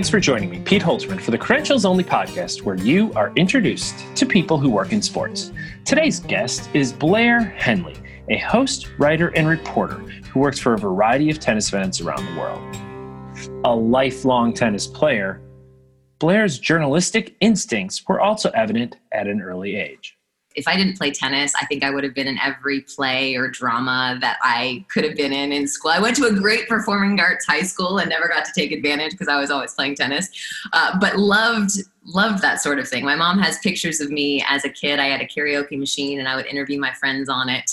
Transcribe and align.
Thanks 0.00 0.08
for 0.08 0.18
joining 0.18 0.48
me, 0.48 0.60
Pete 0.60 0.80
Holzman, 0.80 1.20
for 1.20 1.30
the 1.30 1.36
Credentials 1.36 1.84
Only 1.84 2.04
podcast, 2.04 2.62
where 2.62 2.74
you 2.74 3.12
are 3.12 3.34
introduced 3.36 3.94
to 4.16 4.24
people 4.24 4.56
who 4.56 4.70
work 4.70 4.94
in 4.94 5.02
sports. 5.02 5.52
Today's 5.84 6.20
guest 6.20 6.70
is 6.72 6.90
Blair 6.90 7.40
Henley, 7.40 7.94
a 8.30 8.38
host, 8.38 8.88
writer, 8.96 9.28
and 9.36 9.46
reporter 9.46 9.98
who 10.32 10.40
works 10.40 10.58
for 10.58 10.72
a 10.72 10.78
variety 10.78 11.28
of 11.28 11.38
tennis 11.38 11.68
events 11.68 12.00
around 12.00 12.24
the 12.24 12.40
world. 12.40 13.60
A 13.66 13.76
lifelong 13.76 14.54
tennis 14.54 14.86
player, 14.86 15.42
Blair's 16.18 16.58
journalistic 16.58 17.36
instincts 17.40 18.02
were 18.08 18.22
also 18.22 18.48
evident 18.52 18.96
at 19.12 19.26
an 19.26 19.42
early 19.42 19.76
age 19.76 20.16
if 20.56 20.66
I 20.66 20.76
didn't 20.76 20.96
play 20.96 21.10
tennis, 21.10 21.52
I 21.60 21.66
think 21.66 21.84
I 21.84 21.90
would 21.90 22.02
have 22.02 22.14
been 22.14 22.26
in 22.26 22.38
every 22.38 22.80
play 22.80 23.36
or 23.36 23.48
drama 23.48 24.18
that 24.20 24.38
I 24.42 24.84
could 24.88 25.04
have 25.04 25.16
been 25.16 25.32
in 25.32 25.52
in 25.52 25.68
school. 25.68 25.90
I 25.90 26.00
went 26.00 26.16
to 26.16 26.26
a 26.26 26.32
great 26.32 26.68
performing 26.68 27.20
arts 27.20 27.46
high 27.46 27.62
school 27.62 27.98
and 27.98 28.10
never 28.10 28.28
got 28.28 28.44
to 28.44 28.52
take 28.54 28.72
advantage 28.72 29.12
because 29.12 29.28
I 29.28 29.38
was 29.38 29.50
always 29.50 29.74
playing 29.74 29.94
tennis, 29.94 30.28
uh, 30.72 30.98
but 30.98 31.18
loved 31.18 31.72
loved 32.04 32.42
that 32.42 32.60
sort 32.60 32.78
of 32.78 32.88
thing. 32.88 33.04
My 33.04 33.14
mom 33.14 33.38
has 33.38 33.58
pictures 33.58 34.00
of 34.00 34.10
me 34.10 34.44
as 34.48 34.64
a 34.64 34.70
kid. 34.70 34.98
I 34.98 35.06
had 35.06 35.20
a 35.20 35.26
karaoke 35.26 35.78
machine 35.78 36.18
and 36.18 36.28
I 36.28 36.34
would 36.34 36.46
interview 36.46 36.80
my 36.80 36.92
friends 36.94 37.28
on 37.28 37.48
it. 37.48 37.70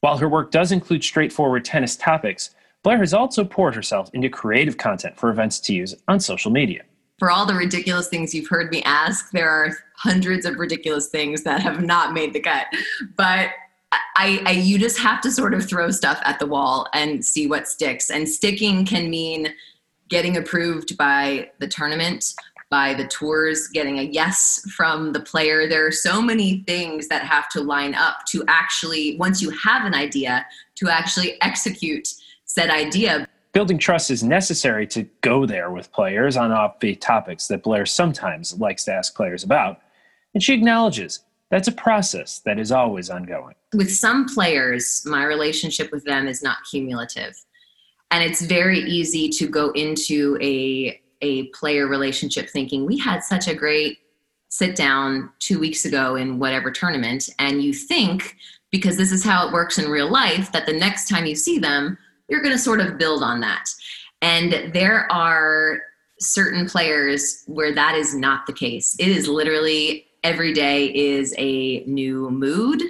While 0.00 0.18
her 0.18 0.28
work 0.28 0.50
does 0.50 0.70
include 0.70 1.02
straightforward 1.02 1.64
tennis 1.64 1.96
topics, 1.96 2.50
Blair 2.82 2.98
has 2.98 3.12
also 3.12 3.44
poured 3.44 3.74
herself 3.74 4.10
into 4.14 4.28
creative 4.28 4.76
content 4.76 5.18
for 5.18 5.30
events 5.30 5.60
to 5.60 5.74
use 5.74 5.94
on 6.08 6.20
social 6.20 6.50
media 6.50 6.82
for 7.20 7.30
all 7.30 7.44
the 7.44 7.54
ridiculous 7.54 8.08
things 8.08 8.34
you've 8.34 8.48
heard 8.48 8.72
me 8.72 8.82
ask, 8.84 9.30
there 9.30 9.48
are 9.48 9.76
hundreds 10.02 10.46
of 10.46 10.58
ridiculous 10.58 11.08
things 11.08 11.42
that 11.42 11.60
have 11.60 11.82
not 11.82 12.14
made 12.14 12.32
the 12.32 12.40
cut. 12.40 12.66
But 13.16 13.50
I, 13.92 14.40
I, 14.46 14.52
you 14.52 14.78
just 14.78 14.98
have 14.98 15.20
to 15.22 15.30
sort 15.30 15.52
of 15.52 15.68
throw 15.68 15.90
stuff 15.90 16.20
at 16.24 16.38
the 16.38 16.46
wall 16.46 16.86
and 16.94 17.24
see 17.24 17.46
what 17.46 17.68
sticks. 17.68 18.10
And 18.10 18.28
sticking 18.28 18.86
can 18.86 19.10
mean 19.10 19.48
getting 20.08 20.36
approved 20.36 20.96
by 20.96 21.50
the 21.58 21.68
tournament, 21.68 22.34
by 22.70 22.94
the 22.94 23.06
tours, 23.08 23.68
getting 23.68 23.98
a 23.98 24.02
yes 24.02 24.64
from 24.74 25.12
the 25.12 25.20
player. 25.20 25.68
There 25.68 25.86
are 25.86 25.92
so 25.92 26.22
many 26.22 26.62
things 26.66 27.08
that 27.08 27.24
have 27.24 27.48
to 27.50 27.60
line 27.60 27.94
up 27.94 28.24
to 28.28 28.42
actually, 28.48 29.16
once 29.18 29.42
you 29.42 29.50
have 29.50 29.84
an 29.84 29.94
idea, 29.94 30.46
to 30.76 30.88
actually 30.88 31.40
execute 31.42 32.08
said 32.46 32.70
idea 32.70 33.26
building 33.52 33.78
trust 33.78 34.10
is 34.10 34.22
necessary 34.22 34.86
to 34.86 35.02
go 35.22 35.44
there 35.44 35.70
with 35.70 35.92
players 35.92 36.36
on 36.36 36.50
offbeat 36.50 37.00
topics 37.00 37.48
that 37.48 37.62
Blair 37.62 37.84
sometimes 37.86 38.58
likes 38.58 38.84
to 38.84 38.92
ask 38.92 39.14
players 39.14 39.42
about. 39.42 39.80
And 40.34 40.42
she 40.42 40.54
acknowledges 40.54 41.24
that's 41.50 41.68
a 41.68 41.72
process 41.72 42.40
that 42.44 42.58
is 42.58 42.70
always 42.70 43.10
ongoing. 43.10 43.54
With 43.74 43.92
some 43.92 44.26
players, 44.26 45.02
my 45.04 45.24
relationship 45.24 45.90
with 45.90 46.04
them 46.04 46.28
is 46.28 46.42
not 46.42 46.58
cumulative. 46.70 47.34
And 48.12 48.22
it's 48.24 48.42
very 48.42 48.80
easy 48.80 49.28
to 49.30 49.46
go 49.46 49.70
into 49.72 50.38
a, 50.40 51.00
a 51.22 51.46
player 51.48 51.86
relationship 51.86 52.48
thinking, 52.48 52.86
we 52.86 52.98
had 52.98 53.22
such 53.22 53.48
a 53.48 53.54
great 53.54 53.98
sit 54.48 54.74
down 54.74 55.30
two 55.38 55.58
weeks 55.60 55.84
ago 55.84 56.16
in 56.16 56.38
whatever 56.38 56.70
tournament. 56.70 57.28
And 57.38 57.62
you 57.62 57.72
think, 57.72 58.36
because 58.70 58.96
this 58.96 59.12
is 59.12 59.24
how 59.24 59.46
it 59.46 59.52
works 59.52 59.78
in 59.78 59.90
real 59.90 60.10
life, 60.10 60.50
that 60.52 60.66
the 60.66 60.72
next 60.72 61.08
time 61.08 61.26
you 61.26 61.36
see 61.36 61.58
them, 61.58 61.98
you're 62.28 62.42
going 62.42 62.54
to 62.54 62.58
sort 62.58 62.80
of 62.80 62.98
build 62.98 63.22
on 63.22 63.40
that. 63.40 63.68
And 64.22 64.72
there 64.72 65.10
are 65.10 65.82
certain 66.20 66.68
players 66.68 67.42
where 67.46 67.74
that 67.74 67.94
is 67.94 68.14
not 68.14 68.46
the 68.46 68.52
case. 68.52 68.94
It 68.98 69.08
is 69.08 69.26
literally 69.26 70.06
every 70.22 70.52
day 70.52 70.86
is 70.86 71.34
a 71.38 71.84
new 71.84 72.30
mood, 72.30 72.82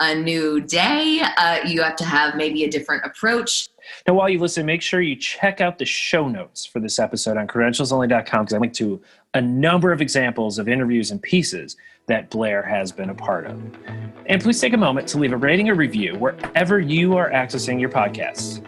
a 0.00 0.14
new 0.14 0.60
day. 0.60 1.22
Uh, 1.36 1.60
you 1.66 1.82
have 1.82 1.96
to 1.96 2.04
have 2.04 2.36
maybe 2.36 2.64
a 2.64 2.70
different 2.70 3.04
approach. 3.04 3.68
Now, 4.06 4.14
while 4.14 4.28
you 4.28 4.38
listen, 4.38 4.66
make 4.66 4.82
sure 4.82 5.00
you 5.00 5.16
check 5.16 5.60
out 5.60 5.78
the 5.78 5.84
show 5.84 6.28
notes 6.28 6.64
for 6.64 6.80
this 6.80 6.98
episode 6.98 7.36
on 7.36 7.46
credentialsonly.com 7.46 8.44
because 8.44 8.54
I 8.54 8.58
link 8.58 8.72
to 8.74 9.00
a 9.34 9.40
number 9.40 9.92
of 9.92 10.00
examples 10.00 10.58
of 10.58 10.68
interviews 10.68 11.10
and 11.10 11.22
pieces 11.22 11.76
that 12.06 12.30
Blair 12.30 12.62
has 12.62 12.90
been 12.92 13.10
a 13.10 13.14
part 13.14 13.46
of. 13.46 13.62
And 14.26 14.42
please 14.42 14.60
take 14.60 14.72
a 14.72 14.78
moment 14.78 15.08
to 15.08 15.18
leave 15.18 15.32
a 15.32 15.36
rating 15.36 15.68
or 15.68 15.74
review 15.74 16.16
wherever 16.16 16.80
you 16.80 17.16
are 17.16 17.30
accessing 17.30 17.80
your 17.80 17.90
podcasts. 17.90 18.66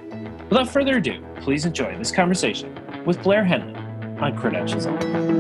Without 0.49 0.69
further 0.69 0.99
ado, 0.99 1.25
please 1.41 1.65
enjoy 1.65 1.97
this 1.99 2.13
conversation 2.13 2.79
with 3.05 3.23
Blair 3.23 3.45
Henley 3.45 3.75
on 4.21 4.37
Credentials 4.37 4.87
Only. 4.87 5.34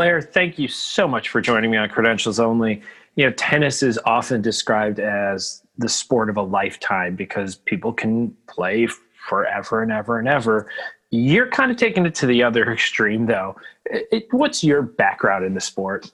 Blair, 0.00 0.22
thank 0.22 0.58
you 0.58 0.66
so 0.66 1.06
much 1.06 1.28
for 1.28 1.42
joining 1.42 1.70
me 1.70 1.76
on 1.76 1.86
Credentials 1.90 2.40
Only. 2.40 2.80
You 3.16 3.26
know, 3.26 3.32
tennis 3.32 3.82
is 3.82 3.98
often 4.06 4.40
described 4.40 4.98
as 4.98 5.62
the 5.76 5.90
sport 5.90 6.30
of 6.30 6.38
a 6.38 6.42
lifetime 6.42 7.16
because 7.16 7.56
people 7.56 7.92
can 7.92 8.34
play 8.46 8.88
forever 9.28 9.82
and 9.82 9.92
ever 9.92 10.18
and 10.18 10.26
ever. 10.26 10.70
You're 11.10 11.48
kind 11.48 11.70
of 11.70 11.76
taking 11.76 12.06
it 12.06 12.14
to 12.14 12.26
the 12.26 12.42
other 12.42 12.72
extreme, 12.72 13.26
though. 13.26 13.56
It, 13.84 14.26
what's 14.30 14.64
your 14.64 14.80
background 14.80 15.44
in 15.44 15.52
the 15.52 15.60
sport? 15.60 16.10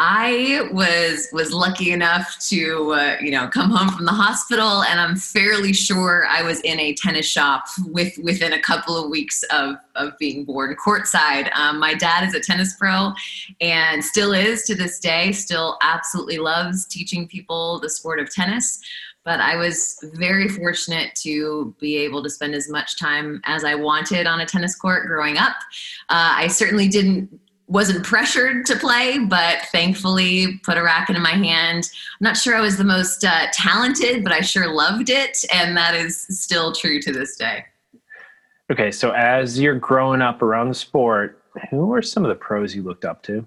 I 0.00 0.68
was 0.72 1.28
was 1.32 1.52
lucky 1.52 1.90
enough 1.90 2.38
to 2.50 2.92
uh, 2.92 3.16
you 3.20 3.32
know 3.32 3.48
come 3.48 3.70
home 3.70 3.88
from 3.88 4.04
the 4.04 4.12
hospital, 4.12 4.84
and 4.84 5.00
I'm 5.00 5.16
fairly 5.16 5.72
sure 5.72 6.24
I 6.28 6.42
was 6.42 6.60
in 6.60 6.78
a 6.78 6.94
tennis 6.94 7.26
shop 7.26 7.64
with 7.86 8.16
within 8.18 8.52
a 8.52 8.60
couple 8.60 8.96
of 8.96 9.10
weeks 9.10 9.42
of 9.50 9.74
of 9.96 10.16
being 10.18 10.44
born 10.44 10.76
courtside. 10.76 11.52
Um, 11.56 11.80
my 11.80 11.94
dad 11.94 12.26
is 12.26 12.32
a 12.34 12.40
tennis 12.40 12.76
pro, 12.76 13.12
and 13.60 14.04
still 14.04 14.32
is 14.34 14.62
to 14.64 14.76
this 14.76 15.00
day. 15.00 15.32
Still 15.32 15.76
absolutely 15.82 16.38
loves 16.38 16.86
teaching 16.86 17.26
people 17.26 17.80
the 17.80 17.90
sport 17.90 18.20
of 18.20 18.32
tennis. 18.32 18.80
But 19.24 19.40
I 19.40 19.56
was 19.56 19.98
very 20.14 20.48
fortunate 20.48 21.14
to 21.16 21.74
be 21.80 21.96
able 21.96 22.22
to 22.22 22.30
spend 22.30 22.54
as 22.54 22.70
much 22.70 22.98
time 22.98 23.42
as 23.44 23.62
I 23.64 23.74
wanted 23.74 24.26
on 24.26 24.40
a 24.40 24.46
tennis 24.46 24.74
court 24.74 25.06
growing 25.06 25.36
up. 25.36 25.56
Uh, 26.08 26.32
I 26.36 26.46
certainly 26.46 26.88
didn't 26.88 27.28
wasn't 27.68 28.04
pressured 28.04 28.64
to 28.66 28.76
play, 28.76 29.18
but 29.18 29.60
thankfully 29.70 30.58
put 30.64 30.78
a 30.78 30.82
racket 30.82 31.16
in 31.16 31.22
my 31.22 31.32
hand. 31.32 31.88
I'm 32.20 32.24
not 32.24 32.36
sure 32.36 32.56
I 32.56 32.60
was 32.60 32.78
the 32.78 32.84
most 32.84 33.24
uh, 33.24 33.46
talented, 33.52 34.24
but 34.24 34.32
I 34.32 34.40
sure 34.40 34.72
loved 34.72 35.10
it, 35.10 35.44
and 35.52 35.76
that 35.76 35.94
is 35.94 36.22
still 36.40 36.72
true 36.72 37.00
to 37.02 37.12
this 37.12 37.36
day. 37.36 37.64
Okay, 38.72 38.90
so 38.90 39.12
as 39.12 39.60
you're 39.60 39.78
growing 39.78 40.22
up 40.22 40.42
around 40.42 40.68
the 40.68 40.74
sport, 40.74 41.42
who 41.70 41.92
are 41.92 42.02
some 42.02 42.24
of 42.24 42.30
the 42.30 42.34
pros 42.34 42.74
you 42.74 42.82
looked 42.82 43.04
up 43.04 43.22
to? 43.24 43.46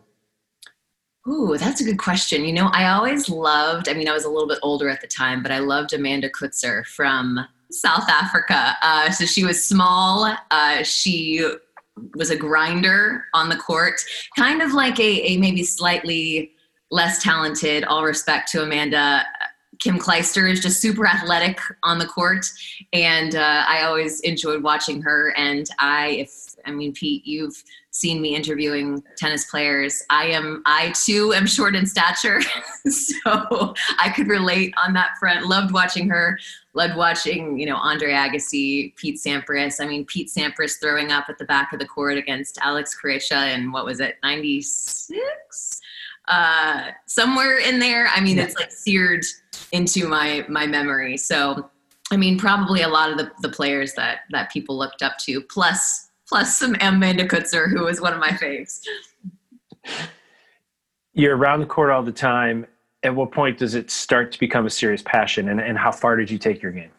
Ooh, 1.27 1.55
that's 1.57 1.81
a 1.81 1.83
good 1.83 1.99
question. 1.99 2.45
You 2.45 2.53
know, 2.53 2.69
I 2.73 2.91
always 2.91 3.29
loved, 3.29 3.87
I 3.87 3.93
mean, 3.93 4.07
I 4.07 4.13
was 4.13 4.25
a 4.25 4.29
little 4.29 4.47
bit 4.47 4.57
older 4.63 4.89
at 4.89 5.01
the 5.01 5.07
time, 5.07 5.43
but 5.43 5.51
I 5.51 5.59
loved 5.59 5.93
Amanda 5.93 6.29
Coetzer 6.29 6.85
from 6.85 7.39
South 7.69 8.09
Africa. 8.09 8.75
Uh, 8.81 9.11
so 9.11 9.25
she 9.25 9.43
was 9.43 9.63
small. 9.63 10.35
Uh, 10.49 10.83
she 10.83 11.47
was 12.15 12.29
a 12.29 12.35
grinder 12.35 13.25
on 13.33 13.49
the 13.49 13.57
court, 13.57 14.01
kind 14.37 14.61
of 14.61 14.73
like 14.73 14.99
a, 14.99 15.31
a 15.31 15.37
maybe 15.37 15.63
slightly 15.63 16.51
less 16.89 17.21
talented, 17.21 17.83
all 17.85 18.03
respect 18.03 18.51
to 18.51 18.63
Amanda. 18.63 19.25
Kim 19.79 19.97
Clijsters 19.97 20.53
is 20.53 20.59
just 20.61 20.79
super 20.79 21.07
athletic 21.07 21.59
on 21.81 21.97
the 21.97 22.05
court, 22.05 22.45
and 22.93 23.35
uh, 23.35 23.65
I 23.67 23.81
always 23.81 24.19
enjoyed 24.19 24.61
watching 24.61 25.01
her. 25.01 25.33
And 25.35 25.67
I, 25.79 26.09
if 26.09 26.55
I 26.65 26.71
mean, 26.71 26.93
Pete, 26.93 27.25
you've 27.25 27.63
seen 27.89 28.21
me 28.21 28.35
interviewing 28.35 29.03
tennis 29.17 29.49
players. 29.49 30.03
I 30.11 30.25
am, 30.27 30.61
I 30.67 30.93
too 31.03 31.33
am 31.33 31.47
short 31.47 31.75
in 31.75 31.87
stature, 31.87 32.41
so 32.89 33.73
I 33.97 34.11
could 34.15 34.27
relate 34.27 34.73
on 34.85 34.93
that 34.93 35.17
front. 35.19 35.47
Loved 35.47 35.73
watching 35.73 36.07
her 36.09 36.37
loved 36.73 36.95
watching, 36.95 37.59
you 37.59 37.65
know, 37.65 37.75
Andre 37.75 38.11
Agassi, 38.11 38.95
Pete 38.95 39.17
Sampras. 39.17 39.83
I 39.83 39.87
mean, 39.87 40.05
Pete 40.05 40.29
Sampras 40.29 40.79
throwing 40.79 41.11
up 41.11 41.25
at 41.29 41.37
the 41.37 41.45
back 41.45 41.73
of 41.73 41.79
the 41.79 41.85
court 41.85 42.17
against 42.17 42.57
Alex 42.61 42.95
Corretja 42.99 43.53
in 43.53 43.71
what 43.71 43.85
was 43.85 43.99
it, 43.99 44.15
96? 44.23 45.81
Uh, 46.27 46.91
somewhere 47.07 47.57
in 47.57 47.79
there. 47.79 48.07
I 48.07 48.21
mean, 48.21 48.39
it's 48.39 48.55
like 48.55 48.71
seared 48.71 49.25
into 49.71 50.07
my 50.07 50.45
my 50.47 50.65
memory. 50.65 51.17
So, 51.17 51.69
I 52.11 52.17
mean, 52.17 52.37
probably 52.37 52.83
a 52.83 52.87
lot 52.87 53.11
of 53.11 53.17
the, 53.17 53.31
the 53.41 53.49
players 53.49 53.93
that 53.95 54.19
that 54.29 54.51
people 54.51 54.77
looked 54.77 55.01
up 55.01 55.17
to, 55.19 55.41
plus 55.41 56.09
plus 56.27 56.57
some 56.57 56.75
Amanda 56.79 57.27
Coetzer, 57.27 57.69
who 57.69 57.83
was 57.83 57.99
one 57.99 58.13
of 58.13 58.19
my 58.19 58.29
faves. 58.29 58.81
You're 61.13 61.35
around 61.35 61.59
the 61.59 61.65
court 61.65 61.89
all 61.89 62.03
the 62.03 62.13
time 62.13 62.65
at 63.03 63.15
what 63.15 63.31
point 63.31 63.57
does 63.57 63.75
it 63.75 63.89
start 63.89 64.31
to 64.31 64.39
become 64.39 64.65
a 64.65 64.69
serious 64.69 65.01
passion 65.01 65.49
and, 65.49 65.59
and 65.59 65.77
how 65.77 65.91
far 65.91 66.15
did 66.15 66.29
you 66.29 66.37
take 66.37 66.61
your 66.61 66.71
game? 66.71 66.91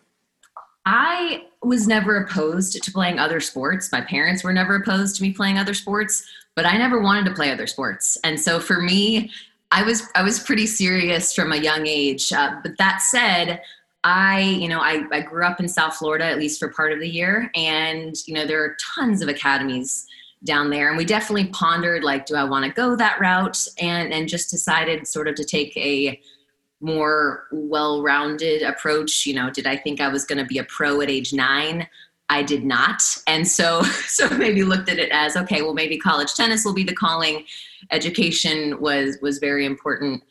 I 0.84 1.44
was 1.62 1.86
never 1.86 2.16
opposed 2.16 2.82
to 2.82 2.90
playing 2.90 3.20
other 3.20 3.38
sports. 3.38 3.92
My 3.92 4.00
parents 4.00 4.42
were 4.42 4.52
never 4.52 4.76
opposed 4.76 5.16
to 5.16 5.22
me 5.22 5.32
playing 5.32 5.58
other 5.58 5.74
sports 5.74 6.28
but 6.54 6.66
i 6.66 6.76
never 6.76 7.00
wanted 7.00 7.24
to 7.24 7.34
play 7.34 7.50
other 7.50 7.66
sports. 7.66 8.18
And 8.24 8.38
so 8.38 8.60
for 8.60 8.80
me 8.80 9.30
i 9.70 9.82
was 9.82 10.08
i 10.14 10.22
was 10.22 10.40
pretty 10.40 10.66
serious 10.66 11.34
from 11.34 11.52
a 11.52 11.56
young 11.56 11.86
age. 11.86 12.32
Uh, 12.32 12.56
but 12.62 12.76
that 12.78 13.02
said 13.02 13.62
I, 14.04 14.40
you 14.40 14.66
know, 14.66 14.80
I, 14.80 15.04
I 15.12 15.20
grew 15.20 15.44
up 15.46 15.60
in 15.60 15.68
South 15.68 15.94
Florida 15.94 16.24
at 16.24 16.36
least 16.36 16.58
for 16.58 16.68
part 16.70 16.92
of 16.92 16.98
the 16.98 17.08
year, 17.08 17.52
and 17.54 18.16
you 18.26 18.34
know 18.34 18.44
there 18.44 18.60
are 18.64 18.76
tons 18.96 19.22
of 19.22 19.28
academies 19.28 20.08
down 20.44 20.70
there. 20.70 20.88
And 20.88 20.96
we 20.96 21.04
definitely 21.04 21.46
pondered 21.46 22.04
like 22.04 22.26
do 22.26 22.34
i 22.34 22.44
want 22.44 22.64
to 22.64 22.70
go 22.72 22.96
that 22.96 23.20
route? 23.20 23.66
And 23.78 24.12
and 24.12 24.28
just 24.28 24.50
decided 24.50 25.06
sort 25.06 25.28
of 25.28 25.34
to 25.36 25.44
take 25.44 25.76
a 25.76 26.20
more 26.80 27.46
well-rounded 27.52 28.62
approach. 28.62 29.26
You 29.26 29.34
know 29.34 29.50
did 29.50 29.66
i 29.66 29.76
think 29.76 30.00
i 30.00 30.08
was 30.08 30.24
going 30.24 30.38
to 30.38 30.44
be 30.44 30.58
a 30.58 30.64
pro 30.64 31.00
at 31.00 31.10
age 31.10 31.32
nine? 31.32 31.88
I 32.28 32.42
did 32.42 32.64
not. 32.64 33.02
And 33.26 33.46
so 33.46 33.82
so 34.06 34.28
maybe 34.30 34.62
looked 34.62 34.88
at 34.88 34.98
it 34.98 35.10
as 35.12 35.36
okay 35.36 35.62
well 35.62 35.74
maybe 35.74 35.98
college 35.98 36.34
tennis 36.34 36.64
will 36.64 36.74
be 36.74 36.84
the 36.84 36.94
calling. 36.94 37.44
Education 37.90 38.80
was 38.80 39.18
was 39.22 39.38
very 39.38 39.66
important 39.66 40.22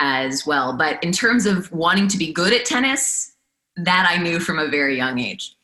as 0.00 0.44
well. 0.44 0.72
But 0.76 1.02
in 1.04 1.12
terms 1.12 1.46
of 1.46 1.70
wanting 1.70 2.08
to 2.08 2.18
be 2.18 2.32
good 2.32 2.52
at 2.52 2.64
tennis 2.64 3.32
that 3.76 4.06
i 4.08 4.22
knew 4.22 4.38
from 4.38 4.58
a 4.58 4.68
very 4.68 4.96
young 4.96 5.18
age 5.18 5.56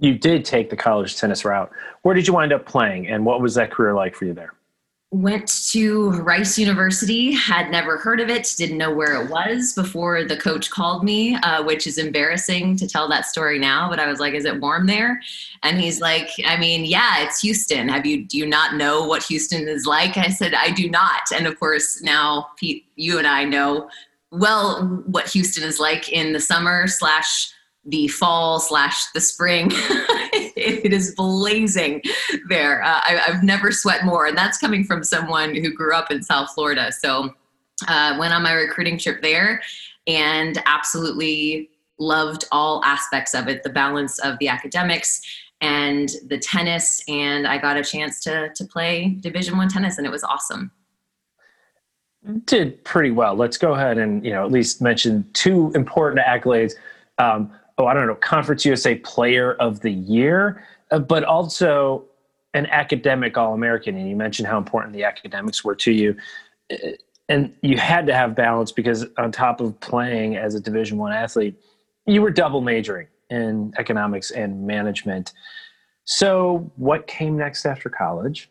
you 0.00 0.18
did 0.18 0.44
take 0.44 0.70
the 0.70 0.76
college 0.76 1.16
tennis 1.16 1.44
route 1.44 1.70
where 2.02 2.14
did 2.14 2.26
you 2.26 2.32
wind 2.32 2.52
up 2.52 2.66
playing 2.66 3.08
and 3.08 3.24
what 3.24 3.40
was 3.40 3.54
that 3.54 3.70
career 3.70 3.94
like 3.94 4.14
for 4.14 4.24
you 4.24 4.32
there 4.32 4.54
went 5.12 5.46
to 5.70 6.10
Rice 6.22 6.58
University, 6.58 7.32
had 7.32 7.70
never 7.70 7.98
heard 7.98 8.18
of 8.18 8.30
it, 8.30 8.50
didn't 8.56 8.78
know 8.78 8.92
where 8.92 9.22
it 9.22 9.30
was 9.30 9.74
before 9.74 10.24
the 10.24 10.38
coach 10.38 10.70
called 10.70 11.04
me, 11.04 11.36
uh, 11.36 11.62
which 11.62 11.86
is 11.86 11.98
embarrassing 11.98 12.76
to 12.76 12.88
tell 12.88 13.08
that 13.10 13.26
story 13.26 13.58
now. 13.58 13.90
But 13.90 14.00
I 14.00 14.06
was 14.06 14.20
like, 14.20 14.32
"Is 14.32 14.46
it 14.46 14.58
warm 14.58 14.86
there?" 14.86 15.20
And 15.62 15.78
he's 15.78 16.00
like, 16.00 16.30
"I 16.46 16.56
mean, 16.56 16.86
yeah, 16.86 17.22
it's 17.22 17.42
Houston. 17.42 17.88
Have 17.88 18.06
you 18.06 18.24
do 18.24 18.38
you 18.38 18.46
not 18.46 18.76
know 18.76 19.04
what 19.04 19.22
Houston 19.24 19.68
is 19.68 19.84
like?" 19.84 20.16
I 20.16 20.30
said, 20.30 20.54
"I 20.54 20.70
do 20.70 20.88
not." 20.88 21.30
And 21.34 21.46
of 21.46 21.60
course, 21.60 22.00
now 22.00 22.48
Pete, 22.56 22.86
you 22.96 23.18
and 23.18 23.26
I 23.26 23.44
know 23.44 23.90
well 24.30 25.02
what 25.06 25.28
Houston 25.28 25.62
is 25.62 25.78
like 25.78 26.08
in 26.08 26.32
the 26.32 26.40
summer 26.40 26.86
slash 26.86 27.52
the 27.84 28.08
fall 28.08 28.60
slash 28.60 29.06
the 29.12 29.20
spring. 29.20 29.68
it 29.72 30.92
is 30.92 31.14
blazing 31.14 32.02
there. 32.48 32.82
Uh, 32.82 33.00
I, 33.02 33.22
have 33.26 33.42
never 33.42 33.72
sweat 33.72 34.04
more, 34.04 34.26
and 34.26 34.36
that's 34.36 34.58
coming 34.58 34.84
from 34.84 35.02
someone 35.02 35.54
who 35.54 35.72
grew 35.72 35.94
up 35.94 36.10
in 36.10 36.22
South 36.22 36.50
Florida. 36.54 36.92
So, 36.92 37.34
uh, 37.88 38.16
went 38.18 38.32
on 38.32 38.42
my 38.42 38.52
recruiting 38.52 38.98
trip 38.98 39.22
there, 39.22 39.62
and 40.06 40.62
absolutely 40.66 41.70
loved 41.98 42.44
all 42.52 42.84
aspects 42.84 43.34
of 43.34 43.48
it. 43.48 43.62
The 43.62 43.70
balance 43.70 44.18
of 44.20 44.38
the 44.38 44.48
academics 44.48 45.20
and 45.60 46.08
the 46.26 46.38
tennis, 46.38 47.02
and 47.08 47.46
I 47.46 47.58
got 47.58 47.76
a 47.76 47.82
chance 47.82 48.20
to 48.20 48.50
to 48.54 48.64
play 48.64 49.16
Division 49.20 49.56
One 49.56 49.68
tennis, 49.68 49.98
and 49.98 50.06
it 50.06 50.10
was 50.10 50.22
awesome 50.22 50.70
did 52.46 52.82
pretty 52.84 53.10
well. 53.10 53.34
Let's 53.34 53.58
go 53.58 53.74
ahead 53.74 53.98
and 53.98 54.24
you 54.24 54.30
know 54.30 54.44
at 54.44 54.52
least 54.52 54.80
mention 54.80 55.28
two 55.32 55.72
important 55.74 56.24
accolades. 56.24 56.74
Um, 57.18 57.52
oh, 57.78 57.86
I 57.86 57.94
don't 57.94 58.06
know, 58.06 58.14
Conference 58.14 58.64
USA 58.64 58.96
Player 58.96 59.54
of 59.54 59.80
the 59.80 59.90
Year, 59.90 60.64
uh, 60.90 60.98
but 60.98 61.24
also 61.24 62.04
an 62.54 62.66
academic 62.66 63.36
All 63.36 63.54
American. 63.54 63.96
And 63.96 64.08
you 64.08 64.16
mentioned 64.16 64.48
how 64.48 64.58
important 64.58 64.92
the 64.92 65.04
academics 65.04 65.64
were 65.64 65.74
to 65.76 65.92
you. 65.92 66.16
Uh, 66.70 66.76
and 67.28 67.54
you 67.62 67.78
had 67.78 68.06
to 68.06 68.14
have 68.14 68.34
balance 68.34 68.72
because 68.72 69.06
on 69.16 69.32
top 69.32 69.60
of 69.60 69.78
playing 69.80 70.36
as 70.36 70.54
a 70.54 70.60
Division 70.60 70.98
One 70.98 71.12
athlete, 71.12 71.58
you 72.06 72.20
were 72.20 72.30
double 72.30 72.60
majoring 72.60 73.06
in 73.30 73.72
economics 73.78 74.30
and 74.30 74.66
management. 74.66 75.32
So, 76.04 76.70
what 76.76 77.06
came 77.06 77.36
next 77.36 77.64
after 77.64 77.88
college? 77.88 78.50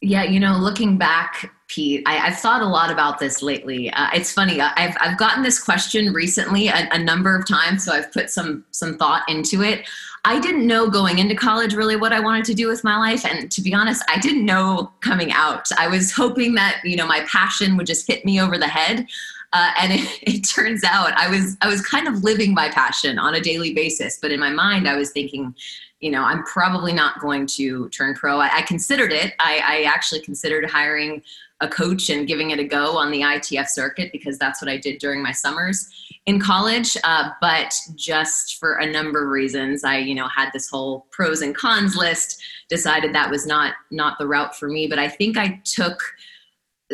Yeah, 0.00 0.24
you 0.24 0.40
know, 0.40 0.56
looking 0.56 0.96
back, 0.96 1.52
Pete, 1.70 2.02
I, 2.04 2.14
have 2.14 2.40
thought 2.40 2.62
a 2.62 2.66
lot 2.66 2.90
about 2.90 3.20
this 3.20 3.42
lately. 3.42 3.92
Uh, 3.92 4.08
it's 4.12 4.32
funny. 4.32 4.60
I've 4.60 4.96
I've 5.00 5.16
gotten 5.16 5.44
this 5.44 5.62
question 5.62 6.12
recently 6.12 6.66
a, 6.66 6.88
a, 6.90 6.98
number 6.98 7.36
of 7.36 7.46
times, 7.46 7.84
so 7.84 7.92
I've 7.92 8.12
put 8.12 8.28
some 8.28 8.64
some 8.72 8.98
thought 8.98 9.22
into 9.28 9.62
it. 9.62 9.88
I 10.24 10.40
didn't 10.40 10.66
know 10.66 10.90
going 10.90 11.20
into 11.20 11.36
college 11.36 11.74
really 11.74 11.94
what 11.94 12.12
I 12.12 12.18
wanted 12.18 12.44
to 12.46 12.54
do 12.54 12.66
with 12.66 12.82
my 12.82 12.98
life, 12.98 13.24
and 13.24 13.52
to 13.52 13.62
be 13.62 13.72
honest, 13.72 14.02
I 14.08 14.18
didn't 14.18 14.44
know 14.44 14.90
coming 15.00 15.30
out. 15.30 15.68
I 15.78 15.86
was 15.86 16.10
hoping 16.10 16.56
that 16.56 16.80
you 16.82 16.96
know 16.96 17.06
my 17.06 17.24
passion 17.30 17.76
would 17.76 17.86
just 17.86 18.04
hit 18.04 18.24
me 18.24 18.40
over 18.40 18.58
the 18.58 18.68
head. 18.68 19.06
Uh, 19.52 19.70
and 19.80 19.92
it, 20.00 20.18
it, 20.22 20.40
turns 20.40 20.82
out 20.82 21.12
I 21.12 21.28
was 21.28 21.56
I 21.60 21.68
was 21.68 21.86
kind 21.86 22.08
of 22.08 22.24
living 22.24 22.52
my 22.52 22.68
passion 22.70 23.16
on 23.16 23.36
a 23.36 23.40
daily 23.40 23.72
basis, 23.72 24.18
but 24.20 24.32
in 24.32 24.40
my 24.40 24.50
mind 24.50 24.88
I 24.88 24.96
was 24.96 25.12
thinking, 25.12 25.54
you 26.00 26.10
know, 26.10 26.24
I'm 26.24 26.42
probably 26.42 26.92
not 26.92 27.20
going 27.20 27.46
to 27.46 27.88
turn 27.90 28.14
pro. 28.14 28.40
I, 28.40 28.56
I 28.56 28.62
considered 28.62 29.12
it. 29.12 29.34
I, 29.38 29.60
I, 29.64 29.82
actually 29.82 30.22
considered 30.22 30.68
hiring 30.68 31.22
a 31.60 31.68
coach 31.68 32.08
and 32.08 32.26
giving 32.26 32.50
it 32.50 32.58
a 32.58 32.64
go 32.64 32.96
on 32.96 33.10
the 33.10 33.20
ITF 33.20 33.68
circuit 33.68 34.10
because 34.12 34.38
that's 34.38 34.62
what 34.62 34.70
I 34.70 34.78
did 34.78 34.98
during 34.98 35.22
my 35.22 35.32
summers 35.32 35.88
in 36.26 36.40
college. 36.40 36.96
Uh, 37.04 37.30
but 37.40 37.74
just 37.94 38.58
for 38.58 38.74
a 38.74 38.86
number 38.86 39.24
of 39.24 39.30
reasons, 39.30 39.84
I, 39.84 39.98
you 39.98 40.14
know, 40.14 40.28
had 40.28 40.50
this 40.52 40.68
whole 40.68 41.06
pros 41.10 41.42
and 41.42 41.54
cons 41.54 41.96
list. 41.96 42.42
Decided 42.68 43.14
that 43.14 43.30
was 43.30 43.46
not 43.46 43.74
not 43.90 44.18
the 44.18 44.26
route 44.26 44.56
for 44.56 44.68
me. 44.68 44.86
But 44.86 44.98
I 44.98 45.08
think 45.08 45.36
I 45.36 45.60
took 45.64 46.00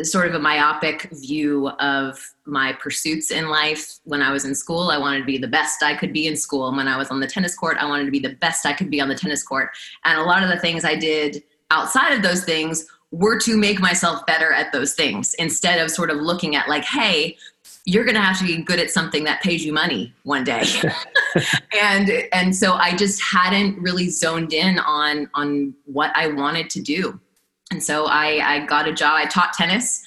sort 0.03 0.27
of 0.27 0.35
a 0.35 0.39
myopic 0.39 1.09
view 1.11 1.69
of 1.79 2.19
my 2.45 2.73
pursuits 2.73 3.31
in 3.31 3.49
life. 3.49 3.99
When 4.03 4.21
I 4.21 4.31
was 4.31 4.45
in 4.45 4.53
school, 4.53 4.89
I 4.89 4.97
wanted 4.97 5.19
to 5.19 5.25
be 5.25 5.37
the 5.37 5.47
best 5.47 5.81
I 5.81 5.95
could 5.95 6.13
be 6.13 6.27
in 6.27 6.35
school. 6.35 6.67
And 6.67 6.77
when 6.77 6.87
I 6.87 6.97
was 6.97 7.09
on 7.09 7.19
the 7.19 7.27
tennis 7.27 7.55
court, 7.55 7.77
I 7.79 7.85
wanted 7.85 8.05
to 8.05 8.11
be 8.11 8.19
the 8.19 8.35
best 8.35 8.65
I 8.65 8.73
could 8.73 8.91
be 8.91 9.01
on 9.01 9.09
the 9.09 9.15
tennis 9.15 9.43
court. 9.43 9.71
And 10.05 10.19
a 10.19 10.23
lot 10.23 10.43
of 10.43 10.49
the 10.49 10.59
things 10.59 10.85
I 10.85 10.95
did 10.95 11.43
outside 11.71 12.13
of 12.13 12.21
those 12.21 12.43
things 12.43 12.85
were 13.11 13.39
to 13.39 13.57
make 13.57 13.79
myself 13.79 14.25
better 14.25 14.51
at 14.51 14.71
those 14.71 14.93
things 14.93 15.33
instead 15.35 15.79
of 15.79 15.89
sort 15.89 16.09
of 16.09 16.17
looking 16.17 16.55
at 16.55 16.67
like, 16.67 16.83
hey, 16.83 17.37
you're 17.85 18.03
going 18.03 18.15
to 18.15 18.21
have 18.21 18.37
to 18.37 18.45
be 18.45 18.61
good 18.61 18.79
at 18.79 18.91
something 18.91 19.23
that 19.23 19.41
pays 19.41 19.65
you 19.65 19.71
money 19.71 20.13
one 20.23 20.43
day. 20.43 20.63
and 21.81 22.09
and 22.33 22.55
so 22.55 22.73
I 22.73 22.95
just 22.95 23.21
hadn't 23.21 23.79
really 23.79 24.09
zoned 24.09 24.51
in 24.51 24.79
on 24.79 25.29
on 25.33 25.73
what 25.85 26.11
I 26.15 26.27
wanted 26.27 26.69
to 26.71 26.81
do 26.81 27.19
and 27.71 27.83
so 27.83 28.05
I, 28.05 28.55
I 28.55 28.65
got 28.65 28.87
a 28.87 28.93
job. 28.93 29.13
I 29.15 29.25
taught 29.25 29.53
tennis 29.53 30.03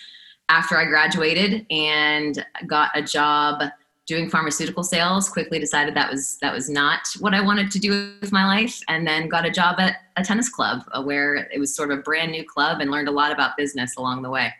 after 0.49 0.77
I 0.77 0.85
graduated 0.87 1.67
and 1.71 2.45
got 2.67 2.91
a 2.95 3.03
job 3.03 3.63
doing 4.11 4.29
pharmaceutical 4.29 4.83
sales 4.83 5.29
quickly 5.29 5.61
decided 5.61 5.95
that 5.95 6.11
was 6.11 6.37
that 6.43 6.53
was 6.53 6.69
not 6.69 6.99
what 7.21 7.33
i 7.33 7.41
wanted 7.41 7.71
to 7.71 7.79
do 7.79 8.13
with 8.21 8.33
my 8.33 8.45
life 8.45 8.81
and 8.89 9.07
then 9.07 9.29
got 9.29 9.47
a 9.47 9.51
job 9.51 9.79
at 9.79 9.99
a 10.17 10.25
tennis 10.25 10.49
club 10.49 10.83
uh, 10.91 11.01
where 11.01 11.49
it 11.55 11.61
was 11.61 11.73
sort 11.73 11.93
of 11.93 12.01
a 12.01 12.03
brand 12.03 12.33
new 12.33 12.45
club 12.45 12.81
and 12.81 12.91
learned 12.91 13.07
a 13.07 13.13
lot 13.13 13.31
about 13.31 13.57
business 13.57 13.95
along 13.97 14.21
the 14.21 14.29
way 14.29 14.53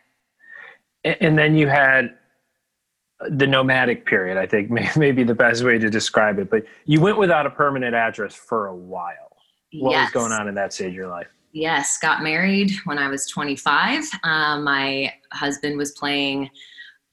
and 1.05 1.37
then 1.37 1.57
you 1.57 1.67
had 1.67 2.17
the 3.31 3.47
nomadic 3.47 4.07
period 4.07 4.39
i 4.39 4.47
think 4.47 4.71
may, 4.97 5.11
be 5.11 5.25
the 5.25 5.35
best 5.35 5.65
way 5.65 5.79
to 5.79 5.91
describe 5.91 6.39
it 6.39 6.49
but 6.49 6.65
you 6.85 7.01
went 7.01 7.19
without 7.19 7.45
a 7.45 7.51
permanent 7.51 7.93
address 7.93 8.37
for 8.37 8.69
a 8.69 8.75
while 8.75 9.37
what 9.81 9.91
yes. 9.91 10.15
was 10.15 10.23
going 10.23 10.33
on 10.33 10.47
in 10.47 10.55
that 10.55 10.73
stage 10.73 10.91
of 10.91 10.95
your 10.95 11.09
life 11.09 11.27
Yes, 11.53 11.99
got 11.99 12.23
married 12.23 12.71
when 12.85 12.97
I 12.97 13.09
was 13.09 13.27
25. 13.27 14.05
Um, 14.23 14.63
my 14.63 15.13
husband 15.33 15.77
was 15.77 15.91
playing 15.91 16.49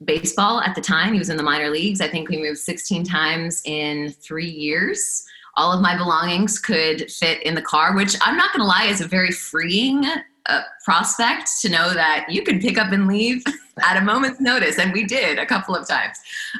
baseball 0.03 0.61
at 0.61 0.75
the 0.75 0.81
time. 0.81 1.13
He 1.13 1.19
was 1.19 1.29
in 1.29 1.37
the 1.37 1.43
minor 1.43 1.69
leagues. 1.69 2.01
I 2.01 2.07
think 2.07 2.29
we 2.29 2.37
moved 2.37 2.59
16 2.59 3.03
times 3.03 3.61
in 3.65 4.13
three 4.21 4.49
years. 4.49 5.25
All 5.55 5.71
of 5.71 5.81
my 5.81 5.97
belongings 5.97 6.59
could 6.59 7.11
fit 7.11 7.41
in 7.43 7.55
the 7.55 7.61
car, 7.61 7.95
which 7.95 8.15
I'm 8.21 8.37
not 8.37 8.53
going 8.53 8.61
to 8.61 8.67
lie 8.67 8.85
is 8.85 9.01
a 9.01 9.07
very 9.07 9.31
freeing 9.31 10.05
uh, 10.45 10.61
prospect 10.85 11.49
to 11.61 11.69
know 11.69 11.93
that 11.93 12.27
you 12.29 12.43
can 12.43 12.59
pick 12.59 12.77
up 12.77 12.91
and 12.91 13.07
leave 13.07 13.43
at 13.83 13.97
a 13.97 14.01
moment's 14.01 14.39
notice. 14.39 14.77
And 14.77 14.93
we 14.93 15.03
did 15.03 15.39
a 15.39 15.45
couple 15.45 15.75
of 15.75 15.87
times. 15.87 16.17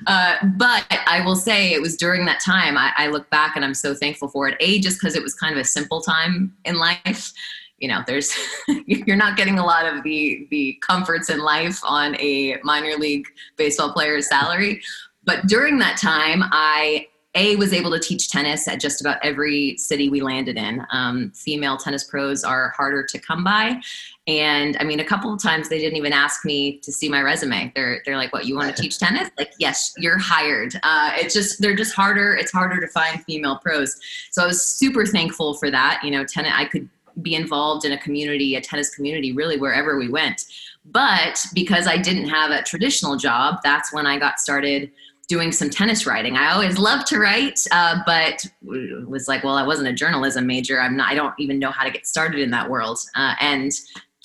Uh, 0.07 0.35
but 0.57 0.85
I 1.07 1.21
will 1.23 1.35
say 1.35 1.73
it 1.73 1.81
was 1.81 1.95
during 1.95 2.25
that 2.25 2.39
time 2.39 2.77
I, 2.77 2.91
I 2.97 3.07
look 3.07 3.29
back 3.29 3.55
and 3.55 3.63
I'm 3.63 3.75
so 3.75 3.93
thankful 3.93 4.27
for 4.29 4.47
it. 4.47 4.57
A, 4.59 4.79
just 4.79 4.99
because 4.99 5.15
it 5.15 5.23
was 5.23 5.35
kind 5.35 5.53
of 5.53 5.59
a 5.59 5.65
simple 5.65 6.01
time 6.01 6.53
in 6.65 6.77
life 6.77 7.33
you 7.79 7.87
know 7.87 8.01
there's 8.07 8.33
you're 8.85 9.15
not 9.15 9.37
getting 9.37 9.59
a 9.59 9.65
lot 9.65 9.85
of 9.85 10.03
the 10.03 10.47
the 10.51 10.77
comforts 10.81 11.29
in 11.29 11.39
life 11.39 11.79
on 11.83 12.15
a 12.19 12.57
minor 12.63 12.95
league 12.95 13.27
baseball 13.55 13.93
player's 13.93 14.27
salary. 14.27 14.81
But 15.23 15.47
during 15.47 15.77
that 15.79 15.97
time 15.97 16.43
i 16.51 17.07
a 17.35 17.55
was 17.55 17.71
able 17.71 17.91
to 17.91 17.99
teach 17.99 18.29
tennis 18.29 18.67
at 18.67 18.79
just 18.79 18.99
about 18.99 19.17
every 19.23 19.77
city 19.77 20.09
we 20.09 20.21
landed 20.21 20.57
in. 20.57 20.83
Um, 20.91 21.31
female 21.35 21.77
tennis 21.77 22.03
pros 22.03 22.43
are 22.43 22.69
harder 22.69 23.03
to 23.03 23.19
come 23.19 23.43
by. 23.43 23.79
And 24.27 24.75
i 24.79 24.83
mean 24.83 24.99
a 24.99 25.05
couple 25.05 25.31
of 25.31 25.41
times 25.41 25.69
they 25.69 25.77
didn't 25.77 25.97
even 25.97 26.13
ask 26.13 26.43
me 26.43 26.79
to 26.79 26.91
see 26.91 27.07
my 27.07 27.21
resume. 27.21 27.71
They're 27.75 28.01
they're 28.05 28.17
like 28.17 28.33
what 28.33 28.45
you 28.45 28.55
want 28.55 28.75
to 28.75 28.81
teach 28.81 28.97
tennis? 28.97 29.29
Like 29.37 29.53
yes 29.59 29.93
you're 29.97 30.17
hired. 30.17 30.79
Uh, 30.83 31.11
it's 31.15 31.33
just 31.33 31.61
they're 31.61 31.75
just 31.75 31.93
harder 31.93 32.35
it's 32.35 32.51
harder 32.51 32.81
to 32.81 32.87
find 32.87 33.23
female 33.25 33.57
pros. 33.57 33.99
So 34.31 34.43
i 34.43 34.47
was 34.47 34.65
super 34.65 35.05
thankful 35.05 35.53
for 35.53 35.69
that. 35.69 36.01
You 36.03 36.11
know 36.11 36.23
tennis 36.25 36.53
i 36.55 36.65
could 36.65 36.89
be 37.21 37.35
involved 37.35 37.85
in 37.85 37.91
a 37.91 37.97
community, 37.97 38.55
a 38.55 38.61
tennis 38.61 38.93
community, 38.93 39.31
really 39.31 39.57
wherever 39.57 39.97
we 39.97 40.09
went. 40.09 40.45
But 40.85 41.45
because 41.53 41.87
I 41.87 41.97
didn't 41.97 42.29
have 42.29 42.51
a 42.51 42.63
traditional 42.63 43.17
job, 43.17 43.59
that's 43.63 43.91
when 43.93 44.05
I 44.05 44.17
got 44.17 44.39
started 44.39 44.91
doing 45.27 45.51
some 45.51 45.69
tennis 45.69 46.05
writing. 46.05 46.37
I 46.37 46.53
always 46.53 46.77
loved 46.77 47.07
to 47.07 47.19
write, 47.19 47.59
uh, 47.71 47.99
but 48.05 48.45
was 48.61 49.27
like, 49.27 49.43
well, 49.43 49.55
I 49.55 49.65
wasn't 49.65 49.89
a 49.89 49.93
journalism 49.93 50.47
major. 50.47 50.79
I'm 50.79 50.95
not. 50.95 51.11
I 51.11 51.15
don't 51.15 51.33
even 51.37 51.59
know 51.59 51.71
how 51.71 51.83
to 51.83 51.91
get 51.91 52.07
started 52.07 52.39
in 52.39 52.49
that 52.51 52.69
world. 52.69 52.99
Uh, 53.15 53.35
and 53.41 53.71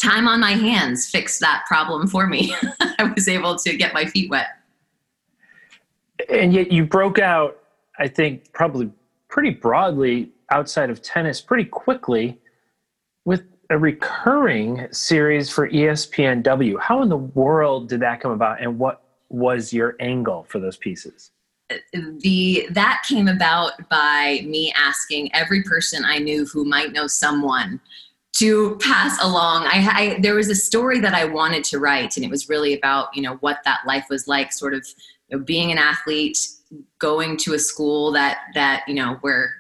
time 0.01 0.29
on 0.29 0.41
my 0.41 0.53
hands 0.53 1.11
fixed 1.11 1.41
that 1.41 1.65
problem 1.67 2.07
for 2.07 2.27
me. 2.27 2.55
I 2.99 3.13
was 3.17 3.27
able 3.29 3.57
to 3.57 3.77
get 3.77 3.93
my 3.95 4.05
feet 4.05 4.31
wet. 4.31 4.49
And 6.29 6.53
yet, 6.53 6.71
you 6.71 6.85
broke 6.85 7.19
out. 7.19 7.59
I 7.99 8.07
think 8.07 8.53
probably 8.53 8.91
pretty 9.29 9.51
broadly 9.51 10.31
outside 10.51 10.91
of 10.91 11.03
tennis 11.03 11.41
pretty 11.41 11.65
quickly 11.65 12.39
with 13.25 13.45
a 13.71 13.79
recurring 13.79 14.87
series 14.91 15.51
for 15.51 15.69
ESPNW. 15.69 16.79
How 16.81 17.03
in 17.03 17.09
the 17.09 17.17
world 17.17 17.89
did 17.89 18.01
that 18.01 18.21
come 18.21 18.33
about, 18.33 18.61
and 18.61 18.79
what 18.79 19.03
was 19.29 19.73
your 19.73 19.97
angle 20.01 20.45
for 20.49 20.59
those 20.59 20.77
pieces? 20.77 21.31
the 22.19 22.67
that 22.71 23.03
came 23.09 23.29
about 23.29 23.89
by 23.89 24.43
me 24.45 24.73
asking 24.77 25.35
every 25.35 25.63
person 25.63 26.05
I 26.05 26.19
knew 26.19 26.45
who 26.47 26.65
might 26.65 26.93
know 26.93 27.07
someone 27.07 27.81
to 28.37 28.77
pass 28.81 29.23
along. 29.23 29.65
I, 29.67 29.89
I, 29.93 30.21
there 30.21 30.35
was 30.35 30.49
a 30.49 30.55
story 30.55 31.01
that 31.01 31.15
I 31.15 31.25
wanted 31.25 31.65
to 31.65 31.79
write, 31.79 32.17
and 32.17 32.25
it 32.25 32.31
was 32.31 32.49
really 32.49 32.75
about 32.75 33.15
you 33.15 33.23
know 33.23 33.37
what 33.37 33.59
that 33.65 33.81
life 33.87 34.07
was 34.11 34.27
like, 34.27 34.53
sort 34.53 34.75
of 34.75 34.87
you 35.29 35.37
know, 35.39 35.45
being 35.45 35.73
an 35.73 35.79
athlete, 35.79 36.39
going 36.99 37.37
to 37.39 37.55
a 37.55 37.59
school 37.59 38.13
that 38.13 38.39
that 38.55 38.85
you 38.87 38.95
know 38.95 39.19
where 39.21 39.55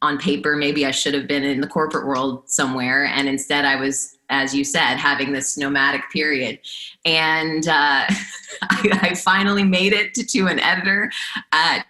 on 0.00 0.18
paper 0.18 0.56
maybe 0.56 0.86
I 0.86 0.90
should 0.90 1.14
have 1.14 1.26
been 1.26 1.42
in 1.42 1.60
the 1.60 1.66
corporate 1.66 2.06
world 2.06 2.48
somewhere, 2.48 3.06
and 3.06 3.28
instead 3.28 3.64
I 3.64 3.76
was, 3.76 4.18
as 4.28 4.54
you 4.54 4.64
said, 4.64 4.96
having 4.96 5.32
this 5.32 5.56
nomadic 5.56 6.02
period. 6.10 6.58
And 7.04 7.66
uh, 7.68 8.06
I, 8.62 8.98
I, 9.02 9.14
finally 9.14 9.64
made 9.64 9.92
it 9.92 10.14
to, 10.14 10.24
to 10.24 10.46
an 10.46 10.58
editor 10.60 11.10
at 11.52 11.86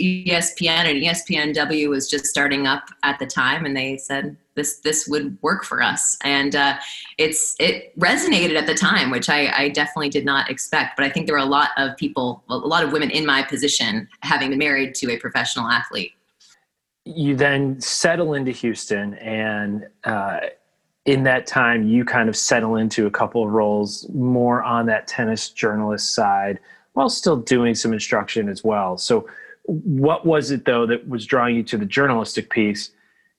ESPN, 0.00 0.68
and 0.68 1.02
ESPNW 1.02 1.88
was 1.88 2.08
just 2.08 2.26
starting 2.26 2.66
up 2.66 2.84
at 3.02 3.18
the 3.18 3.26
time, 3.26 3.66
and 3.66 3.76
they 3.76 3.96
said 3.96 4.36
this 4.54 4.78
this 4.78 5.08
would 5.08 5.36
work 5.42 5.64
for 5.64 5.82
us, 5.82 6.16
and 6.22 6.54
uh, 6.54 6.78
it's 7.18 7.56
it 7.58 7.98
resonated 7.98 8.56
at 8.56 8.66
the 8.66 8.74
time, 8.74 9.10
which 9.10 9.28
I, 9.28 9.48
I, 9.48 9.68
definitely 9.70 10.10
did 10.10 10.24
not 10.24 10.48
expect. 10.48 10.96
But 10.96 11.04
I 11.04 11.10
think 11.10 11.26
there 11.26 11.34
were 11.34 11.42
a 11.42 11.44
lot 11.44 11.70
of 11.76 11.96
people, 11.96 12.44
a 12.48 12.56
lot 12.56 12.84
of 12.84 12.92
women 12.92 13.10
in 13.10 13.26
my 13.26 13.42
position, 13.42 14.08
having 14.20 14.50
been 14.50 14.58
married 14.58 14.94
to 14.96 15.10
a 15.10 15.18
professional 15.18 15.68
athlete. 15.68 16.12
You 17.04 17.36
then 17.36 17.80
settle 17.80 18.34
into 18.34 18.50
Houston, 18.50 19.14
and 19.14 19.86
uh, 20.04 20.40
in 21.04 21.24
that 21.24 21.46
time, 21.46 21.86
you 21.86 22.04
kind 22.04 22.28
of 22.28 22.36
settle 22.36 22.76
into 22.76 23.06
a 23.06 23.10
couple 23.10 23.44
of 23.44 23.50
roles 23.50 24.08
more 24.08 24.62
on 24.62 24.86
that 24.86 25.06
tennis 25.06 25.50
journalist 25.50 26.14
side, 26.14 26.58
while 26.94 27.10
still 27.10 27.36
doing 27.36 27.74
some 27.74 27.92
instruction 27.92 28.48
as 28.48 28.64
well. 28.64 28.96
So 28.96 29.28
what 29.64 30.26
was 30.26 30.50
it 30.50 30.64
though 30.64 30.86
that 30.86 31.08
was 31.08 31.24
drawing 31.24 31.56
you 31.56 31.62
to 31.62 31.76
the 31.78 31.86
journalistic 31.86 32.50
piece 32.50 32.90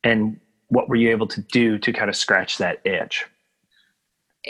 and 0.04 0.40
what 0.70 0.90
were 0.90 0.96
you 0.96 1.12
able 1.12 1.28
to 1.28 1.42
do 1.42 1.78
to 1.78 1.94
kind 1.94 2.10
of 2.10 2.16
scratch 2.16 2.58
that 2.58 2.80
itch 2.84 3.26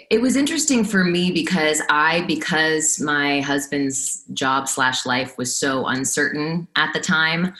it 0.09 0.21
was 0.21 0.35
interesting 0.35 0.85
for 0.85 1.03
me 1.03 1.31
because 1.31 1.81
i 1.89 2.21
because 2.21 3.01
my 3.01 3.41
husband's 3.41 4.23
job 4.31 4.69
slash 4.69 5.05
life 5.05 5.37
was 5.37 5.55
so 5.55 5.85
uncertain 5.87 6.67
at 6.77 6.93
the 6.93 6.99
time 6.99 7.53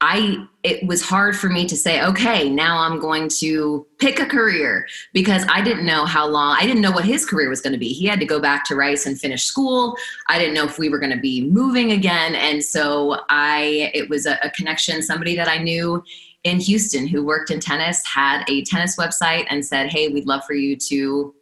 I 0.00 0.46
it 0.62 0.86
was 0.86 1.02
hard 1.02 1.36
for 1.36 1.48
me 1.48 1.66
to 1.66 1.76
say, 1.76 2.02
okay, 2.02 2.48
now 2.48 2.78
I'm 2.78 2.98
going 2.98 3.28
to 3.40 3.86
pick 3.98 4.18
a 4.18 4.26
career 4.26 4.86
because 5.12 5.44
I 5.48 5.60
didn't 5.60 5.84
know 5.84 6.06
how 6.06 6.26
long, 6.26 6.56
I 6.58 6.66
didn't 6.66 6.80
know 6.80 6.90
what 6.90 7.04
his 7.04 7.26
career 7.26 7.48
was 7.48 7.60
going 7.60 7.74
to 7.74 7.78
be. 7.78 7.88
He 7.88 8.06
had 8.06 8.18
to 8.20 8.26
go 8.26 8.40
back 8.40 8.64
to 8.66 8.74
Rice 8.74 9.06
and 9.06 9.20
finish 9.20 9.44
school. 9.44 9.96
I 10.28 10.38
didn't 10.38 10.54
know 10.54 10.64
if 10.64 10.78
we 10.78 10.88
were 10.88 10.98
going 10.98 11.12
to 11.12 11.20
be 11.20 11.46
moving 11.48 11.92
again. 11.92 12.34
And 12.34 12.64
so 12.64 13.20
I, 13.28 13.90
it 13.94 14.08
was 14.08 14.26
a, 14.26 14.38
a 14.42 14.50
connection, 14.50 15.02
somebody 15.02 15.36
that 15.36 15.48
I 15.48 15.58
knew 15.58 16.02
in 16.44 16.60
Houston 16.60 17.06
who 17.06 17.24
worked 17.24 17.50
in 17.50 17.60
tennis 17.60 18.04
had 18.06 18.44
a 18.48 18.62
tennis 18.64 18.96
website 18.96 19.46
and 19.50 19.64
said, 19.64 19.90
hey, 19.90 20.08
we'd 20.08 20.26
love 20.26 20.44
for 20.46 20.54
you 20.54 20.76
to 20.76 21.34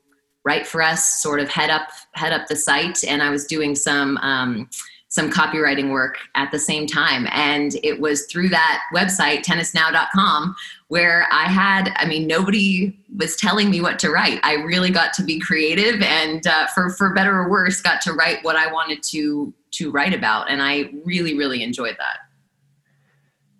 write 0.44 0.66
for 0.66 0.82
us, 0.82 1.22
sort 1.22 1.38
of 1.38 1.48
head 1.48 1.70
up, 1.70 1.90
head 2.14 2.32
up 2.32 2.48
the 2.48 2.56
site. 2.56 3.04
And 3.04 3.22
I 3.22 3.30
was 3.30 3.44
doing 3.46 3.76
some, 3.76 4.16
um, 4.18 4.68
some 5.12 5.30
copywriting 5.30 5.90
work 5.90 6.16
at 6.36 6.50
the 6.50 6.58
same 6.58 6.86
time. 6.86 7.28
And 7.32 7.76
it 7.82 8.00
was 8.00 8.24
through 8.24 8.48
that 8.48 8.80
website, 8.94 9.44
tennisnow.com, 9.44 10.56
where 10.88 11.28
I 11.30 11.44
had, 11.44 11.92
I 11.96 12.06
mean, 12.06 12.26
nobody 12.26 12.98
was 13.18 13.36
telling 13.36 13.68
me 13.68 13.82
what 13.82 13.98
to 13.98 14.10
write. 14.10 14.40
I 14.42 14.54
really 14.54 14.88
got 14.88 15.12
to 15.14 15.22
be 15.22 15.38
creative 15.38 16.00
and 16.00 16.46
uh, 16.46 16.66
for, 16.68 16.88
for 16.88 17.12
better 17.12 17.38
or 17.40 17.50
worse, 17.50 17.82
got 17.82 18.00
to 18.02 18.14
write 18.14 18.38
what 18.40 18.56
I 18.56 18.72
wanted 18.72 19.02
to, 19.10 19.52
to 19.72 19.90
write 19.90 20.14
about. 20.14 20.50
And 20.50 20.62
I 20.62 20.90
really, 21.04 21.36
really 21.36 21.62
enjoyed 21.62 21.96
that. 21.98 22.20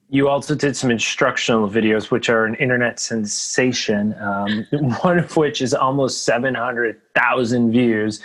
You 0.08 0.30
also 0.30 0.54
did 0.54 0.74
some 0.74 0.90
instructional 0.90 1.68
videos, 1.68 2.10
which 2.10 2.30
are 2.30 2.46
an 2.46 2.54
internet 2.54 2.98
sensation, 2.98 4.14
um, 4.22 4.66
one 5.02 5.18
of 5.18 5.36
which 5.36 5.60
is 5.60 5.74
almost 5.74 6.24
700,000 6.24 7.72
views 7.72 8.22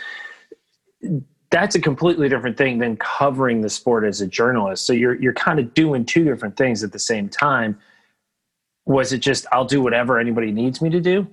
that's 1.50 1.76
a 1.76 1.82
completely 1.82 2.28
different 2.30 2.58
thing 2.58 2.80
than 2.80 2.98
covering 2.98 3.62
the 3.62 3.70
sport 3.70 4.04
as 4.04 4.22
a 4.22 4.28
journalist. 4.28 4.86
So 4.86 4.94
you're 4.94 5.16
you're 5.16 5.34
kind 5.34 5.60
of 5.60 5.74
doing 5.74 6.06
two 6.06 6.24
different 6.24 6.58
things 6.58 6.84
at 6.84 6.92
the 6.92 7.00
same 7.00 7.30
time. 7.30 7.78
Was 8.86 9.14
it 9.14 9.20
just 9.20 9.46
I'll 9.52 9.66
do 9.66 9.82
whatever 9.82 10.20
anybody 10.20 10.52
needs 10.52 10.82
me 10.82 10.90
to 10.90 11.00
do? 11.00 11.28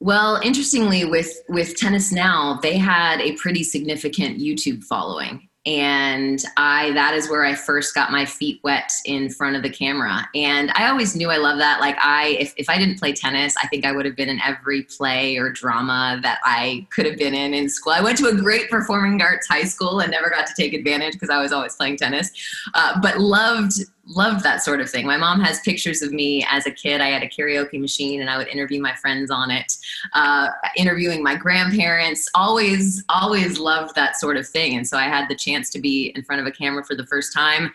Well, 0.00 0.40
interestingly, 0.42 1.04
with 1.04 1.32
with 1.48 1.76
Tennis 1.76 2.12
Now, 2.12 2.58
they 2.62 2.78
had 2.78 3.20
a 3.20 3.32
pretty 3.32 3.64
significant 3.64 4.38
YouTube 4.38 4.84
following 4.84 5.47
and 5.68 6.44
i 6.56 6.90
that 6.92 7.12
is 7.12 7.28
where 7.28 7.44
i 7.44 7.54
first 7.54 7.94
got 7.94 8.10
my 8.10 8.24
feet 8.24 8.58
wet 8.64 8.90
in 9.04 9.28
front 9.28 9.54
of 9.54 9.62
the 9.62 9.68
camera. 9.68 10.26
And 10.34 10.70
i 10.74 10.88
always 10.88 11.14
knew 11.14 11.30
i 11.30 11.36
love 11.36 11.58
that. 11.58 11.78
Like 11.80 11.96
i 12.02 12.38
if, 12.40 12.54
if 12.56 12.70
i 12.70 12.78
didn't 12.78 12.98
play 12.98 13.12
tennis 13.12 13.54
i 13.62 13.66
think 13.66 13.84
i 13.84 13.92
would 13.92 14.06
have 14.06 14.16
been 14.16 14.30
in 14.30 14.40
every 14.40 14.82
play 14.84 15.36
or 15.36 15.50
drama 15.50 16.20
that 16.22 16.38
i 16.42 16.86
could 16.90 17.04
have 17.04 17.18
been 17.18 17.34
in 17.34 17.52
in 17.52 17.68
school. 17.68 17.92
I 17.92 18.00
went 18.00 18.16
to 18.18 18.28
a 18.28 18.34
great 18.34 18.70
performing 18.70 19.20
arts 19.20 19.46
high 19.46 19.64
school 19.64 20.00
and 20.00 20.10
never 20.10 20.30
got 20.30 20.46
to 20.46 20.54
take 20.56 20.72
advantage 20.72 21.12
because 21.12 21.30
i 21.30 21.40
was 21.40 21.52
always 21.52 21.76
playing 21.76 21.98
tennis. 21.98 22.30
Uh, 22.72 22.98
but 23.02 23.18
loved 23.18 23.74
loved 24.08 24.42
that 24.42 24.62
sort 24.62 24.80
of 24.80 24.90
thing. 24.90 25.06
My 25.06 25.16
mom 25.16 25.40
has 25.40 25.60
pictures 25.60 26.02
of 26.02 26.12
me 26.12 26.46
as 26.50 26.66
a 26.66 26.70
kid. 26.70 27.00
I 27.00 27.08
had 27.08 27.22
a 27.22 27.28
karaoke 27.28 27.78
machine 27.78 28.20
and 28.20 28.30
I 28.30 28.38
would 28.38 28.48
interview 28.48 28.80
my 28.80 28.94
friends 28.94 29.30
on 29.30 29.50
it, 29.50 29.76
uh, 30.14 30.48
interviewing 30.76 31.22
my 31.22 31.36
grandparents. 31.36 32.28
Always, 32.34 33.04
always 33.08 33.58
loved 33.58 33.94
that 33.94 34.16
sort 34.16 34.36
of 34.36 34.48
thing. 34.48 34.76
And 34.76 34.86
so 34.86 34.96
I 34.96 35.04
had 35.04 35.28
the 35.28 35.34
chance 35.34 35.70
to 35.70 35.80
be 35.80 36.12
in 36.16 36.22
front 36.24 36.40
of 36.40 36.46
a 36.46 36.50
camera 36.50 36.84
for 36.84 36.94
the 36.94 37.06
first 37.06 37.32
time. 37.34 37.72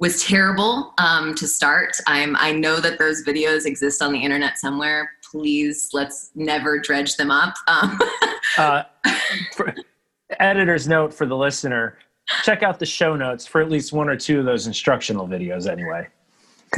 Was 0.00 0.24
terrible 0.24 0.92
um, 0.98 1.36
to 1.36 1.46
start. 1.46 1.96
I'm. 2.08 2.34
I 2.36 2.50
know 2.50 2.80
that 2.80 2.98
those 2.98 3.24
videos 3.24 3.64
exist 3.64 4.02
on 4.02 4.12
the 4.12 4.18
internet 4.18 4.58
somewhere. 4.58 5.12
Please, 5.30 5.90
let's 5.92 6.32
never 6.34 6.80
dredge 6.80 7.16
them 7.16 7.30
up. 7.30 7.54
Um. 7.68 8.00
uh, 8.58 8.82
editor's 10.40 10.88
note 10.88 11.14
for 11.14 11.26
the 11.26 11.36
listener: 11.36 11.96
check 12.42 12.62
out 12.62 12.78
the 12.78 12.86
show 12.86 13.16
notes 13.16 13.46
for 13.46 13.60
at 13.60 13.70
least 13.70 13.92
one 13.92 14.08
or 14.08 14.16
two 14.16 14.38
of 14.38 14.44
those 14.44 14.66
instructional 14.66 15.26
videos 15.26 15.70
anyway. 15.70 16.08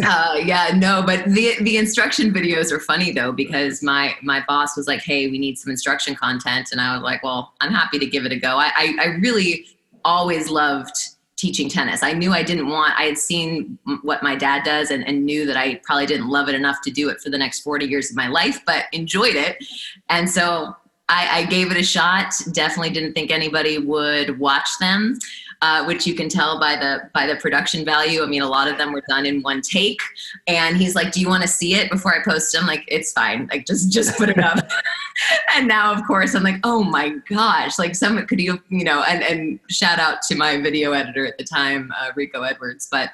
Uh, 0.05 0.35
yeah 0.45 0.73
no 0.77 1.03
but 1.07 1.25
the 1.27 1.55
the 1.63 1.79
instruction 1.79 2.31
videos 2.31 2.71
are 2.71 2.81
funny 2.81 3.13
though 3.13 3.33
because 3.33 3.83
my 3.83 4.15
my 4.23 4.45
boss 4.47 4.77
was 4.77 4.87
like 4.87 5.01
hey 5.01 5.29
we 5.29 5.39
need 5.39 5.57
some 5.57 5.71
instruction 5.71 6.15
content 6.15 6.69
and 6.71 6.83
i 6.83 6.93
was 6.95 7.03
like 7.03 7.23
well 7.23 7.55
i'm 7.63 7.73
happy 7.73 7.99
to 7.99 8.05
give 8.05 8.27
it 8.27 8.33
a 8.33 8.37
go. 8.37 8.59
I 8.59 8.71
i, 8.77 8.97
I 9.01 9.05
really 9.21 9.67
always 10.05 10.51
loved 10.51 10.95
teaching 11.37 11.71
tennis. 11.71 12.03
I 12.03 12.13
knew 12.13 12.33
i 12.33 12.43
didn't 12.43 12.69
want 12.69 12.93
i 12.99 13.05
had 13.05 13.17
seen 13.17 13.79
what 14.03 14.23
my 14.23 14.37
dad 14.37 14.65
does 14.65 14.91
and, 14.91 15.07
and 15.07 15.25
knew 15.25 15.47
that 15.47 15.57
i 15.57 15.77
probably 15.77 16.07
didn't 16.07 16.29
love 16.29 16.51
it 16.51 16.55
enough 16.55 16.83
to 16.85 16.91
do 16.91 17.09
it 17.09 17.21
for 17.21 17.31
the 17.31 17.39
next 17.39 17.61
40 17.61 17.87
years 17.87 18.11
of 18.11 18.17
my 18.17 18.29
life 18.29 18.61
but 18.67 18.87
enjoyed 18.93 19.37
it. 19.37 19.65
And 20.11 20.29
so 20.29 20.77
I, 21.09 21.41
I, 21.41 21.45
gave 21.45 21.71
it 21.71 21.77
a 21.77 21.85
shot. 21.85 22.35
Definitely 22.53 22.91
didn't 22.91 23.13
think 23.13 23.31
anybody 23.31 23.79
would 23.79 24.39
watch 24.41 24.69
them, 24.81 25.17
uh, 25.63 25.85
which 25.85 26.05
you 26.05 26.15
can 26.15 26.29
tell 26.29 26.59
by 26.59 26.75
the 26.75 27.09
by 27.15 27.27
the 27.27 27.37
production 27.37 27.85
value. 27.85 28.23
I 28.23 28.27
mean, 28.27 28.43
a 28.43 28.49
lot 28.49 28.67
of 28.69 28.77
them 28.77 28.93
were 28.93 29.03
done 29.09 29.25
in 29.25 29.41
one 29.43 29.61
take. 29.61 30.01
And 30.49 30.77
he's 30.77 30.97
like, 30.97 31.13
"Do 31.13 31.21
you 31.21 31.29
want 31.29 31.43
to 31.43 31.49
see 31.49 31.75
it 31.75 31.91
before 31.91 32.15
I 32.15 32.25
post 32.25 32.53
them?" 32.53 32.67
Like, 32.67 32.85
it's 32.89 33.13
fine. 33.13 33.49
Like, 33.53 33.67
just 33.67 33.93
just 33.93 34.17
put 34.19 34.29
it 34.29 34.39
up. 34.39 34.69
and 35.55 35.69
now, 35.69 35.93
of 35.93 36.05
course, 36.07 36.35
I'm 36.35 36.43
like, 36.43 36.61
"Oh 36.65 36.83
my 36.83 37.11
gosh!" 37.29 37.79
Like, 37.79 37.95
some 37.95 38.25
could 38.27 38.41
you 38.41 38.61
you 38.69 38.85
know? 38.85 39.05
And 39.05 39.23
and 39.23 39.61
shout 39.71 40.01
out 40.01 40.23
to 40.23 40.35
my 40.35 40.61
video 40.61 40.93
editor 40.93 41.25
at 41.25 41.39
the 41.39 41.45
time, 41.45 41.93
uh, 41.99 42.11
Rico 42.17 42.43
Edwards, 42.43 42.89
but. 42.91 43.11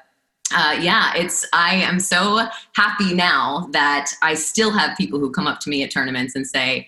Uh, 0.55 0.77
yeah, 0.83 1.15
it's. 1.17 1.47
I 1.55 1.77
am 1.77 1.99
so 1.99 2.47
happy 2.75 3.15
now 3.15 3.71
that 3.73 4.13
I 4.21 4.35
still 4.35 4.71
have 4.71 4.99
people 4.99 5.19
who 5.19 5.31
come 5.31 5.47
up 5.47 5.61
to 5.61 5.71
me 5.71 5.83
at 5.83 5.91
tournaments 5.91 6.35
and 6.35 6.47
say, 6.47 6.87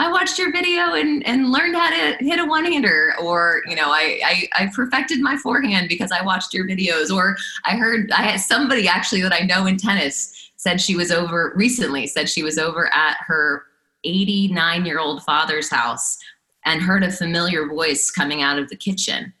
I 0.00 0.10
watched 0.10 0.38
your 0.38 0.50
video 0.50 0.94
and, 0.94 1.24
and 1.26 1.52
learned 1.52 1.76
how 1.76 1.90
to 1.90 2.24
hit 2.24 2.38
a 2.38 2.46
one 2.46 2.64
hander, 2.64 3.14
or 3.20 3.60
you 3.68 3.76
know, 3.76 3.90
I, 3.90 4.18
I, 4.24 4.48
I 4.64 4.70
perfected 4.74 5.20
my 5.20 5.36
forehand 5.36 5.90
because 5.90 6.10
I 6.10 6.22
watched 6.24 6.54
your 6.54 6.66
videos, 6.66 7.14
or 7.14 7.36
I 7.66 7.76
heard 7.76 8.10
I 8.10 8.22
had 8.22 8.40
somebody 8.40 8.88
actually 8.88 9.20
that 9.20 9.34
I 9.34 9.40
know 9.40 9.66
in 9.66 9.76
tennis 9.76 10.52
said 10.56 10.80
she 10.80 10.96
was 10.96 11.10
over 11.10 11.52
recently 11.54 12.06
said 12.06 12.30
she 12.30 12.42
was 12.42 12.56
over 12.56 12.92
at 12.94 13.18
her 13.26 13.64
89 14.04 14.86
year 14.86 14.98
old 14.98 15.22
father's 15.22 15.70
house 15.70 16.16
and 16.64 16.80
heard 16.80 17.04
a 17.04 17.12
familiar 17.12 17.66
voice 17.66 18.10
coming 18.10 18.40
out 18.40 18.58
of 18.58 18.70
the 18.70 18.76
kitchen 18.76 19.34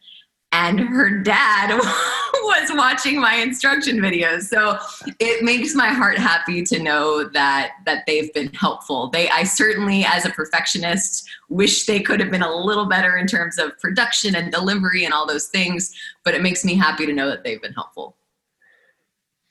and 0.52 0.80
her 0.80 1.18
dad 1.18 1.78
was 2.34 2.70
watching 2.74 3.20
my 3.20 3.36
instruction 3.36 3.98
videos. 3.98 4.42
So 4.42 4.78
it 5.18 5.44
makes 5.44 5.74
my 5.74 5.88
heart 5.88 6.18
happy 6.18 6.62
to 6.64 6.82
know 6.82 7.24
that 7.28 7.72
that 7.86 8.04
they've 8.06 8.32
been 8.34 8.52
helpful. 8.52 9.08
They 9.10 9.28
i 9.30 9.44
certainly 9.44 10.04
as 10.04 10.26
a 10.26 10.30
perfectionist 10.30 11.28
wish 11.48 11.86
they 11.86 12.00
could 12.00 12.20
have 12.20 12.30
been 12.30 12.42
a 12.42 12.54
little 12.54 12.86
better 12.86 13.16
in 13.16 13.26
terms 13.26 13.58
of 13.58 13.78
production 13.78 14.34
and 14.34 14.52
delivery 14.52 15.04
and 15.04 15.12
all 15.12 15.26
those 15.26 15.46
things 15.46 15.94
but 16.24 16.34
it 16.34 16.42
makes 16.42 16.64
me 16.64 16.74
happy 16.74 17.06
to 17.06 17.12
know 17.12 17.28
that 17.28 17.44
they've 17.44 17.62
been 17.62 17.72
helpful. 17.72 18.16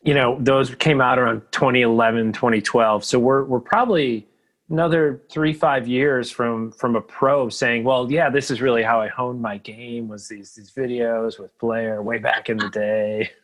You 0.04 0.14
know 0.14 0.38
those 0.40 0.74
came 0.76 1.02
out 1.02 1.20
around 1.20 1.42
2011 1.52 2.34
2012 2.34 3.04
so 3.04 3.20
we're 3.20 3.44
we're 3.44 3.60
probably 3.60 4.29
another 4.70 5.24
three 5.32 5.54
five 5.54 5.88
years 5.88 6.30
from 6.30 6.72
from 6.72 6.96
a 6.96 7.02
pro 7.02 7.50
saying 7.50 7.84
well 7.84 8.12
yeah 8.12 8.30
this 8.30 8.52
is 8.52 8.62
really 8.62 8.84
how 8.84 9.02
i 9.02 9.08
honed 9.08 9.42
my 9.42 9.58
game 9.58 10.08
was 10.08 10.28
these 10.28 10.54
these 10.54 10.72
videos 10.72 11.40
with 11.40 11.58
blair 11.58 12.02
way 12.02 12.18
back 12.18 12.50
in 12.50 12.58
the 12.58 12.70
day. 12.70 13.30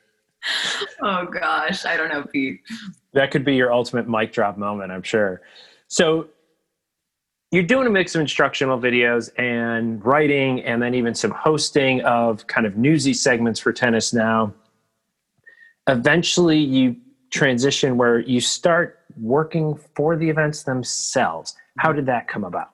Oh 1.01 1.25
gosh. 1.25 1.85
I 1.87 1.97
don't 1.97 2.09
know 2.09 2.23
pete. 2.23 2.61
That 3.13 3.31
could 3.31 3.43
be 3.43 3.55
your 3.55 3.73
ultimate 3.73 4.07
mic 4.07 4.31
drop 4.31 4.59
moment 4.59 4.91
i'm 4.91 5.01
sure. 5.01 5.41
So 5.87 6.27
you're 7.49 7.63
doing 7.63 7.87
a 7.87 7.89
mix 7.89 8.13
of 8.13 8.21
instructional 8.21 8.79
videos 8.79 9.31
and 9.39 10.05
writing 10.05 10.61
and 10.61 10.79
then 10.79 10.93
even 10.93 11.15
some 11.15 11.31
hosting 11.31 12.01
of 12.01 12.45
kind 12.45 12.67
of 12.67 12.77
newsy 12.77 13.13
segments 13.13 13.59
for 13.59 13.73
tennis 13.73 14.13
now. 14.13 14.53
Eventually 15.87 16.59
you 16.59 16.97
transition 17.31 17.97
where 17.97 18.19
you 18.19 18.39
start 18.39 18.99
working 19.19 19.79
for 19.95 20.15
the 20.15 20.29
events 20.29 20.63
themselves. 20.63 21.55
How 21.77 21.91
did 21.91 22.05
that 22.07 22.27
come 22.27 22.43
about? 22.43 22.71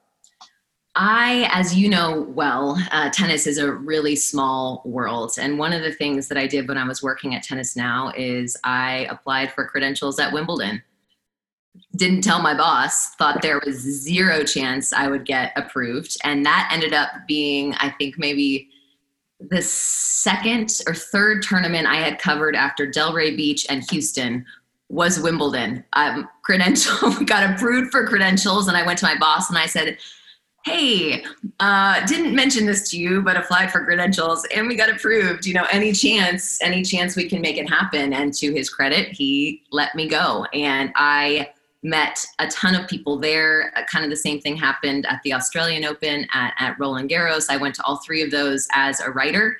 I, 0.95 1.49
as 1.53 1.73
you 1.73 1.87
know 1.87 2.21
well, 2.33 2.77
uh, 2.91 3.09
tennis 3.11 3.47
is 3.47 3.57
a 3.57 3.71
really 3.71 4.15
small 4.15 4.81
world. 4.83 5.31
And 5.39 5.57
one 5.57 5.71
of 5.71 5.83
the 5.83 5.93
things 5.93 6.27
that 6.27 6.37
I 6.37 6.47
did 6.47 6.67
when 6.67 6.77
I 6.77 6.85
was 6.85 7.01
working 7.01 7.33
at 7.33 7.43
Tennis 7.43 7.77
Now 7.77 8.11
is 8.17 8.57
I 8.65 9.07
applied 9.09 9.53
for 9.53 9.65
credentials 9.65 10.19
at 10.19 10.33
Wimbledon. 10.33 10.83
Didn't 11.95 12.21
tell 12.21 12.41
my 12.41 12.53
boss, 12.53 13.15
thought 13.15 13.41
there 13.41 13.61
was 13.65 13.77
zero 13.77 14.43
chance 14.43 14.91
I 14.91 15.07
would 15.07 15.25
get 15.25 15.53
approved. 15.55 16.17
And 16.25 16.45
that 16.45 16.69
ended 16.73 16.93
up 16.93 17.09
being, 17.25 17.73
I 17.75 17.91
think, 17.91 18.17
maybe 18.17 18.69
the 19.39 19.61
second 19.61 20.81
or 20.87 20.93
third 20.93 21.41
tournament 21.41 21.87
I 21.87 21.95
had 21.95 22.19
covered 22.19 22.55
after 22.55 22.85
Delray 22.85 23.35
Beach 23.35 23.65
and 23.69 23.89
Houston 23.89 24.45
was 24.91 25.19
Wimbledon. 25.19 25.83
Um, 25.93 26.27
credential 26.43 27.11
got 27.25 27.49
approved 27.49 27.91
for 27.91 28.05
credentials, 28.05 28.67
and 28.67 28.75
I 28.75 28.85
went 28.85 28.99
to 28.99 29.05
my 29.05 29.17
boss 29.17 29.49
and 29.49 29.57
I 29.57 29.65
said, 29.65 29.97
"Hey, 30.65 31.23
uh, 31.59 32.05
didn't 32.05 32.35
mention 32.35 32.65
this 32.65 32.89
to 32.91 32.99
you, 32.99 33.21
but 33.21 33.37
applied 33.37 33.71
for 33.71 33.83
credentials 33.85 34.45
and 34.53 34.67
we 34.67 34.75
got 34.75 34.89
approved. 34.89 35.45
You 35.45 35.53
know, 35.53 35.65
any 35.71 35.93
chance, 35.93 36.61
any 36.61 36.83
chance 36.83 37.15
we 37.15 37.27
can 37.29 37.41
make 37.41 37.57
it 37.57 37.69
happen?" 37.69 38.13
And 38.13 38.33
to 38.35 38.53
his 38.53 38.69
credit, 38.69 39.13
he 39.13 39.63
let 39.71 39.95
me 39.95 40.07
go, 40.07 40.45
and 40.53 40.91
I 40.95 41.51
met 41.83 42.23
a 42.39 42.47
ton 42.47 42.75
of 42.75 42.87
people 42.87 43.17
there. 43.17 43.71
Uh, 43.75 43.83
kind 43.85 44.03
of 44.03 44.11
the 44.11 44.17
same 44.17 44.39
thing 44.39 44.55
happened 44.55 45.05
at 45.07 45.21
the 45.23 45.33
Australian 45.33 45.85
Open, 45.85 46.27
at, 46.33 46.53
at 46.59 46.79
Roland 46.79 47.09
Garros. 47.09 47.49
I 47.49 47.57
went 47.57 47.73
to 47.75 47.83
all 47.83 47.97
three 47.97 48.21
of 48.21 48.29
those 48.29 48.67
as 48.73 48.99
a 48.99 49.09
writer 49.09 49.57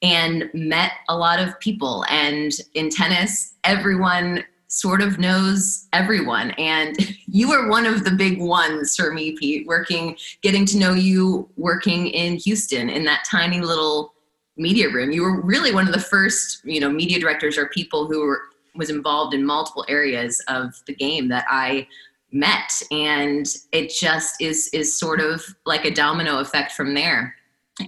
and 0.00 0.48
met 0.54 0.92
a 1.08 1.16
lot 1.16 1.40
of 1.40 1.58
people. 1.60 2.04
And 2.08 2.52
in 2.74 2.88
tennis, 2.88 3.54
everyone 3.64 4.44
sort 4.78 5.02
of 5.02 5.18
knows 5.18 5.88
everyone. 5.92 6.52
And 6.52 6.96
you 7.26 7.48
were 7.48 7.68
one 7.68 7.86
of 7.86 8.04
the 8.04 8.10
big 8.10 8.40
ones 8.40 8.94
for 8.94 9.12
me, 9.12 9.32
Pete, 9.32 9.66
working, 9.66 10.16
getting 10.42 10.64
to 10.66 10.78
know 10.78 10.94
you 10.94 11.48
working 11.56 12.06
in 12.08 12.36
Houston 12.36 12.88
in 12.88 13.04
that 13.04 13.24
tiny 13.28 13.60
little 13.60 14.14
media 14.56 14.88
room. 14.88 15.10
You 15.10 15.22
were 15.22 15.40
really 15.40 15.72
one 15.72 15.86
of 15.86 15.94
the 15.94 16.00
first, 16.00 16.60
you 16.64 16.80
know, 16.80 16.90
media 16.90 17.18
directors 17.18 17.58
or 17.58 17.66
people 17.66 18.06
who 18.06 18.24
were 18.24 18.42
was 18.74 18.90
involved 18.90 19.34
in 19.34 19.44
multiple 19.44 19.84
areas 19.88 20.40
of 20.46 20.72
the 20.86 20.94
game 20.94 21.28
that 21.28 21.44
I 21.48 21.88
met 22.30 22.70
and 22.92 23.46
it 23.72 23.90
just 23.90 24.40
is 24.40 24.68
is 24.74 24.96
sort 24.96 25.20
of 25.20 25.42
like 25.64 25.84
a 25.84 25.90
domino 25.90 26.38
effect 26.38 26.72
from 26.72 26.94
there 26.94 27.34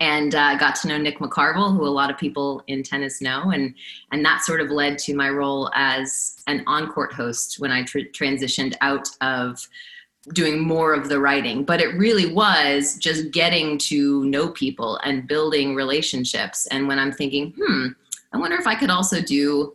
and 0.00 0.34
uh, 0.34 0.56
got 0.56 0.74
to 0.76 0.88
know 0.88 0.98
Nick 0.98 1.18
McCarville, 1.18 1.76
who 1.76 1.84
a 1.84 1.88
lot 1.88 2.10
of 2.10 2.18
people 2.18 2.62
in 2.68 2.82
tennis 2.82 3.20
know, 3.20 3.50
and 3.50 3.74
and 4.12 4.24
that 4.24 4.42
sort 4.42 4.60
of 4.60 4.70
led 4.70 4.98
to 4.98 5.14
my 5.14 5.28
role 5.28 5.70
as 5.74 6.36
an 6.46 6.62
on-court 6.66 7.12
host 7.12 7.58
when 7.58 7.72
I 7.72 7.82
tr- 7.82 8.10
transitioned 8.12 8.74
out 8.80 9.08
of 9.20 9.66
doing 10.32 10.60
more 10.60 10.92
of 10.92 11.08
the 11.08 11.18
writing. 11.18 11.64
But 11.64 11.80
it 11.80 11.96
really 11.96 12.32
was 12.32 12.96
just 12.98 13.30
getting 13.32 13.78
to 13.78 14.24
know 14.26 14.50
people 14.50 14.98
and 15.02 15.26
building 15.26 15.74
relationships. 15.74 16.66
And 16.66 16.86
when 16.86 16.98
I'm 16.98 17.12
thinking, 17.12 17.54
hmm, 17.58 17.88
I 18.32 18.38
wonder 18.38 18.56
if 18.56 18.66
I 18.66 18.74
could 18.74 18.90
also 18.90 19.20
do 19.20 19.74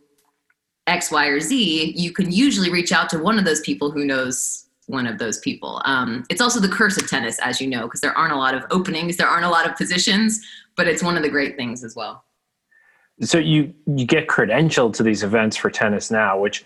X, 0.88 1.12
Y, 1.12 1.26
or 1.28 1.40
Z, 1.40 1.94
you 1.96 2.12
can 2.12 2.32
usually 2.32 2.70
reach 2.70 2.92
out 2.92 3.10
to 3.10 3.20
one 3.20 3.40
of 3.40 3.46
those 3.46 3.62
people 3.62 3.92
who 3.92 4.06
knows 4.06 4.65
one 4.88 5.08
of 5.08 5.18
those 5.18 5.40
people. 5.40 5.82
Um, 5.86 6.26
it's 6.30 6.42
also 6.42 6.60
the 6.60 6.70
curse 6.70 6.98
of 6.98 7.10
tennis, 7.10 7.40
as 7.40 7.60
you 7.60 7.68
know, 7.68 7.84
because 7.84 8.02
there 8.02 8.18
aren't 8.18 8.34
a 8.34 8.38
lot 8.38 8.54
of 8.56 8.64
openings, 8.72 9.18
there 9.18 9.28
aren't 9.28 9.46
a 9.46 9.50
lot 9.50 9.68
of 9.68 9.76
positions, 9.76 10.46
but 10.76 10.88
it's 10.88 11.02
one 11.02 11.18
of 11.18 11.24
the 11.24 11.30
great 11.30 11.56
things 11.56 11.84
as 11.84 11.96
well. 11.96 12.24
So 13.22 13.38
you 13.38 13.74
you 13.86 14.06
get 14.06 14.28
credentialed 14.28 14.94
to 14.96 15.04
these 15.04 15.24
events 15.24 15.56
for 15.56 15.70
tennis 15.70 16.12
now, 16.12 16.38
which 16.38 16.66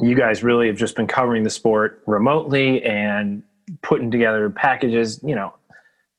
you 0.00 0.16
guys 0.16 0.42
really 0.42 0.66
have 0.66 0.76
just 0.76 0.96
been 0.96 1.06
covering 1.06 1.44
the 1.44 1.50
sport 1.50 2.02
remotely 2.06 2.82
and 2.82 3.42
putting 3.82 4.10
together 4.10 4.50
packages, 4.50 5.20
you 5.22 5.34
know, 5.34 5.54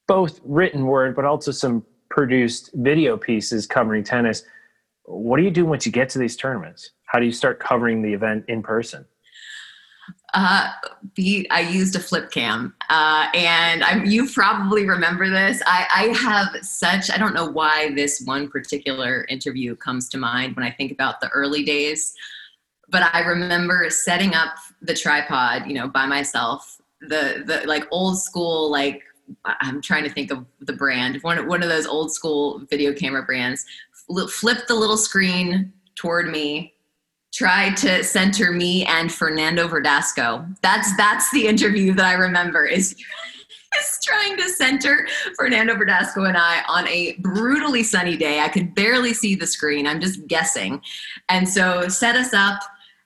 both 0.08 0.40
written 0.46 0.86
word 0.86 1.16
but 1.16 1.26
also 1.26 1.52
some 1.52 1.86
produced 2.10 2.70
video 2.76 3.18
pieces 3.18 3.66
covering 3.66 4.04
tennis. 4.04 4.44
What 5.06 5.38
do 5.38 5.44
you 5.44 5.52
do 5.52 5.66
once 5.66 5.86
you 5.86 5.92
get 5.92 6.10
to 6.10 6.20
these 6.20 6.38
tournaments? 6.38 6.92
How 7.06 7.20
do 7.20 7.26
you 7.26 7.32
start 7.32 7.60
covering 7.60 8.02
the 8.02 8.14
event 8.14 8.46
in 8.48 8.64
person? 8.64 9.06
Uh, 10.34 10.72
I 11.52 11.68
used 11.70 11.96
a 11.96 12.00
flip 12.00 12.32
cam, 12.32 12.74
uh, 12.90 13.28
and 13.34 13.84
I, 13.84 14.02
you 14.04 14.30
probably 14.30 14.88
remember 14.88 15.30
this. 15.30 15.62
I, 15.66 15.88
I 15.94 16.18
have 16.18 16.64
such 16.66 17.12
I 17.12 17.18
don't 17.18 17.34
know 17.34 17.50
why 17.50 17.94
this 17.96 18.22
one 18.26 18.48
particular 18.48 19.26
interview 19.28 19.76
comes 19.76 20.08
to 20.10 20.18
mind 20.18 20.56
when 20.56 20.66
I 20.66 20.72
think 20.72 20.92
about 20.92 21.20
the 21.20 21.28
early 21.30 21.64
days, 21.64 22.16
but 22.88 23.14
I 23.14 23.22
remember 23.22 23.90
setting 23.90 24.34
up 24.34 24.56
the 24.82 24.94
tripod, 24.94 25.68
you 25.68 25.74
know, 25.74 25.88
by 25.88 26.06
myself. 26.06 26.80
The 27.02 27.44
the 27.46 27.68
like 27.68 27.88
old 27.92 28.22
school 28.22 28.72
like 28.72 29.02
I'm 29.46 29.82
trying 29.82 30.04
to 30.04 30.10
think 30.10 30.32
of 30.32 30.46
the 30.60 30.74
brand 30.74 31.22
one 31.24 31.48
one 31.48 31.64
of 31.64 31.70
those 31.70 31.88
old 31.88 32.14
school 32.14 32.62
video 32.70 32.94
camera 32.94 33.24
brands. 33.24 33.66
Flip 34.30 34.68
the 34.68 34.76
little 34.76 34.98
screen 34.98 35.74
toward 35.96 36.30
me 36.30 36.74
tried 37.34 37.78
to 37.78 38.04
center 38.04 38.52
me 38.52 38.86
and 38.86 39.12
Fernando 39.12 39.68
Verdasco. 39.68 40.56
That's 40.62 40.96
that's 40.98 41.32
the 41.32 41.48
interview 41.48 41.94
that 41.94 42.06
I 42.06 42.14
remember 42.14 42.66
is 42.66 42.94
is 43.80 44.00
trying 44.04 44.38
to 44.38 44.50
center 44.50 45.08
Fernando 45.38 45.76
Verdasco 45.76 46.28
and 46.28 46.38
I 46.38 46.64
on 46.68 46.88
a 46.88 47.14
brutally 47.20 47.84
sunny 47.84 48.18
day. 48.18 48.42
I 48.42 48.50
could 48.50 48.76
barely 48.76 49.14
see 49.14 49.36
the 49.36 49.48
screen. 49.48 49.88
I'm 49.88 50.02
just 50.02 50.28
guessing. 50.28 50.82
And 51.30 51.48
so 51.48 51.88
set 51.88 52.16
us 52.16 52.34
up 52.34 52.62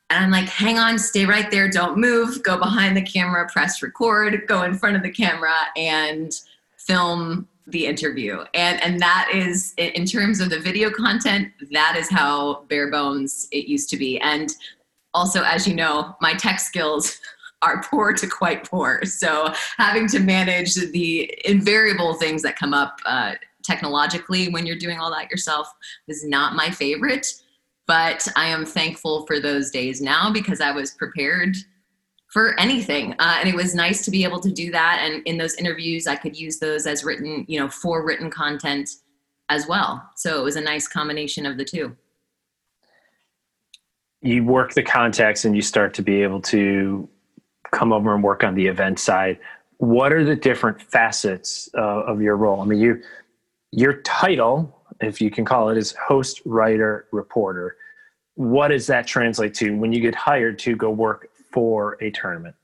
and 0.09 0.23
I'm 0.23 0.31
like, 0.31 0.49
hang 0.49 0.77
on, 0.77 0.99
stay 0.99 1.25
right 1.25 1.49
there, 1.49 1.69
don't 1.69 1.97
move, 1.97 2.43
go 2.43 2.57
behind 2.57 2.95
the 2.95 3.01
camera, 3.01 3.47
press 3.51 3.81
record, 3.81 4.43
go 4.47 4.63
in 4.63 4.75
front 4.75 4.95
of 4.95 5.03
the 5.03 5.11
camera 5.11 5.55
and 5.75 6.31
film 6.77 7.47
the 7.67 7.86
interview. 7.86 8.43
And 8.54 8.82
and 8.84 8.99
that 8.99 9.30
is 9.34 9.73
in 9.78 10.06
terms 10.06 10.39
of 10.39 10.49
the 10.49 10.60
video 10.60 10.91
content 10.91 11.51
that 11.71 11.95
is 11.97 12.10
how 12.10 12.63
bare 12.69 12.91
bones 12.91 13.47
it 13.51 13.67
used 13.67 13.89
to 13.89 13.97
be. 13.97 14.19
And 14.19 14.54
also 15.13 15.43
as 15.43 15.67
you 15.67 15.73
know 15.73 16.15
my 16.21 16.34
tech 16.34 16.60
skills 16.60 17.19
are 17.62 17.82
poor 17.84 18.13
to 18.13 18.28
quite 18.28 18.69
poor. 18.69 19.04
So 19.06 19.51
having 19.78 20.08
to 20.10 20.19
manage 20.19 20.75
the 20.75 21.34
invariable 21.45 22.13
things 22.15 22.43
that 22.43 22.58
come 22.58 22.73
up 22.73 22.99
uh, 23.06 23.34
technologically 23.63 24.49
when 24.49 24.67
you're 24.67 24.78
doing 24.78 24.99
all 24.99 25.10
that 25.10 25.32
yourself 25.32 25.67
is 26.08 26.23
not 26.23 26.56
my 26.56 26.69
favorite. 26.69 27.28
But 27.88 28.28
i 28.36 28.47
am 28.47 28.65
thankful 28.65 29.25
for 29.28 29.39
those 29.39 29.69
days 29.69 30.01
now 30.01 30.32
because 30.32 30.60
i 30.60 30.71
was 30.71 30.91
prepared 30.91 31.56
for 32.36 32.60
anything. 32.60 33.13
Uh, 33.13 33.38
and 33.39 33.48
it 33.48 33.56
was 33.56 33.74
nice 33.74 34.04
to 34.04 34.12
be 34.12 34.26
able 34.26 34.41
to 34.41 34.52
do 34.52 34.69
that. 34.69 35.00
And 35.02 35.26
in 35.26 35.38
those 35.38 35.56
interviews, 35.56 36.06
I 36.06 36.17
could 36.17 36.38
use 36.38 36.60
those 36.60 36.86
as 36.86 37.06
written, 37.06 37.45
you 37.48 37.58
know, 37.58 37.69
for 37.69 38.06
written 38.06 38.30
content 38.30 38.89
as 39.48 39.67
well. 39.67 40.04
So 40.17 40.38
it 40.38 40.43
was 40.43 40.58
a 40.58 40.62
nice 40.62 40.86
combination 40.86 41.45
of 41.45 41.58
the 41.58 41.63
two. 41.63 41.95
You 44.21 44.43
work 44.43 44.74
the 44.74 44.84
context 44.84 45.45
and 45.45 45.56
you 45.56 45.62
start 45.62 45.93
to 45.93 46.02
be 46.02 46.24
able 46.24 46.41
to 46.41 47.08
come 47.71 47.93
over 47.93 48.13
and 48.13 48.21
work 48.21 48.43
on 48.43 48.54
the 48.54 48.67
event 48.67 49.00
side. 49.00 49.39
What 49.78 50.12
are 50.12 50.26
the 50.26 50.36
different 50.36 50.82
facets 50.82 51.69
uh, 51.78 52.02
of 52.04 52.21
your 52.21 52.36
role? 52.36 52.60
I 52.60 52.65
mean, 52.65 52.80
you, 52.80 53.02
your 53.71 54.02
title, 54.02 54.78
if 55.00 55.21
you 55.21 55.32
can 55.32 55.45
call 55.45 55.69
it, 55.69 55.78
is 55.78 55.93
host, 56.06 56.41
writer, 56.43 57.08
reporter. 57.13 57.78
What 58.34 58.69
does 58.69 58.88
that 58.88 59.08
translate 59.08 59.54
to 59.54 59.78
when 59.78 59.93
you 59.93 60.02
get 60.02 60.15
hired 60.15 60.60
to 60.60 60.76
go 60.76 60.89
work 60.89 61.30
for 61.55 61.97
a 62.01 62.11
tournament? 62.11 62.55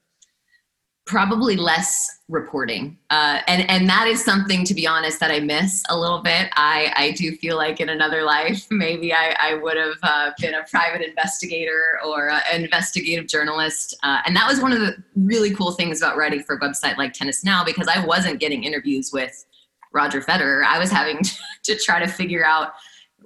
Probably 1.08 1.56
less 1.56 2.20
reporting, 2.30 2.98
uh, 3.10 3.40
and 3.48 3.68
and 3.70 3.90
that 3.90 4.08
is 4.08 4.24
something, 4.24 4.64
to 4.66 4.74
be 4.76 4.86
honest, 4.86 5.20
that 5.20 5.32
I 5.32 5.40
miss 5.40 5.84
a 5.90 6.00
little 6.00 6.20
bit. 6.20 6.50
I 6.56 6.94
I 6.96 7.12
do 7.12 7.36
feel 7.38 7.58
like 7.58 7.82
in 7.82 7.90
another 7.90 8.22
life, 8.22 8.68
maybe 8.72 9.12
I, 9.12 9.36
I 9.40 9.56
would 9.56 9.78
have 9.78 9.98
uh, 10.04 10.32
been 10.40 10.54
a 10.54 10.64
private 10.70 11.02
investigator 11.02 12.00
or 12.06 12.30
an 12.30 12.64
investigative 12.64 13.28
journalist, 13.28 13.98
uh, 14.04 14.20
and 14.28 14.36
that 14.36 14.48
was 14.48 14.62
one 14.62 14.72
of 14.72 14.80
the 14.80 14.96
really 15.16 15.56
cool 15.56 15.72
things 15.72 16.02
about 16.02 16.18
writing 16.18 16.44
for 16.44 16.56
a 16.56 16.60
website 16.60 16.98
like 16.98 17.14
Tennis 17.14 17.44
Now 17.44 17.66
because 17.66 17.88
I 17.88 18.06
wasn't 18.06 18.40
getting 18.40 18.64
interviews 18.64 19.10
with 19.12 19.44
Roger 19.92 20.22
Federer. 20.22 20.64
I 20.64 20.78
was 20.78 20.92
having 20.92 21.20
to 21.64 21.76
try 21.78 22.00
to 22.00 22.08
figure 22.08 22.46
out 22.46 22.74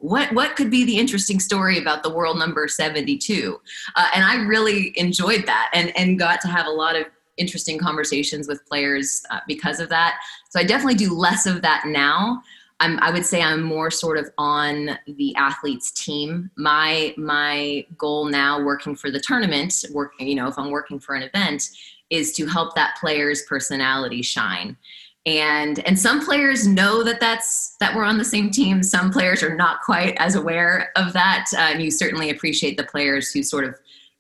what 0.06 0.32
what 0.34 0.56
could 0.56 0.70
be 0.70 0.84
the 0.86 0.98
interesting 0.98 1.40
story 1.40 1.78
about 1.78 2.04
the 2.04 2.10
world 2.10 2.38
number 2.38 2.68
72 2.68 3.60
uh, 3.96 4.08
and 4.14 4.24
i 4.24 4.36
really 4.46 4.94
enjoyed 4.98 5.46
that 5.46 5.70
and 5.74 5.96
and 5.98 6.20
got 6.20 6.42
to 6.42 6.48
have 6.48 6.68
a 6.68 6.72
lot 6.72 6.96
of 6.96 7.06
interesting 7.38 7.78
conversations 7.78 8.48
with 8.48 8.66
players 8.66 9.24
uh, 9.30 9.40
because 9.48 9.80
of 9.80 9.90
that. 9.90 10.20
So 10.50 10.60
I 10.60 10.64
definitely 10.64 10.96
do 10.96 11.14
less 11.14 11.46
of 11.46 11.62
that 11.62 11.84
now. 11.86 12.42
I'm, 12.82 13.00
I 13.00 13.10
would 13.10 13.26
say 13.26 13.42
I'm 13.42 13.62
more 13.62 13.90
sort 13.90 14.18
of 14.18 14.30
on 14.38 14.98
the 15.08 15.34
athlete's 15.36 15.92
team. 15.92 16.52
My 16.58 17.14
my 17.18 17.86
goal 17.98 18.26
now, 18.26 18.62
working 18.62 18.96
for 18.96 19.10
the 19.10 19.20
tournament, 19.20 19.86
working 19.92 20.28
you 20.28 20.36
know 20.36 20.48
if 20.48 20.60
I'm 20.60 20.72
working 20.72 21.00
for 21.00 21.16
an 21.16 21.24
event, 21.24 21.70
is 22.10 22.34
to 22.34 22.46
help 22.46 22.76
that 22.76 22.98
player's 23.00 23.44
personality 23.44 24.22
shine. 24.22 24.76
And 25.26 25.80
and 25.88 25.98
some 26.00 26.24
players 26.24 26.68
know 26.68 27.04
that 27.04 27.20
that's 27.20 27.76
that 27.80 27.96
we're 27.96 28.04
on 28.04 28.20
the 28.20 28.26
same 28.26 28.52
team. 28.52 28.84
Some 28.84 29.12
players 29.12 29.42
are 29.42 29.56
not 29.56 29.82
quite 29.82 30.16
as 30.18 30.36
aware 30.36 30.92
of 30.96 31.14
that. 31.14 31.46
Uh, 31.54 31.62
and 31.62 31.82
you 31.82 31.90
certainly 31.90 32.30
appreciate 32.30 32.78
the 32.78 32.84
players 32.84 33.32
who 33.32 33.42
sort 33.42 33.66
of 33.66 33.76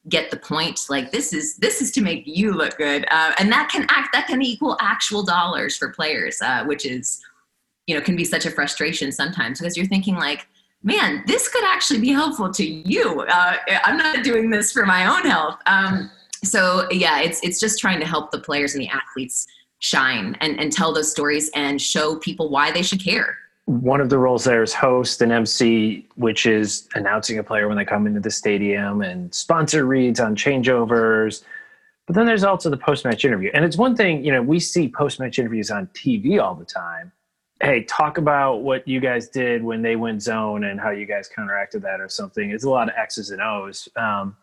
get 0.09 0.29
the 0.29 0.37
point 0.37 0.85
like 0.89 1.11
this 1.11 1.33
is 1.33 1.57
this 1.57 1.81
is 1.81 1.91
to 1.91 2.01
make 2.01 2.23
you 2.25 2.53
look 2.53 2.77
good 2.77 3.05
uh, 3.09 3.31
and 3.39 3.51
that 3.51 3.69
can 3.69 3.85
act 3.89 4.09
that 4.13 4.27
can 4.27 4.41
equal 4.41 4.77
actual 4.79 5.23
dollars 5.23 5.75
for 5.75 5.89
players 5.89 6.41
uh, 6.41 6.63
which 6.65 6.85
is 6.85 7.21
you 7.87 7.95
know 7.95 8.01
can 8.01 8.15
be 8.15 8.23
such 8.23 8.45
a 8.45 8.51
frustration 8.51 9.11
sometimes 9.11 9.59
because 9.59 9.75
you're 9.75 9.87
thinking 9.87 10.15
like 10.15 10.47
man 10.83 11.23
this 11.25 11.49
could 11.49 11.63
actually 11.63 11.99
be 11.99 12.09
helpful 12.09 12.51
to 12.51 12.63
you 12.63 13.21
uh, 13.21 13.57
i'm 13.83 13.97
not 13.97 14.23
doing 14.23 14.49
this 14.49 14.71
for 14.71 14.85
my 14.85 15.07
own 15.07 15.23
health 15.23 15.57
um, 15.65 16.09
so 16.43 16.87
yeah 16.91 17.21
it's 17.21 17.39
it's 17.41 17.59
just 17.59 17.79
trying 17.79 17.99
to 17.99 18.05
help 18.05 18.29
the 18.29 18.39
players 18.39 18.75
and 18.75 18.83
the 18.83 18.89
athletes 18.89 19.47
shine 19.85 20.35
and, 20.41 20.59
and 20.59 20.71
tell 20.71 20.93
those 20.93 21.11
stories 21.11 21.49
and 21.55 21.81
show 21.81 22.15
people 22.17 22.49
why 22.49 22.71
they 22.71 22.81
should 22.81 23.03
care 23.03 23.37
one 23.65 23.99
of 23.99 24.11
the 24.11 24.17
roles 24.19 24.43
there 24.43 24.61
is 24.61 24.75
host 24.75 25.23
and 25.23 25.31
MC, 25.31 26.07
which 26.17 26.45
is 26.45 26.87
announcing 26.93 27.39
a 27.39 27.43
player 27.43 27.67
when 27.67 27.77
they 27.77 27.83
come 27.83 28.05
into 28.05 28.19
the 28.19 28.29
stadium 28.29 29.01
and 29.01 29.33
sponsor 29.33 29.85
reads 29.85 30.19
on 30.19 30.35
changeovers. 30.35 31.43
But 32.05 32.15
then 32.15 32.27
there's 32.27 32.43
also 32.43 32.69
the 32.69 32.77
post 32.77 33.05
match 33.05 33.25
interview. 33.25 33.49
And 33.55 33.65
it's 33.65 33.75
one 33.75 33.95
thing, 33.95 34.23
you 34.23 34.31
know, 34.31 34.43
we 34.43 34.59
see 34.59 34.87
post 34.87 35.19
match 35.19 35.39
interviews 35.39 35.71
on 35.71 35.87
TV 35.87 36.39
all 36.39 36.53
the 36.53 36.63
time 36.63 37.11
hey, 37.61 37.83
talk 37.83 38.17
about 38.17 38.63
what 38.63 38.87
you 38.87 38.99
guys 38.99 39.29
did 39.29 39.63
when 39.63 39.81
they 39.81 39.95
went 39.95 40.21
zone 40.21 40.65
and 40.65 40.79
how 40.79 40.89
you 40.89 41.05
guys 41.05 41.29
counteracted 41.33 41.81
that 41.81 42.01
or 42.01 42.09
something. 42.09 42.51
It's 42.51 42.65
a 42.65 42.69
lot 42.69 42.89
of 42.89 42.95
X's 42.97 43.31
and 43.31 43.41
O's. 43.41 43.87
Um, 43.95 44.35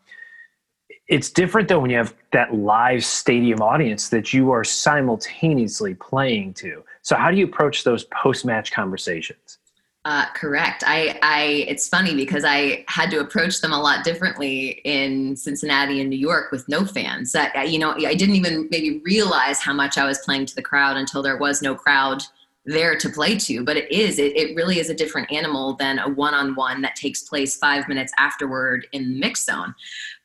it's 1.12 1.28
different 1.28 1.68
though 1.68 1.78
when 1.78 1.90
you 1.90 1.98
have 1.98 2.14
that 2.32 2.54
live 2.54 3.04
stadium 3.04 3.60
audience 3.60 4.08
that 4.08 4.32
you 4.32 4.50
are 4.50 4.64
simultaneously 4.64 5.94
playing 5.94 6.54
to. 6.54 6.82
So 7.02 7.16
how 7.16 7.30
do 7.30 7.36
you 7.36 7.44
approach 7.44 7.84
those 7.84 8.04
post-match 8.04 8.72
conversations? 8.72 9.58
Uh, 10.06 10.24
correct. 10.32 10.82
I, 10.86 11.18
I, 11.22 11.66
it's 11.68 11.86
funny 11.86 12.14
because 12.16 12.44
I 12.46 12.86
had 12.88 13.10
to 13.10 13.20
approach 13.20 13.60
them 13.60 13.72
a 13.72 13.78
lot 13.80 14.04
differently 14.04 14.80
in 14.84 15.36
Cincinnati 15.36 16.00
and 16.00 16.08
New 16.08 16.18
York 16.18 16.50
with 16.50 16.66
no 16.66 16.86
fans. 16.86 17.30
That 17.32 17.70
you 17.70 17.78
know, 17.78 17.92
I 17.92 18.14
didn't 18.14 18.34
even 18.36 18.68
maybe 18.70 19.02
realize 19.04 19.60
how 19.60 19.74
much 19.74 19.98
I 19.98 20.06
was 20.06 20.18
playing 20.20 20.46
to 20.46 20.54
the 20.54 20.62
crowd 20.62 20.96
until 20.96 21.22
there 21.22 21.36
was 21.36 21.60
no 21.60 21.74
crowd 21.74 22.22
there 22.64 22.96
to 22.96 23.08
play 23.08 23.36
to 23.36 23.64
but 23.64 23.76
it 23.76 23.90
is 23.90 24.20
it, 24.20 24.36
it 24.36 24.54
really 24.54 24.78
is 24.78 24.88
a 24.88 24.94
different 24.94 25.30
animal 25.32 25.74
than 25.74 25.98
a 25.98 26.08
one-on-one 26.08 26.80
that 26.80 26.94
takes 26.94 27.22
place 27.22 27.56
five 27.56 27.88
minutes 27.88 28.12
afterward 28.18 28.86
in 28.92 29.14
the 29.14 29.18
mix 29.18 29.44
zone 29.44 29.74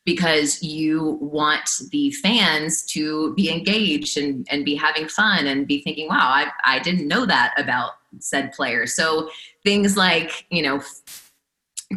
because 0.08 0.64
you 0.64 1.20
want 1.20 1.70
the 1.92 2.10
fans 2.12 2.82
to 2.82 3.36
be 3.36 3.52
engaged 3.52 4.18
and, 4.18 4.48
and 4.50 4.64
be 4.64 4.74
having 4.74 5.06
fun 5.08 5.46
and 5.46 5.68
be 5.68 5.82
thinking 5.82 6.08
wow 6.08 6.32
I, 6.32 6.50
I 6.64 6.80
didn't 6.80 7.08
know 7.08 7.26
that 7.26 7.54
about 7.58 7.92
said 8.20 8.54
player 8.54 8.88
so 8.88 9.30
things 9.64 9.96
like 9.96 10.46
you 10.50 10.64
know 10.64 10.82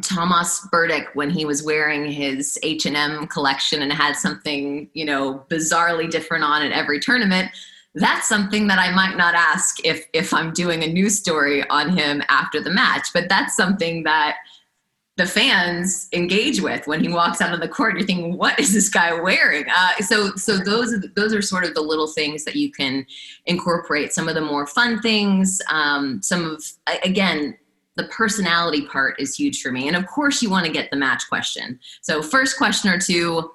Tomas 0.03 0.69
Berdych 0.73 1.15
when 1.15 1.31
he 1.31 1.45
was 1.45 1.65
wearing 1.65 2.13
his 2.13 2.57
H&M 2.63 3.27
collection 3.27 3.83
and 3.83 3.93
had 3.93 4.15
something, 4.15 4.89
you 4.93 5.05
know, 5.05 5.45
bizarrely 5.51 6.09
different 6.09 6.45
on 6.45 6.63
at 6.63 6.71
every 6.71 7.01
tournament 7.01 7.51
that's 7.95 8.29
something 8.29 8.69
that 8.69 8.79
I 8.79 8.93
might 8.93 9.17
not 9.17 9.35
ask 9.35 9.85
if 9.85 10.07
if 10.13 10.33
I'm 10.33 10.53
doing 10.53 10.85
a 10.85 10.87
news 10.87 11.19
story 11.19 11.69
on 11.71 11.97
him 11.97 12.23
after 12.29 12.61
the 12.61 12.71
match. 12.71 13.09
But 13.13 13.29
that's 13.29 13.57
something 13.57 14.05
that 14.05 14.37
the 15.21 15.27
fans 15.27 16.09
engage 16.15 16.63
with 16.63 16.87
when 16.87 17.03
he 17.03 17.09
walks 17.09 17.43
out 17.43 17.53
on 17.53 17.61
the 17.61 17.69
court. 17.69 17.95
You're 17.95 18.07
thinking, 18.07 18.39
what 18.39 18.59
is 18.59 18.73
this 18.73 18.89
guy 18.89 19.13
wearing? 19.13 19.67
Uh, 19.69 19.97
so 19.99 20.35
so 20.35 20.57
those 20.57 20.95
are 20.95 21.03
those 21.15 21.35
are 21.35 21.43
sort 21.43 21.65
of 21.65 21.75
the 21.75 21.83
little 21.83 22.07
things 22.07 22.45
that 22.45 22.57
you 22.57 22.73
can 22.73 23.07
incorporate. 23.45 24.15
Some 24.15 24.29
of 24.29 24.35
the 24.35 24.41
more 24.41 24.67
fun 24.67 25.01
things. 25.01 25.61
Um, 25.71 26.23
some 26.23 26.45
of 26.45 26.65
again. 27.05 27.57
The 27.97 28.05
personality 28.05 28.87
part 28.87 29.21
is 29.21 29.37
huge 29.37 29.61
for 29.61 29.73
me. 29.73 29.87
And 29.87 29.97
of 29.97 30.07
course, 30.07 30.41
you 30.41 30.49
want 30.49 30.65
to 30.65 30.73
get 30.73 30.91
the 30.91 30.97
match 30.97 31.25
question. 31.29 31.79
So, 32.01 32.23
first 32.23 32.57
question 32.57 32.89
or 32.89 32.99
two, 32.99 33.51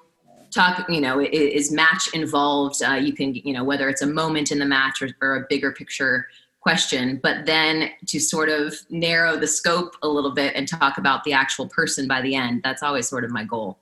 talk 0.54 0.86
you 0.88 1.00
know 1.00 1.20
is 1.20 1.72
match 1.72 2.08
involved 2.14 2.80
uh, 2.82 2.92
you 2.92 3.12
can 3.12 3.34
you 3.34 3.52
know 3.52 3.64
whether 3.64 3.88
it's 3.88 4.02
a 4.02 4.06
moment 4.06 4.52
in 4.52 4.58
the 4.60 4.64
match 4.64 5.02
or, 5.02 5.08
or, 5.20 5.36
a 5.36 5.46
bigger 5.48 5.72
picture 5.72 6.28
question 6.66 7.20
but 7.22 7.46
then 7.46 7.90
to 8.06 8.18
sort 8.18 8.48
of 8.48 8.74
narrow 8.90 9.36
the 9.36 9.46
scope 9.46 9.94
a 10.02 10.08
little 10.08 10.32
bit 10.32 10.52
and 10.56 10.66
talk 10.66 10.98
about 10.98 11.22
the 11.22 11.32
actual 11.32 11.68
person 11.68 12.08
by 12.08 12.20
the 12.22 12.34
end 12.34 12.60
that's 12.64 12.82
always 12.82 13.06
sort 13.06 13.22
of 13.22 13.30
my 13.30 13.44
goal. 13.44 13.78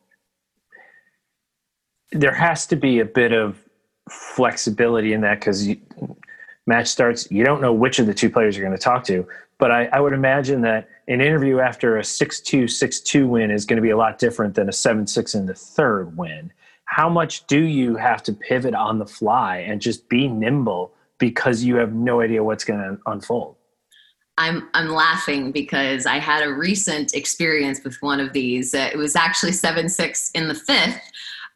There 2.12 2.34
has 2.34 2.66
to 2.66 2.76
be 2.76 3.00
a 3.00 3.06
bit 3.06 3.32
of 3.32 3.56
flexibility 4.10 5.14
in 5.14 5.22
that 5.22 5.40
because 5.40 5.66
match 6.66 6.88
starts 6.88 7.26
you 7.30 7.42
don't 7.42 7.62
know 7.62 7.72
which 7.72 7.98
of 7.98 8.06
the 8.06 8.12
two 8.12 8.28
players 8.28 8.54
you're 8.54 8.66
going 8.66 8.76
to 8.76 8.84
talk 8.84 9.02
to. 9.04 9.26
But 9.56 9.70
I, 9.70 9.86
I 9.86 10.00
would 10.00 10.12
imagine 10.12 10.60
that 10.60 10.90
an 11.08 11.22
interview 11.22 11.60
after 11.60 11.96
a 11.96 12.02
6-2 12.02 12.64
6-2 12.64 13.26
win 13.26 13.50
is 13.50 13.64
going 13.64 13.78
to 13.78 13.82
be 13.82 13.90
a 13.90 13.96
lot 13.96 14.18
different 14.18 14.56
than 14.56 14.68
a 14.68 14.72
7-6 14.72 15.34
in 15.34 15.46
the 15.46 15.54
third 15.54 16.18
win. 16.18 16.52
How 16.84 17.08
much 17.08 17.46
do 17.46 17.62
you 17.62 17.96
have 17.96 18.22
to 18.24 18.34
pivot 18.34 18.74
on 18.74 18.98
the 18.98 19.06
fly 19.06 19.60
and 19.60 19.80
just 19.80 20.06
be 20.10 20.28
nimble 20.28 20.92
because 21.18 21.62
you 21.62 21.76
have 21.76 21.92
no 21.92 22.20
idea 22.20 22.42
what's 22.42 22.64
going 22.64 22.80
to 22.80 22.98
unfold? 23.06 23.56
I'm 24.36 24.68
I'm 24.74 24.88
laughing 24.88 25.52
because 25.52 26.06
I 26.06 26.18
had 26.18 26.42
a 26.42 26.52
recent 26.52 27.14
experience 27.14 27.82
with 27.84 27.96
one 28.00 28.18
of 28.18 28.32
these. 28.32 28.74
Uh, 28.74 28.90
it 28.92 28.96
was 28.96 29.14
actually 29.14 29.52
seven 29.52 29.88
six 29.88 30.30
in 30.32 30.48
the 30.48 30.54
fifth. 30.54 31.00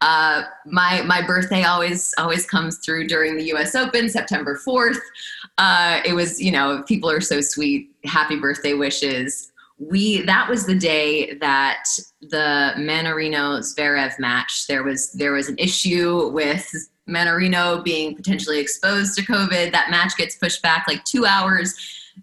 Uh, 0.01 0.45
my 0.65 1.03
my 1.03 1.21
birthday 1.27 1.65
always 1.65 2.15
always 2.19 2.47
comes 2.47 2.79
through 2.79 3.09
during 3.09 3.37
the 3.37 3.45
U.S. 3.47 3.75
Open, 3.75 4.09
September 4.09 4.55
fourth. 4.55 5.01
Uh, 5.59 6.01
it 6.05 6.13
was 6.13 6.41
you 6.41 6.53
know 6.53 6.85
people 6.87 7.11
are 7.11 7.21
so 7.21 7.41
sweet. 7.41 7.91
Happy 8.05 8.37
birthday 8.37 8.75
wishes 8.75 9.51
we 9.79 10.23
that 10.23 10.49
was 10.49 10.67
the 10.67 10.75
day 10.75 11.35
that 11.35 11.85
the 12.21 12.73
Mannarino 12.77 13.61
Zverev 13.61 14.19
match 14.19 14.67
there 14.67 14.83
was 14.83 15.13
there 15.13 15.33
was 15.33 15.49
an 15.49 15.57
issue 15.59 16.29
with 16.29 16.69
Mannarino 17.09 17.83
being 17.83 18.15
potentially 18.15 18.59
exposed 18.59 19.17
to 19.17 19.23
COVID. 19.23 19.73
That 19.73 19.91
match 19.91 20.17
gets 20.17 20.37
pushed 20.37 20.63
back 20.63 20.87
like 20.87 21.05
two 21.05 21.27
hours. 21.27 21.75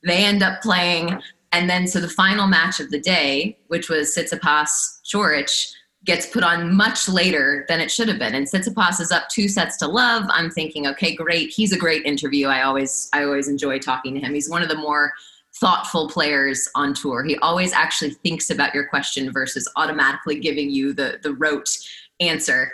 They 0.04 0.24
end 0.26 0.44
up 0.44 0.62
playing, 0.62 1.20
and 1.52 1.70
then 1.70 1.88
so 1.88 2.00
the 2.00 2.10
final 2.10 2.48
match 2.48 2.80
of 2.80 2.92
the 2.92 3.00
day, 3.00 3.58
which 3.68 3.90
was 3.90 4.16
Tsitsipas 4.16 5.00
Coric, 5.06 5.74
gets 6.06 6.28
put 6.28 6.44
on 6.44 6.76
much 6.76 7.10
later 7.10 7.66
than 7.68 7.82
it 7.82 7.90
should 7.90 8.08
have 8.08 8.20
been. 8.20 8.36
And 8.36 8.48
Tsitsipas 8.48 9.02
is 9.02 9.12
up 9.12 9.28
two 9.30 9.48
sets 9.48 9.78
to 9.78 9.88
love. 9.88 10.24
I'm 10.30 10.52
thinking, 10.52 10.86
okay, 10.88 11.16
great. 11.16 11.50
He's 11.50 11.74
a 11.74 11.78
great 11.78 12.06
interview. 12.06 12.48
I 12.48 12.62
always 12.62 13.10
I 13.14 13.24
always 13.24 13.48
enjoy 13.48 13.80
talking 13.80 14.14
to 14.14 14.20
him. 14.20 14.34
He's 14.34 14.50
one 14.50 14.62
of 14.62 14.70
the 14.70 14.78
more 14.78 15.14
thoughtful 15.56 16.10
players 16.10 16.70
on 16.76 16.94
tour. 16.94 17.24
He 17.24 17.38
always 17.38 17.74
actually 17.74 18.12
thinks 18.12 18.50
about 18.50 18.76
your 18.76 18.88
question 18.88 19.32
versus 19.32 19.68
automatically 19.76 20.40
giving 20.40 20.70
you 20.70 20.94
the 20.94 21.20
the 21.24 21.34
rote 21.34 21.70
answer. 22.20 22.72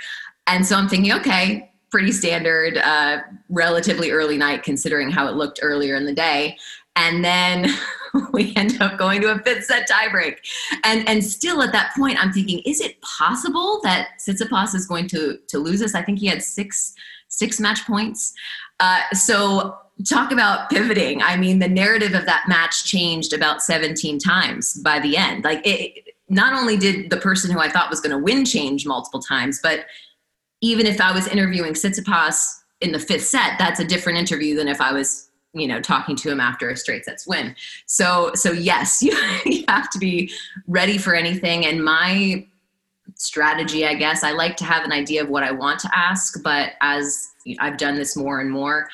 And 0.47 0.65
so 0.65 0.75
I'm 0.75 0.89
thinking, 0.89 1.13
okay, 1.13 1.70
pretty 1.91 2.11
standard, 2.11 2.77
uh, 2.77 3.19
relatively 3.49 4.11
early 4.11 4.37
night 4.37 4.63
considering 4.63 5.11
how 5.11 5.27
it 5.27 5.35
looked 5.35 5.59
earlier 5.61 5.95
in 5.95 6.05
the 6.05 6.13
day. 6.13 6.57
And 6.95 7.23
then 7.23 7.67
we 8.33 8.53
end 8.55 8.81
up 8.81 8.97
going 8.97 9.21
to 9.21 9.31
a 9.31 9.39
fifth 9.39 9.65
set 9.65 9.89
tiebreak. 9.89 10.37
And 10.83 11.07
and 11.07 11.23
still 11.23 11.61
at 11.61 11.71
that 11.73 11.93
point, 11.95 12.23
I'm 12.23 12.31
thinking, 12.31 12.59
is 12.65 12.81
it 12.81 12.99
possible 13.01 13.79
that 13.83 14.09
Tsitsipas 14.19 14.73
is 14.75 14.87
going 14.87 15.07
to 15.09 15.37
to 15.47 15.59
lose 15.59 15.79
this? 15.79 15.95
I 15.95 16.01
think 16.01 16.19
he 16.19 16.27
had 16.27 16.41
six 16.41 16.95
six 17.27 17.59
match 17.59 17.85
points. 17.85 18.33
Uh, 18.79 19.01
so 19.13 19.77
talk 20.09 20.31
about 20.31 20.69
pivoting. 20.69 21.21
I 21.21 21.37
mean, 21.37 21.59
the 21.59 21.67
narrative 21.67 22.13
of 22.13 22.25
that 22.25 22.45
match 22.47 22.85
changed 22.85 23.33
about 23.33 23.61
17 23.61 24.17
times 24.19 24.73
by 24.75 24.99
the 24.99 25.15
end. 25.15 25.43
Like, 25.43 25.61
it, 25.63 26.15
not 26.29 26.53
only 26.53 26.77
did 26.77 27.09
the 27.09 27.17
person 27.17 27.51
who 27.51 27.59
I 27.59 27.69
thought 27.69 27.89
was 27.89 27.99
going 27.99 28.17
to 28.17 28.23
win 28.23 28.45
change 28.45 28.85
multiple 28.85 29.21
times, 29.21 29.59
but 29.61 29.85
even 30.61 30.85
if 30.85 31.01
I 31.01 31.11
was 31.11 31.27
interviewing 31.27 31.73
Tsitsipas 31.73 32.61
in 32.81 32.91
the 32.91 32.99
fifth 32.99 33.25
set, 33.25 33.57
that's 33.57 33.79
a 33.79 33.85
different 33.85 34.19
interview 34.19 34.55
than 34.55 34.67
if 34.67 34.79
I 34.79 34.93
was, 34.93 35.29
you 35.53 35.67
know, 35.67 35.81
talking 35.81 36.15
to 36.17 36.31
him 36.31 36.39
after 36.39 36.69
a 36.69 36.77
straight 36.77 37.05
sets 37.05 37.27
win. 37.27 37.55
So, 37.87 38.31
so 38.35 38.51
yes, 38.51 39.01
you, 39.01 39.15
you 39.45 39.63
have 39.67 39.89
to 39.89 39.99
be 39.99 40.31
ready 40.67 40.97
for 40.97 41.15
anything. 41.15 41.65
And 41.65 41.83
my 41.83 42.45
strategy, 43.15 43.85
I 43.85 43.95
guess, 43.95 44.23
I 44.23 44.31
like 44.31 44.55
to 44.57 44.65
have 44.65 44.85
an 44.85 44.91
idea 44.91 45.23
of 45.23 45.29
what 45.29 45.43
I 45.43 45.51
want 45.51 45.79
to 45.81 45.89
ask, 45.93 46.41
but 46.43 46.73
as 46.81 47.29
I've 47.59 47.77
done 47.77 47.95
this 47.95 48.15
more 48.15 48.39
and 48.39 48.49
more, 48.49 48.87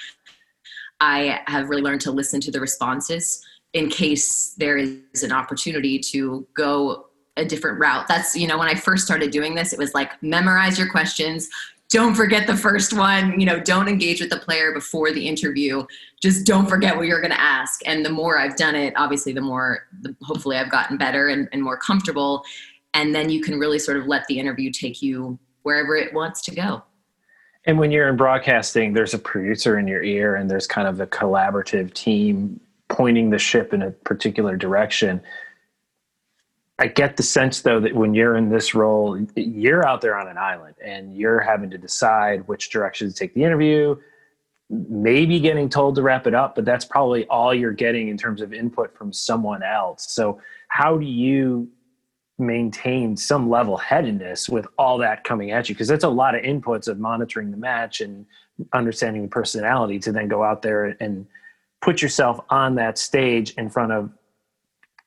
I 0.99 1.41
have 1.47 1.69
really 1.69 1.82
learned 1.82 2.01
to 2.01 2.12
listen 2.12 2.41
to 2.41 2.51
the 2.51 2.60
responses 2.60 3.45
in 3.73 3.89
case 3.89 4.56
there 4.58 4.77
is 4.77 5.23
an 5.23 5.32
opportunity 5.32 5.99
to 5.99 6.47
go 6.56 7.07
a 7.38 7.45
different 7.45 7.80
route. 7.80 8.08
That's, 8.08 8.36
you 8.36 8.47
know, 8.47 8.58
when 8.58 8.67
I 8.67 8.76
first 8.76 9.06
started 9.06 9.32
doing 9.32 9.56
this, 9.56 9.71
it 9.71 9.80
was 9.80 9.93
like 9.93 10.21
memorize 10.21 10.78
your 10.78 10.89
questions, 10.89 11.50
don't 11.89 12.15
forget 12.15 12.47
the 12.47 12.56
first 12.56 12.91
one. 12.93 13.39
You 13.39 13.45
know, 13.45 13.60
don't 13.60 13.88
engage 13.88 14.19
with 14.19 14.30
the 14.30 14.39
player 14.39 14.73
before 14.73 15.12
the 15.13 15.26
interview. 15.26 15.86
Just 16.21 16.45
don't 16.45 16.67
forget 16.67 16.97
what 16.97 17.08
you're 17.08 17.21
going 17.21 17.32
to 17.32 17.39
ask. 17.39 17.82
And 17.86 18.06
the 18.06 18.10
more 18.10 18.38
I've 18.38 18.58
done 18.58 18.76
it, 18.76 18.93
obviously, 18.97 19.32
the 19.32 19.41
more 19.41 19.88
the, 20.02 20.15
hopefully 20.21 20.58
I've 20.58 20.69
gotten 20.69 20.97
better 20.97 21.30
and, 21.30 21.47
and 21.54 21.63
more 21.63 21.78
comfortable. 21.78 22.43
And 22.93 23.15
then 23.15 23.30
you 23.30 23.41
can 23.41 23.58
really 23.58 23.80
sort 23.80 23.97
of 23.97 24.06
let 24.06 24.28
the 24.28 24.38
interview 24.38 24.71
take 24.71 25.02
you 25.02 25.39
wherever 25.63 25.95
it 25.95 26.13
wants 26.13 26.41
to 26.41 26.56
go. 26.56 26.84
And 27.65 27.78
when 27.80 27.91
you're 27.91 28.08
in 28.08 28.15
broadcasting, 28.15 28.93
there's 28.93 29.13
a 29.13 29.19
producer 29.19 29.78
in 29.78 29.88
your 29.88 30.02
ear, 30.02 30.36
and 30.36 30.50
there's 30.50 30.67
kind 30.67 30.88
of 30.88 31.02
a 31.02 31.08
collaborative 31.08 31.93
team 31.93 32.60
pointing 32.88 33.30
the 33.30 33.39
ship 33.39 33.73
in 33.73 33.82
a 33.82 33.91
particular 33.91 34.56
direction. 34.56 35.21
I 36.80 36.88
get 36.88 37.18
the 37.18 37.24
sense 37.24 37.62
though 37.62 37.80
that 37.80 37.96
when 37.96 38.13
you're 38.13 38.36
in 38.36 38.50
this 38.50 38.76
role, 38.76 39.20
you're 39.36 39.88
out 39.88 40.02
there 40.02 40.16
on 40.16 40.28
an 40.28 40.38
island 40.38 40.76
and 40.84 41.16
you're 41.16 41.40
having 41.40 41.72
to 41.72 41.78
decide 41.78 42.48
which 42.48 42.70
direction 42.70 43.08
to 43.08 43.13
take 43.13 43.34
the 43.34 43.44
interview, 43.44 43.96
maybe 44.70 45.40
getting 45.40 45.70
told 45.70 45.96
to 45.96 46.04
wrap 46.04 46.28
it 46.28 46.36
up, 46.36 46.54
but 46.54 46.66
that's 46.66 46.86
probably 46.86 47.26
all 47.28 47.54
you're 47.54 47.72
getting 47.72 48.10
in 48.10 48.18
terms 48.18 48.42
of 48.42 48.54
input 48.54 48.96
from 48.96 49.12
someone 49.12 49.63
else. 49.63 50.12
So, 50.12 50.40
how 50.68 50.98
do 50.98 51.06
you 51.06 51.70
maintain 52.38 53.18
some 53.18 53.50
level 53.50 53.78
headedness 53.78 54.48
with 54.48 54.68
all 54.78 55.00
that 55.00 55.24
coming 55.24 55.52
at 55.52 55.70
you? 55.70 55.74
Because 55.74 55.88
that's 55.88 56.04
a 56.04 56.10
lot 56.10 56.36
of 56.36 56.44
inputs 56.44 56.88
of 56.88 57.00
monitoring 57.00 57.50
the 57.50 57.58
match 57.58 58.02
and 58.02 58.26
understanding 58.74 59.24
the 59.24 59.28
personality 59.28 59.98
to 60.00 60.12
then 60.12 60.28
go 60.28 60.44
out 60.44 60.62
there 60.62 60.96
and 61.00 61.26
put 61.82 62.02
yourself 62.02 62.40
on 62.50 62.76
that 62.76 62.98
stage 62.98 63.52
in 63.52 63.70
front 63.70 63.92
of 63.92 64.12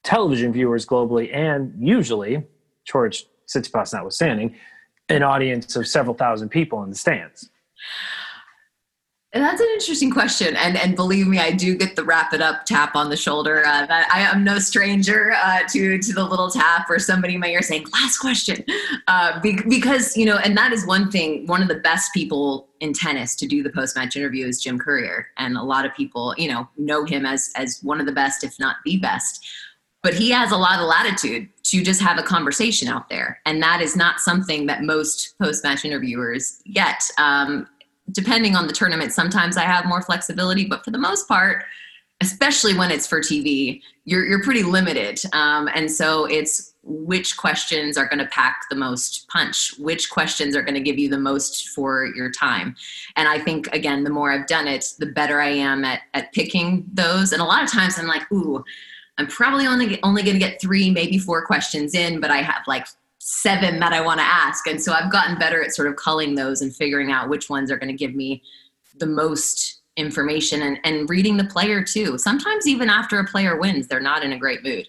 television 0.03 0.53
viewers 0.53 0.87
globally, 0.87 1.35
and 1.35 1.75
usually, 1.79 2.45
George 2.85 3.27
Tsitsipas 3.49 3.93
notwithstanding, 3.93 4.57
an 5.09 5.23
audience 5.23 5.77
of 5.77 5.87
several 5.87 6.15
thousand 6.15 6.49
people 6.49 6.83
in 6.83 6.91
the 6.91 6.97
stands. 6.97 7.51
And 9.33 9.45
that's 9.45 9.61
an 9.61 9.69
interesting 9.73 10.11
question, 10.11 10.57
and 10.57 10.77
and 10.77 10.97
believe 10.97 11.29
me, 11.29 11.39
I 11.39 11.53
do 11.53 11.77
get 11.77 11.95
the 11.95 12.03
wrap 12.03 12.35
it 12.35 12.43
up 12.43 12.65
tap 12.65 12.97
on 12.97 13.11
the 13.11 13.17
shoulder. 13.17 13.65
Uh, 13.65 13.87
I 13.89 14.23
am 14.23 14.43
no 14.43 14.59
stranger 14.59 15.33
uh, 15.41 15.61
to 15.69 15.99
to 15.99 16.13
the 16.13 16.25
little 16.25 16.51
tap 16.51 16.91
or 16.91 16.99
somebody 16.99 17.35
in 17.35 17.41
my 17.41 17.47
ear 17.47 17.63
saying 17.63 17.87
"last 17.93 18.19
question," 18.19 18.65
uh, 19.07 19.39
be, 19.39 19.57
because 19.69 20.17
you 20.17 20.27
know, 20.27 20.39
and 20.39 20.57
that 20.57 20.73
is 20.73 20.85
one 20.85 21.13
thing. 21.13 21.47
One 21.47 21.63
of 21.63 21.69
the 21.69 21.77
best 21.77 22.13
people 22.13 22.71
in 22.81 22.93
tennis 22.93 23.37
to 23.37 23.47
do 23.47 23.63
the 23.63 23.71
post 23.71 23.95
match 23.95 24.17
interview 24.17 24.49
is 24.49 24.61
Jim 24.61 24.81
Courier, 24.81 25.29
and 25.37 25.57
a 25.57 25.63
lot 25.63 25.87
of 25.87 25.95
people 25.95 26.35
you 26.37 26.49
know 26.49 26.69
know 26.77 27.05
him 27.05 27.25
as 27.25 27.53
as 27.55 27.79
one 27.85 28.01
of 28.01 28.07
the 28.07 28.13
best, 28.13 28.43
if 28.43 28.59
not 28.59 28.79
the 28.85 28.97
best 28.97 29.47
but 30.03 30.15
he 30.15 30.31
has 30.31 30.51
a 30.51 30.57
lot 30.57 30.81
of 30.81 30.87
latitude 30.87 31.49
to 31.65 31.83
just 31.83 32.01
have 32.01 32.19
a 32.19 32.23
conversation 32.23 32.89
out 32.89 33.09
there. 33.09 33.41
And 33.45 33.63
that 33.63 33.81
is 33.81 33.97
not 33.97 34.21
something 34.21 34.67
that 34.67 34.83
most 34.83 35.35
post-match 35.39 35.85
interviewers 35.85 36.63
get. 36.73 37.03
Um, 37.19 37.67
depending 38.13 38.57
on 38.57 38.67
the 38.67 38.73
tournament 38.73 39.13
sometimes 39.13 39.57
i 39.57 39.63
have 39.63 39.85
more 39.85 40.03
flexibility 40.03 40.65
but 40.65 40.85
for 40.85 40.91
the 40.91 40.99
most 40.99 41.29
part 41.29 41.63
especially 42.21 42.77
when 42.77 42.91
it's 42.91 43.07
for 43.07 43.21
tv 43.21 43.81
you're, 44.11 44.27
you're 44.27 44.43
pretty 44.43 44.65
limited. 44.65 45.23
Um, 45.33 45.69
and 45.73 45.91
so 45.91 46.25
it's 46.25 46.75
which 46.83 47.37
questions 47.37 47.97
are 47.97 48.09
going 48.09 48.19
to 48.19 48.27
pack 48.27 48.63
the 48.71 48.75
most 48.75 49.29
punch 49.29 49.75
which 49.79 50.11
questions 50.11 50.57
are 50.57 50.63
going 50.63 50.75
to 50.75 50.81
give 50.81 50.99
you 50.99 51.09
the 51.09 51.19
most 51.19 51.69
for 51.69 52.07
your 52.17 52.31
time. 52.31 52.75
And 53.17 53.29
i 53.29 53.39
think 53.39 53.69
again 53.73 54.03
the 54.03 54.11
more 54.11 54.33
i've 54.33 54.47
done 54.47 54.67
it 54.67 54.95
the 54.99 55.07
better 55.07 55.41
i 55.41 55.49
am 55.49 55.85
at, 55.85 56.01
at 56.15 56.33
picking 56.33 56.87
those. 56.93 57.33
And 57.33 57.43
a 57.43 57.45
lot 57.45 57.63
of 57.63 57.71
times 57.71 57.99
i'm 57.99 58.07
like 58.07 58.31
ooh 58.33 58.65
I'm 59.21 59.27
probably 59.27 59.67
only 59.67 60.03
only 60.03 60.23
going 60.23 60.35
to 60.35 60.41
get 60.41 60.61
three, 60.61 60.91
maybe 60.91 61.19
four 61.19 61.45
questions 61.45 61.95
in, 61.95 62.21
but 62.21 62.31
I 62.31 62.39
have 62.39 62.63
like 62.67 62.87
seven 63.19 63.79
that 63.81 63.93
I 63.93 64.01
want 64.01 64.19
to 64.19 64.25
ask, 64.25 64.67
and 64.67 64.83
so 64.83 64.93
I've 64.93 65.13
gotten 65.13 65.39
better 65.39 65.63
at 65.63 65.75
sort 65.75 65.89
of 65.89 65.97
culling 65.97 66.35
those 66.35 66.63
and 66.63 66.75
figuring 66.75 67.13
out 67.13 67.29
which 67.29 67.51
ones 67.51 67.71
are 67.71 67.77
going 67.77 67.91
to 67.91 67.97
give 67.97 68.15
me 68.15 68.43
the 68.99 69.07
most 69.07 69.83
information 69.97 70.63
and, 70.63 70.81
and 70.85 71.11
reading 71.11 71.37
the 71.37 71.45
player 71.45 71.85
too. 71.85 72.17
Sometimes 72.17 72.67
even 72.67 72.89
after 72.89 73.19
a 73.19 73.25
player 73.25 73.59
wins, 73.59 73.87
they're 73.87 74.01
not 74.01 74.25
in 74.25 74.33
a 74.33 74.39
great 74.39 74.63
mood. 74.65 74.89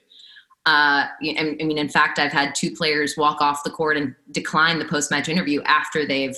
Uh, 0.65 1.05
I 1.21 1.55
mean, 1.59 1.77
in 1.77 1.89
fact, 1.89 2.19
I've 2.19 2.31
had 2.31 2.55
two 2.55 2.71
players 2.71 3.17
walk 3.17 3.41
off 3.41 3.63
the 3.63 3.69
court 3.71 3.97
and 3.97 4.15
decline 4.31 4.79
the 4.79 4.85
post-match 4.85 5.27
interview 5.27 5.61
after 5.63 6.05
they've 6.05 6.37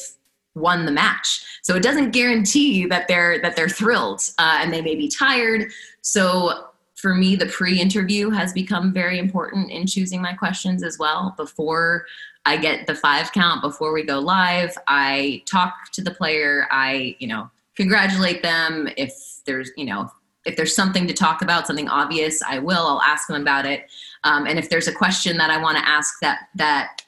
won 0.56 0.86
the 0.86 0.92
match. 0.92 1.44
So 1.62 1.76
it 1.76 1.84
doesn't 1.84 2.12
guarantee 2.12 2.86
that 2.88 3.08
they're 3.08 3.40
that 3.42 3.56
they're 3.56 3.70
thrilled, 3.70 4.22
uh, 4.40 4.58
and 4.62 4.74
they 4.74 4.82
may 4.82 4.96
be 4.96 5.10
tired. 5.10 5.72
So 6.02 6.70
for 7.04 7.13
me, 7.13 7.36
the 7.36 7.48
pre 7.48 7.82
interview 7.82 8.30
has 8.30 8.54
become 8.54 8.94
very 8.94 9.20
important 9.20 9.70
in 9.70 9.86
choosing 9.86 10.22
my 10.22 10.32
questions 10.32 10.84
as 10.84 10.98
well. 10.98 11.34
Before 11.36 12.06
I 12.46 12.56
get 12.56 12.88
the 12.88 12.96
five 12.96 13.34
count, 13.34 13.62
before 13.62 13.92
we 13.92 14.04
go 14.04 14.20
live, 14.20 14.74
I 14.88 15.44
talk 15.46 15.92
to 15.92 16.02
the 16.02 16.12
player. 16.12 16.66
I, 16.72 17.18
you 17.20 17.28
know, 17.28 17.52
congratulate 17.76 18.42
them. 18.42 18.88
If 18.96 19.13
there's, 19.46 19.70
you 19.76 19.84
know, 19.84 20.10
if 20.46 20.56
there's 20.56 20.74
something 20.74 21.06
to 21.08 21.13
talk 21.13 21.42
about, 21.42 21.68
something 21.68 21.89
obvious, 21.89 22.42
I 22.42 22.60
will. 22.60 22.88
I'll 22.88 23.02
ask 23.02 23.28
them 23.28 23.42
about 23.42 23.66
it. 23.66 23.92
Um, 24.24 24.48
and 24.48 24.58
if 24.58 24.70
there's 24.70 24.88
a 24.88 24.94
question 24.94 25.36
that 25.39 25.50
I 25.50 25.62
want 25.62 25.78
to 25.78 25.86
ask 25.86 26.22
that 26.22 26.48
that 26.56 27.02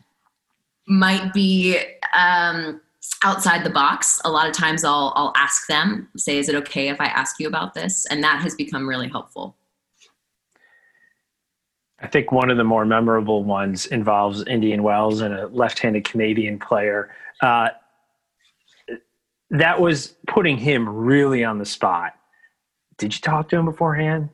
might 0.90 1.32
be 1.34 1.80
um, 2.14 2.82
outside 3.24 3.64
the 3.64 3.70
box, 3.70 4.20
a 4.26 4.30
lot 4.30 4.50
of 4.50 4.54
times 4.54 4.84
I'll 4.84 5.14
I'll 5.16 5.34
ask 5.38 5.68
them, 5.68 6.10
say, 6.18 6.38
"Is 6.38 6.50
it 6.50 6.56
okay 6.56 6.90
if 6.90 7.00
I 7.00 7.06
ask 7.06 7.40
you 7.40 7.48
about 7.48 7.74
this?" 7.74 8.06
And 8.08 8.22
that 8.26 8.42
has 8.42 8.56
become 8.56 8.90
really 8.90 9.08
helpful. 9.08 9.56
I 12.00 12.08
think 12.08 12.32
one 12.32 12.50
of 12.50 12.58
the 12.58 12.64
more 12.64 12.86
memorable 12.86 13.44
ones 13.44 13.86
involves 13.86 14.44
Indian 14.48 14.84
Wells 14.84 15.22
and 15.22 15.34
a 15.34 15.48
left-handed 15.48 16.04
Canadian 16.04 16.60
player. 16.60 17.10
Uh, 17.42 17.70
that 19.50 19.80
was 19.80 20.16
putting 20.28 20.58
him 20.58 20.90
really 20.90 21.44
on 21.44 21.58
the 21.58 21.66
spot. 21.66 22.14
Did 22.98 23.14
you 23.14 23.22
talk 23.22 23.50
to 23.50 23.58
him 23.58 23.66
beforehand? 23.66 24.30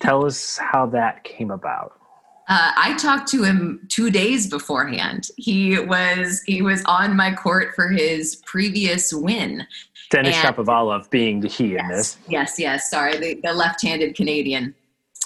Tell 0.00 0.24
us 0.24 0.58
how 0.58 0.86
that 0.86 1.24
came 1.24 1.50
about. 1.50 1.94
Uh, 2.48 2.72
I 2.76 2.96
talked 2.96 3.28
to 3.28 3.44
him 3.44 3.86
two 3.88 4.10
days 4.10 4.48
beforehand. 4.48 5.28
He 5.36 5.78
was 5.78 6.42
he 6.42 6.62
was 6.62 6.82
on 6.84 7.16
my 7.16 7.32
court 7.32 7.74
for 7.76 7.88
his 7.88 8.42
previous 8.44 9.12
win. 9.12 9.66
Denis 10.10 10.36
Shapovalov 10.36 11.08
being 11.10 11.40
the 11.40 11.46
he 11.46 11.74
yes, 11.74 11.82
in 11.82 11.88
this. 11.88 12.18
Yes, 12.28 12.58
yes. 12.58 12.90
Sorry, 12.90 13.16
the, 13.16 13.40
the 13.44 13.52
left-handed 13.52 14.16
Canadian. 14.16 14.74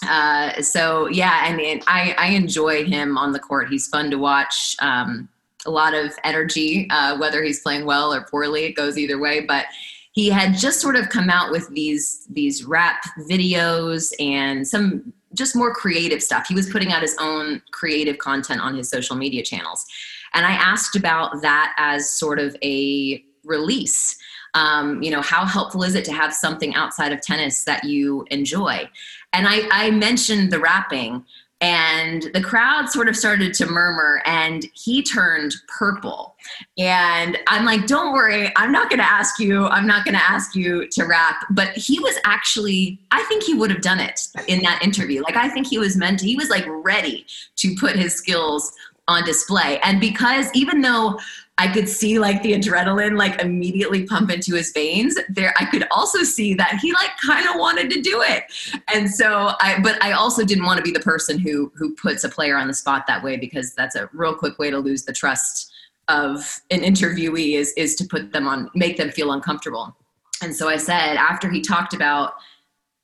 Uh, 0.08 0.60
so 0.62 1.08
yeah, 1.08 1.40
I 1.42 1.54
mean, 1.54 1.82
I, 1.86 2.14
I 2.18 2.28
enjoy 2.28 2.84
him 2.84 3.18
on 3.18 3.32
the 3.32 3.38
court. 3.38 3.68
He's 3.68 3.86
fun 3.86 4.10
to 4.10 4.18
watch. 4.18 4.76
Um, 4.80 5.28
a 5.66 5.70
lot 5.70 5.94
of 5.94 6.12
energy, 6.24 6.86
uh, 6.90 7.16
whether 7.18 7.42
he's 7.42 7.60
playing 7.60 7.86
well 7.86 8.12
or 8.12 8.22
poorly, 8.22 8.64
it 8.64 8.72
goes 8.72 8.98
either 8.98 9.18
way. 9.18 9.40
But 9.40 9.66
he 10.12 10.28
had 10.28 10.54
just 10.54 10.80
sort 10.80 10.96
of 10.96 11.08
come 11.08 11.28
out 11.28 11.50
with 11.50 11.68
these 11.70 12.26
these 12.30 12.64
rap 12.64 13.02
videos 13.28 14.12
and 14.20 14.66
some 14.66 15.12
just 15.34 15.56
more 15.56 15.74
creative 15.74 16.22
stuff. 16.22 16.46
He 16.46 16.54
was 16.54 16.70
putting 16.70 16.92
out 16.92 17.02
his 17.02 17.16
own 17.20 17.60
creative 17.72 18.18
content 18.18 18.60
on 18.60 18.76
his 18.76 18.88
social 18.88 19.16
media 19.16 19.42
channels, 19.42 19.84
and 20.32 20.46
I 20.46 20.52
asked 20.52 20.96
about 20.96 21.42
that 21.42 21.74
as 21.76 22.10
sort 22.10 22.38
of 22.38 22.56
a 22.62 23.24
release. 23.44 24.16
Um, 24.54 25.02
you 25.02 25.10
know, 25.10 25.20
how 25.20 25.44
helpful 25.44 25.82
is 25.82 25.96
it 25.96 26.04
to 26.04 26.12
have 26.12 26.32
something 26.32 26.76
outside 26.76 27.10
of 27.10 27.20
tennis 27.20 27.64
that 27.64 27.82
you 27.82 28.24
enjoy? 28.30 28.88
And 29.34 29.46
I, 29.48 29.68
I 29.70 29.90
mentioned 29.90 30.52
the 30.52 30.60
rapping 30.60 31.24
and 31.60 32.30
the 32.34 32.42
crowd 32.42 32.88
sort 32.88 33.08
of 33.08 33.16
started 33.16 33.54
to 33.54 33.66
murmur 33.66 34.22
and 34.26 34.66
he 34.74 35.02
turned 35.02 35.54
purple. 35.68 36.36
And 36.76 37.38
i'm 37.46 37.64
like 37.64 37.86
don't 37.86 38.12
worry 38.12 38.52
i'm 38.56 38.70
not 38.70 38.90
going 38.90 38.98
to 38.98 39.10
ask 39.10 39.38
you 39.38 39.66
i'm 39.68 39.86
not 39.86 40.04
going 40.04 40.14
to 40.14 40.22
ask 40.22 40.54
you 40.54 40.86
to 40.88 41.04
rap. 41.04 41.46
But 41.50 41.68
he 41.76 41.98
was 42.00 42.16
actually 42.24 42.98
i 43.12 43.22
think 43.24 43.42
he 43.42 43.54
would 43.54 43.70
have 43.70 43.80
done 43.80 44.00
it 44.00 44.20
in 44.46 44.62
that 44.62 44.82
interview. 44.82 45.22
Like 45.22 45.36
i 45.36 45.48
think 45.48 45.66
he 45.66 45.78
was 45.78 45.96
meant 45.96 46.20
to 46.20 46.26
he 46.26 46.36
was 46.36 46.50
like 46.50 46.64
ready 46.66 47.26
to 47.56 47.74
put 47.76 47.96
his 47.96 48.14
skills 48.14 48.72
on 49.06 49.24
display. 49.24 49.78
And 49.82 50.00
because 50.00 50.50
even 50.54 50.80
though 50.80 51.18
I 51.56 51.72
could 51.72 51.88
see 51.88 52.18
like 52.18 52.42
the 52.42 52.54
adrenaline 52.54 53.16
like 53.16 53.40
immediately 53.40 54.06
pump 54.06 54.30
into 54.30 54.56
his 54.56 54.72
veins. 54.72 55.16
There, 55.28 55.54
I 55.58 55.66
could 55.66 55.86
also 55.92 56.24
see 56.24 56.52
that 56.54 56.80
he 56.82 56.92
like 56.92 57.10
kind 57.24 57.46
of 57.46 57.54
wanted 57.56 57.90
to 57.90 58.00
do 58.00 58.22
it, 58.22 58.44
and 58.92 59.08
so 59.08 59.52
I. 59.60 59.78
But 59.80 60.02
I 60.02 60.12
also 60.12 60.44
didn't 60.44 60.64
want 60.64 60.78
to 60.78 60.82
be 60.82 60.90
the 60.90 61.00
person 61.00 61.38
who 61.38 61.72
who 61.76 61.94
puts 61.94 62.24
a 62.24 62.28
player 62.28 62.56
on 62.56 62.66
the 62.66 62.74
spot 62.74 63.06
that 63.06 63.22
way 63.22 63.36
because 63.36 63.72
that's 63.74 63.94
a 63.94 64.10
real 64.12 64.34
quick 64.34 64.58
way 64.58 64.70
to 64.70 64.78
lose 64.78 65.04
the 65.04 65.12
trust 65.12 65.72
of 66.08 66.60
an 66.70 66.80
interviewee 66.80 67.54
is 67.54 67.72
is 67.76 67.94
to 67.96 68.04
put 68.04 68.32
them 68.32 68.48
on 68.48 68.68
make 68.74 68.96
them 68.96 69.10
feel 69.10 69.30
uncomfortable. 69.30 69.96
And 70.42 70.54
so 70.54 70.68
I 70.68 70.76
said 70.76 71.16
after 71.16 71.48
he 71.48 71.60
talked 71.60 71.94
about 71.94 72.34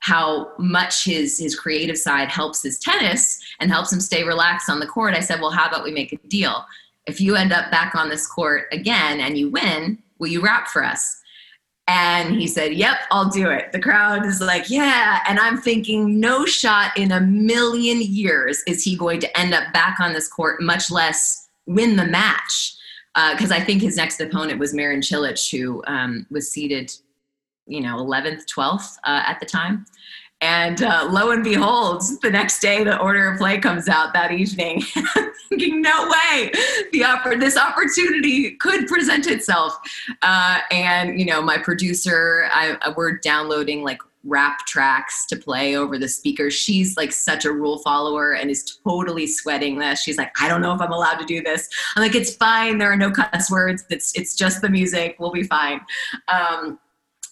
how 0.01 0.51
much 0.59 1.05
his 1.05 1.39
his 1.39 1.55
creative 1.55 1.97
side 1.97 2.29
helps 2.29 2.63
his 2.63 2.79
tennis 2.81 3.41
and 3.61 3.71
helps 3.71 3.93
him 3.93 4.01
stay 4.01 4.25
relaxed 4.25 4.69
on 4.69 4.81
the 4.81 4.87
court, 4.87 5.15
I 5.15 5.21
said, 5.21 5.41
well, 5.41 5.51
how 5.51 5.69
about 5.69 5.85
we 5.85 5.93
make 5.93 6.13
a 6.13 6.17
deal? 6.27 6.65
If 7.07 7.21
you 7.21 7.37
end 7.37 7.53
up 7.53 7.71
back 7.71 7.95
on 7.95 8.09
this 8.09 8.27
court 8.27 8.67
again 8.73 9.21
and 9.21 9.37
you 9.37 9.51
win, 9.51 9.99
will 10.19 10.29
you 10.29 10.41
rap 10.41 10.69
for 10.69 10.85
us? 10.85 11.21
And 11.89 12.37
he 12.37 12.47
said, 12.47 12.75
Yep, 12.75 12.99
I'll 13.11 13.29
do 13.31 13.51
it. 13.51 13.73
The 13.73 13.81
crowd 13.81 14.25
is 14.25 14.41
like, 14.41 14.71
Yeah. 14.71 15.21
And 15.29 15.41
I'm 15.41 15.59
thinking, 15.59 16.21
no 16.21 16.47
shot 16.47 16.97
in 16.97 17.11
a 17.11 17.21
million 17.21 18.01
years 18.01 18.63
is 18.67 18.85
he 18.85 18.97
going 18.97 19.19
to 19.21 19.39
end 19.39 19.55
up 19.55 19.73
back 19.73 19.99
on 19.99 20.13
this 20.13 20.29
court, 20.29 20.63
much 20.63 20.91
less 20.91 21.49
win 21.67 21.97
the 21.97 22.07
match. 22.07 22.77
because 23.33 23.51
uh, 23.51 23.57
I 23.57 23.61
think 23.61 23.83
his 23.83 23.97
next 23.97 24.21
opponent 24.21 24.61
was 24.61 24.73
Marin 24.73 25.01
Cilic, 25.01 25.51
who 25.51 25.83
um, 25.87 26.27
was 26.31 26.51
seeded, 26.51 26.93
you 27.67 27.81
know, 27.81 27.97
11th, 27.97 28.45
12th 28.47 28.97
uh, 29.05 29.23
at 29.27 29.41
the 29.41 29.47
time. 29.47 29.85
And 30.41 30.83
uh, 30.83 31.09
lo 31.11 31.31
and 31.33 31.45
behold, 31.45 32.03
the 32.23 32.31
next 32.31 32.61
day 32.61 32.83
the 32.83 32.99
order 32.99 33.31
of 33.31 33.39
play 33.39 33.59
comes 33.59 33.89
out 33.89 34.13
that 34.15 34.33
evening. 34.33 34.83
thinking, 35.51 35.83
no 35.83 36.09
way, 36.09 36.51
the 36.93 37.37
this 37.39 37.57
opportunity 37.57 38.53
could 38.53 38.87
present 38.87 39.27
itself. 39.27 39.77
Uh, 40.23 40.61
and 40.71 41.19
you 41.19 41.27
know, 41.27 41.43
my 41.43 41.59
producer, 41.59 42.49
I, 42.53 42.77
I, 42.81 42.95
we're 42.97 43.19
downloading 43.19 43.83
like 43.83 43.99
rap 44.25 44.59
tracks 44.67 45.27
to 45.27 45.37
play 45.37 45.77
over 45.77 45.99
the 45.99 46.09
speakers. 46.09 46.55
She's 46.55 46.97
like 46.97 47.11
such 47.11 47.45
a 47.45 47.53
rule 47.53 47.79
follower 47.79 48.35
and 48.35 48.51
is 48.51 48.79
totally 48.85 49.27
sweating 49.27 49.79
this. 49.79 50.03
She's 50.03 50.19
like, 50.19 50.31
I 50.41 50.49
don't 50.49 50.61
know 50.61 50.75
if 50.75 50.81
I'm 50.81 50.93
allowed 50.93 51.19
to 51.19 51.25
do 51.25 51.43
this. 51.43 51.69
I'm 51.97 52.03
like, 52.03 52.15
it's 52.15 52.37
fine. 52.37 52.79
There 52.79 52.91
are 52.93 52.97
no 52.97 53.11
cuss 53.11 53.51
words. 53.51 53.85
It's 53.91 54.17
it's 54.17 54.35
just 54.35 54.63
the 54.63 54.69
music. 54.69 55.17
We'll 55.19 55.33
be 55.33 55.45
fine. 55.45 55.81
Um, 56.29 56.79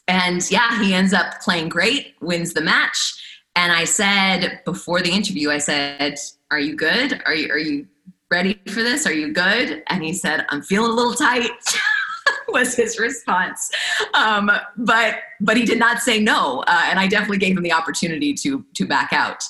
and 0.08 0.50
yeah, 0.50 0.82
he 0.82 0.94
ends 0.94 1.12
up 1.12 1.40
playing 1.40 1.68
great, 1.68 2.14
wins 2.20 2.54
the 2.54 2.62
match. 2.62 3.14
And 3.54 3.72
I 3.72 3.84
said 3.84 4.60
before 4.64 5.00
the 5.00 5.10
interview, 5.10 5.50
I 5.50 5.58
said, 5.58 6.18
"Are 6.50 6.60
you 6.60 6.76
good? 6.76 7.22
Are 7.26 7.34
you 7.34 7.50
are 7.50 7.58
you 7.58 7.86
ready 8.30 8.60
for 8.68 8.82
this? 8.82 9.06
Are 9.06 9.12
you 9.12 9.32
good?" 9.32 9.82
And 9.88 10.02
he 10.02 10.12
said, 10.12 10.46
"I'm 10.48 10.62
feeling 10.62 10.90
a 10.90 10.94
little 10.94 11.14
tight." 11.14 11.50
was 12.48 12.74
his 12.74 12.98
response. 12.98 13.70
Um, 14.14 14.50
but 14.76 15.16
but 15.40 15.56
he 15.56 15.64
did 15.64 15.78
not 15.78 16.00
say 16.00 16.20
no, 16.20 16.64
uh, 16.66 16.84
and 16.86 16.98
I 16.98 17.06
definitely 17.06 17.38
gave 17.38 17.56
him 17.56 17.62
the 17.62 17.72
opportunity 17.72 18.34
to 18.34 18.64
to 18.74 18.86
back 18.86 19.12
out. 19.12 19.44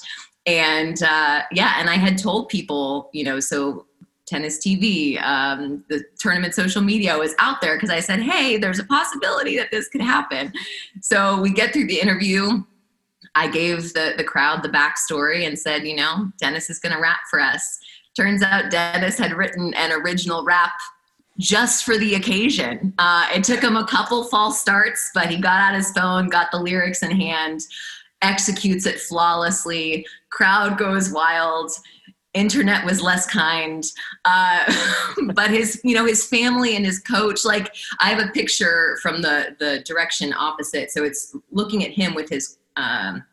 And 0.47 1.03
uh, 1.03 1.43
yeah, 1.53 1.75
and 1.79 1.91
I 1.91 1.95
had 1.95 2.19
told 2.19 2.49
people, 2.49 3.11
you 3.13 3.25
know, 3.25 3.41
so 3.41 3.87
tennis 4.29 4.59
TV, 4.59 5.21
um, 5.23 5.85
the 5.89 6.05
tournament 6.19 6.55
social 6.55 6.83
media 6.83 7.17
was 7.19 7.35
out 7.39 7.61
there 7.61 7.77
because 7.77 7.91
I 7.91 8.01
said, 8.01 8.21
hey, 8.21 8.57
there's 8.59 8.79
a 8.79 8.85
possibility 8.85 9.57
that 9.57 9.71
this 9.71 9.89
could 9.89 10.03
happen. 10.03 10.53
So 11.01 11.41
we 11.41 11.51
get 11.51 11.73
through 11.73 11.87
the 11.87 12.01
interview. 12.01 12.63
I 13.35 13.49
gave 13.49 13.95
the, 13.95 14.15
the 14.17 14.25
crowd 14.25 14.63
the 14.63 14.69
backstory 14.69 15.47
and 15.47 15.59
said, 15.59 15.87
you 15.87 15.97
know, 15.97 16.31
Dennis 16.41 16.71
is 16.71 16.79
going 16.79 16.95
to 16.95 17.01
rap 17.01 17.21
for 17.31 17.41
us. 17.41 17.79
Turns 18.17 18.43
out 18.43 18.71
Dennis 18.71 19.19
had 19.19 19.33
written 19.33 19.73
an 19.75 19.93
original 19.93 20.45
rap 20.45 20.73
just 21.39 21.85
for 21.85 21.97
the 21.97 22.17
occasion. 22.17 22.93
Uh, 22.99 23.29
it 23.33 23.45
took 23.45 23.63
him 23.63 23.77
a 23.77 23.87
couple 23.87 24.25
false 24.25 24.61
starts, 24.61 25.11
but 25.15 25.29
he 25.29 25.37
got 25.37 25.61
out 25.61 25.75
his 25.75 25.93
phone, 25.93 26.29
got 26.29 26.51
the 26.51 26.59
lyrics 26.59 27.03
in 27.03 27.13
hand, 27.13 27.61
executes 28.23 28.87
it 28.87 29.01
flawlessly. 29.01 30.05
Crowd 30.31 30.79
goes 30.79 31.13
wild 31.13 31.71
internet 32.35 32.85
was 32.85 33.01
less 33.01 33.27
kind 33.27 33.85
uh, 34.25 34.65
but 35.35 35.51
his 35.51 35.81
you 35.83 35.95
know 35.95 36.05
his 36.05 36.27
family 36.27 36.77
and 36.77 36.85
his 36.85 36.99
coach 36.99 37.45
like 37.45 37.75
i 38.01 38.11
have 38.11 38.23
a 38.23 38.31
picture 38.33 38.99
from 39.03 39.23
the 39.23 39.57
the 39.59 39.81
direction 39.87 40.35
opposite 40.35 40.91
so 40.91 41.05
it's 41.05 41.35
looking 41.51 41.85
at 41.85 41.91
him 41.91 42.15
with 42.15 42.29
his 42.29 42.59
um, 42.77 43.25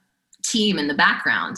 team 0.46 0.78
in 0.78 0.88
the 0.88 0.94
background. 0.94 1.58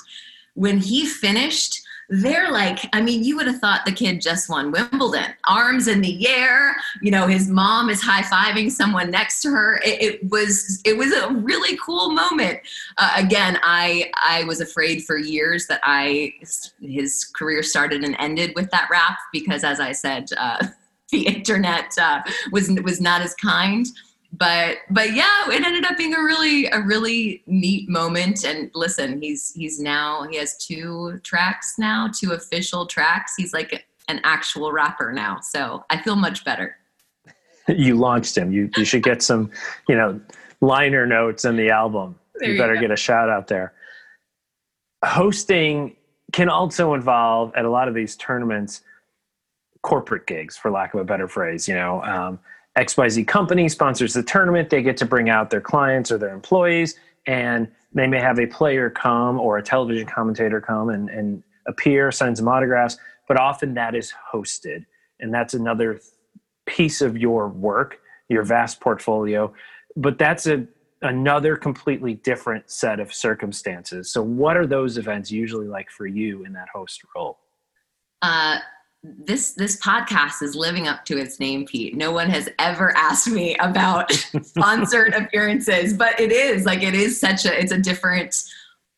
When 0.53 0.79
he 0.79 1.05
finished 1.05 1.81
they're 2.09 2.51
like, 2.51 2.79
I 2.93 3.01
mean, 3.01 3.23
you 3.23 3.35
would 3.35 3.47
have 3.47 3.59
thought 3.59 3.85
the 3.85 3.91
kid 3.91 4.21
just 4.21 4.49
won 4.49 4.71
Wimbledon, 4.71 5.33
arms 5.45 5.87
in 5.87 5.99
the 5.99 6.27
air. 6.27 6.77
You 7.01 7.11
know, 7.11 7.27
his 7.27 7.49
mom 7.49 7.89
is 7.89 8.01
high 8.01 8.21
fiving 8.21 8.71
someone 8.71 9.11
next 9.11 9.41
to 9.41 9.49
her. 9.49 9.81
It, 9.83 10.01
it, 10.01 10.29
was 10.29 10.81
it 10.85 10.97
was 10.97 11.11
a 11.11 11.29
really 11.29 11.77
cool 11.77 12.11
moment. 12.11 12.59
Uh, 12.97 13.11
again, 13.17 13.59
I 13.61 14.09
I 14.15 14.45
was 14.45 14.61
afraid 14.61 15.03
for 15.03 15.17
years 15.17 15.67
that 15.67 15.81
I 15.83 16.33
his 16.81 17.25
career 17.25 17.61
started 17.61 18.03
and 18.03 18.15
ended 18.19 18.53
with 18.55 18.71
that 18.71 18.87
rap 18.89 19.17
because, 19.31 19.63
as 19.63 19.79
I 19.79 19.91
said. 19.91 20.29
Uh, 20.37 20.67
the 21.11 21.25
internet 21.25 21.97
uh, 21.97 22.21
was 22.51 22.69
was 22.83 22.99
not 22.99 23.21
as 23.21 23.33
kind 23.35 23.87
but 24.33 24.77
but 24.89 25.13
yeah 25.13 25.49
it 25.49 25.63
ended 25.63 25.85
up 25.85 25.97
being 25.97 26.13
a 26.13 26.21
really 26.21 26.67
a 26.67 26.81
really 26.81 27.43
neat 27.47 27.89
moment. 27.89 28.43
And 28.43 28.71
listen 28.75 29.21
he's 29.21 29.53
he's 29.53 29.79
now 29.79 30.27
he 30.29 30.37
has 30.37 30.57
two 30.57 31.19
tracks 31.23 31.75
now 31.77 32.09
two 32.13 32.33
official 32.33 32.85
tracks. 32.85 33.33
He's 33.37 33.53
like 33.53 33.85
an 34.07 34.21
actual 34.23 34.71
rapper 34.71 35.11
now. 35.11 35.39
So 35.41 35.85
i 35.89 36.01
feel 36.01 36.15
much 36.15 36.43
better. 36.43 36.75
You 37.69 37.95
launched 37.95 38.37
him. 38.37 38.53
You 38.53 38.69
you 38.77 38.85
should 38.85 39.03
get 39.03 39.21
some 39.21 39.51
you 39.89 39.95
know 39.95 40.21
liner 40.61 41.05
notes 41.05 41.43
in 41.43 41.57
the 41.57 41.69
album. 41.69 42.17
There 42.35 42.51
you 42.51 42.57
better 42.57 42.75
you 42.75 42.79
get 42.79 42.91
a 42.91 42.95
shout 42.95 43.29
out 43.29 43.47
there. 43.47 43.73
Hosting 45.03 45.97
can 46.31 46.47
also 46.47 46.93
involve 46.93 47.53
at 47.55 47.65
a 47.65 47.69
lot 47.69 47.89
of 47.89 47.93
these 47.93 48.15
tournaments 48.15 48.83
corporate 49.81 50.27
gigs 50.27 50.57
for 50.57 50.71
lack 50.71 50.93
of 50.93 50.99
a 50.99 51.03
better 51.03 51.27
phrase 51.27 51.67
you 51.67 51.73
know 51.73 52.01
um, 52.03 52.39
XYZ 52.77 53.27
company 53.27 53.67
sponsors 53.67 54.13
the 54.13 54.23
tournament. 54.23 54.69
They 54.69 54.81
get 54.81 54.97
to 54.97 55.05
bring 55.05 55.29
out 55.29 55.49
their 55.49 55.61
clients 55.61 56.11
or 56.11 56.17
their 56.17 56.33
employees, 56.33 56.95
and 57.25 57.67
they 57.93 58.07
may 58.07 58.19
have 58.19 58.39
a 58.39 58.45
player 58.45 58.89
come 58.89 59.39
or 59.39 59.57
a 59.57 59.63
television 59.63 60.05
commentator 60.05 60.61
come 60.61 60.89
and, 60.89 61.09
and 61.09 61.43
appear, 61.67 62.11
sign 62.11 62.35
some 62.35 62.47
autographs, 62.47 62.97
but 63.27 63.37
often 63.37 63.73
that 63.73 63.95
is 63.95 64.13
hosted. 64.31 64.85
And 65.19 65.33
that's 65.33 65.53
another 65.53 65.99
piece 66.65 67.01
of 67.01 67.17
your 67.17 67.47
work, 67.49 67.99
your 68.29 68.43
vast 68.43 68.79
portfolio. 68.79 69.53
But 69.95 70.17
that's 70.17 70.45
a 70.47 70.67
another 71.01 71.55
completely 71.55 72.15
different 72.15 72.69
set 72.71 72.99
of 72.99 73.13
circumstances. 73.13 74.11
So 74.11 74.21
what 74.21 74.57
are 74.57 74.65
those 74.65 74.97
events 74.97 75.31
usually 75.31 75.67
like 75.67 75.91
for 75.91 76.07
you 76.07 76.43
in 76.43 76.53
that 76.53 76.69
host 76.73 77.01
role? 77.15 77.37
Uh, 78.21 78.57
this 79.17 79.51
this 79.53 79.79
podcast 79.79 80.41
is 80.41 80.55
living 80.55 80.87
up 80.87 81.05
to 81.05 81.17
its 81.17 81.39
name 81.39 81.65
pete. 81.65 81.95
No 81.95 82.11
one 82.11 82.29
has 82.29 82.49
ever 82.59 82.95
asked 82.97 83.27
me 83.27 83.55
about 83.57 84.11
sponsored 84.43 85.13
appearances 85.13 85.93
but 85.93 86.19
it 86.19 86.31
is 86.31 86.65
like 86.65 86.83
it 86.83 86.93
is 86.93 87.19
such 87.19 87.45
a 87.45 87.59
it's 87.59 87.71
a 87.71 87.77
different 87.77 88.43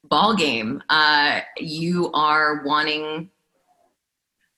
ball 0.04 0.36
game 0.36 0.82
uh, 0.89 1.41
you 1.58 2.12
are 2.13 2.63
wanting 2.63 3.30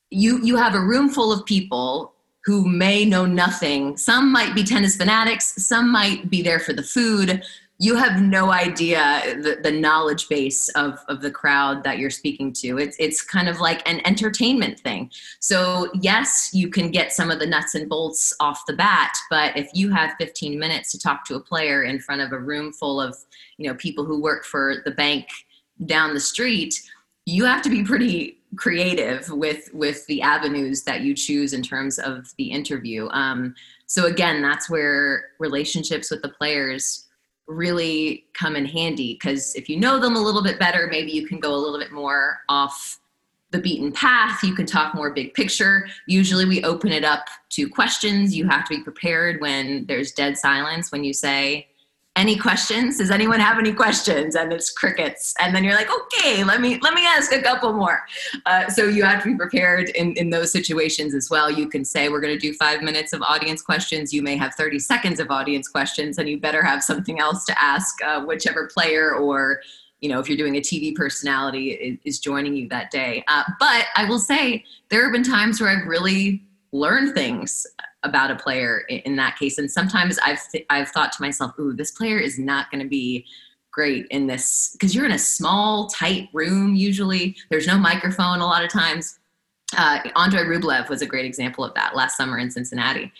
you 0.10 0.40
you 0.44 0.56
have 0.56 0.76
a 0.76 0.80
room 0.80 1.10
full 1.10 1.32
of 1.32 1.46
people 1.46 2.14
who 2.44 2.68
may 2.68 3.06
know 3.06 3.26
nothing. 3.26 3.96
Some 3.98 4.32
might 4.32 4.56
be 4.56 4.64
tennis 4.64 4.96
fanatics. 4.96 5.64
Some 5.64 5.92
might 5.92 6.30
be 6.30 6.42
there 6.42 6.60
for 6.60 6.74
the 6.74 6.84
food 6.84 7.44
you 7.82 7.96
have 7.96 8.22
no 8.22 8.52
idea 8.52 9.22
the, 9.41 9.58
the 9.63 9.72
knowledge 9.72 10.30
base 10.30 10.70
of, 10.70 11.00
of 11.08 11.20
the 11.20 11.32
crowd 11.32 11.84
that 11.84 11.98
you're 11.98 12.12
speaking 12.12 12.54
to. 12.54 12.78
It's, 12.78 12.96
it's 13.00 13.24
kind 13.24 13.50
of 13.50 13.60
like 13.60 13.82
an 13.89 14.06
entertainment 14.06 14.80
thing. 14.80 15.10
So, 15.39 15.89
yes, 16.00 16.52
you 16.54 16.70
can 16.70 16.91
get 16.91 17.12
some 17.12 17.32
of 17.32 17.39
the 17.39 17.48
nuts 17.48 17.74
and 17.74 17.89
bolts 17.89 18.36
off 18.39 18.62
the 18.67 18.74
bat, 18.74 19.17
but 19.32 19.58
if 19.58 19.67
you 19.74 19.89
have 19.89 20.13
15 20.20 20.60
minutes 20.60 20.91
to 20.91 21.00
talk 21.00 21.26
to 21.26 21.36
a 21.36 21.39
player 21.39 21.82
in 21.82 22.00
front 22.00 22.22
of 22.22 22.32
a 22.34 22.38
room 22.38 22.72
full 22.72 23.02
of 23.02 23.17
you 23.58 23.67
know 23.67 23.74
people 23.76 24.06
who 24.06 24.22
work 24.22 24.46
for 24.46 24.76
the 24.86 24.91
bank 24.91 25.28
down 25.88 26.13
the 26.13 26.20
street, 26.20 26.80
you 27.26 27.46
have 27.46 27.63
to 27.63 27.70
be 27.70 27.84
pretty 27.84 28.38
creative 28.58 29.28
with 29.32 29.74
with 29.74 30.06
the 30.06 30.22
avenues 30.22 30.84
that 30.84 31.02
you 31.02 31.15
choose 31.15 31.54
in 31.54 31.63
terms 31.63 31.98
of 31.98 32.28
the 32.38 32.52
interview. 32.52 33.08
Um, 33.10 33.56
so 33.88 34.06
again, 34.06 34.41
that's 34.44 34.70
where 34.70 35.30
relationships 35.39 36.12
with 36.12 36.22
the 36.22 36.30
players 36.30 37.08
really 37.52 38.26
come 38.34 38.56
in 38.56 38.66
handy 38.66 39.14
because 39.14 39.56
if 39.56 39.70
you 39.70 39.78
know 39.78 40.00
them 40.00 40.16
a 40.16 40.22
little 40.22 40.44
bit 40.44 40.60
better, 40.60 40.88
maybe 40.90 41.12
you 41.12 41.28
can 41.28 41.40
go 41.40 41.54
a 41.54 41.58
little 41.58 41.80
bit 41.80 41.92
more 41.92 42.40
off 42.50 43.00
the 43.52 43.60
beaten 43.60 43.92
path. 43.92 44.42
You 44.44 44.56
can 44.56 44.66
talk 44.66 44.96
more 44.96 45.12
big 45.12 45.34
picture. 45.34 45.88
Usually 46.08 46.46
we 46.46 46.64
open 46.64 46.92
it 46.92 47.04
up 47.04 47.28
to 47.50 47.70
questions. 47.70 48.36
You 48.36 48.48
have 48.48 48.68
to 48.68 48.78
be 48.78 48.84
prepared 48.84 49.42
when 49.42 49.86
there's 49.88 50.14
dead 50.14 50.38
silence 50.38 50.92
when 50.92 51.04
you 51.04 51.14
say, 51.14 51.68
any 52.22 52.38
questions? 52.38 53.00
Does 53.00 53.10
anyone 53.10 53.40
have 53.40 53.58
any 53.58 53.74
questions? 53.74 54.36
And 54.36 54.54
it's 54.54 54.70
crickets. 54.72 55.34
And 55.40 55.56
then 55.56 55.64
you're 55.64 55.74
like 55.74 55.90
okay 55.90 56.44
let 56.44 56.62
me 56.62 56.80
let 56.82 56.93
me 56.93 57.04
ask 57.06 57.34
a 57.34 57.41
couple 57.41 57.74
more. 57.74 58.06
Uh, 58.45 58.70
so 58.70 58.86
you 58.86 59.04
have 59.04 59.24
to 59.24 59.30
be 59.32 59.36
prepared 59.36 59.89
in 59.89 60.14
in 60.14 60.30
those 60.30 60.52
situations 60.52 61.16
as 61.16 61.30
well. 61.32 61.50
You 61.50 61.68
can 61.68 61.84
say 61.84 62.10
we're 62.10 62.22
going 62.22 62.38
to 62.39 62.39
do 62.39 62.54
five 62.54 62.84
minutes 62.84 63.12
of 63.12 63.24
audience 63.24 63.64
questions. 63.64 64.14
You 64.14 64.22
may 64.22 64.38
have 64.38 64.54
30 64.54 64.78
seconds 64.78 65.20
of 65.20 65.32
audience 65.32 65.68
questions 65.68 66.20
and 66.20 66.30
you 66.30 66.39
better 66.39 66.64
have 66.64 66.84
something 66.84 67.20
else 67.20 67.43
to 67.45 67.60
ask 67.62 67.95
uh, 68.04 68.22
whichever 68.24 68.68
player 68.68 69.16
or 69.16 69.62
you 70.02 70.10
know 70.10 70.20
if 70.20 70.28
you're 70.28 70.38
doing 70.38 70.58
a 70.58 70.62
tv 70.62 70.93
personality 70.95 72.00
is, 72.04 72.20
joining 72.20 72.56
you 72.56 72.68
that 72.70 72.91
day. 72.91 73.24
Uh, 73.28 73.43
but 73.60 73.86
i 73.95 74.06
will 74.06 74.20
say 74.20 74.64
there 74.89 75.04
have 75.04 75.14
been 75.14 75.24
times 75.24 75.62
where 75.62 75.70
i've 75.70 75.88
really 75.88 76.43
learned 76.72 77.14
things 77.14 77.66
about 78.04 78.32
a 78.32 78.36
player 78.36 78.80
in 78.89 79.16
that 79.16 79.38
case. 79.38 79.58
And 79.58 79.70
sometimes 79.70 80.18
I've 80.20 80.39
th- 80.52 80.66
I've 80.70 80.89
thought 80.89 81.12
to 81.14 81.22
myself, 81.22 81.58
"Ooh, 81.60 81.74
this 81.74 81.91
player 81.91 82.20
is 82.20 82.39
not 82.39 82.72
going 82.72 82.84
to 82.84 82.89
be 82.89 83.26
great 83.72 84.06
in 84.12 84.28
this 84.28 84.72
because 84.74 84.93
you're 84.93 85.06
in 85.06 85.12
a 85.12 85.20
small, 85.20 85.88
tight 85.88 86.30
room. 86.34 86.76
Usually, 86.76 87.36
there's 87.49 87.68
no 87.68 87.78
microphone. 87.78 88.39
A 88.39 88.45
lot 88.45 88.64
of 88.64 88.72
times, 88.72 89.20
uh, 89.78 89.99
Andrei 90.16 90.43
Rublev 90.43 90.89
was 90.89 91.02
a 91.02 91.06
great 91.06 91.26
example 91.26 91.64
of 91.64 91.74
that 91.76 91.95
last 91.95 92.18
summer 92.18 92.38
in 92.38 92.52
Cincinnati. 92.52 93.12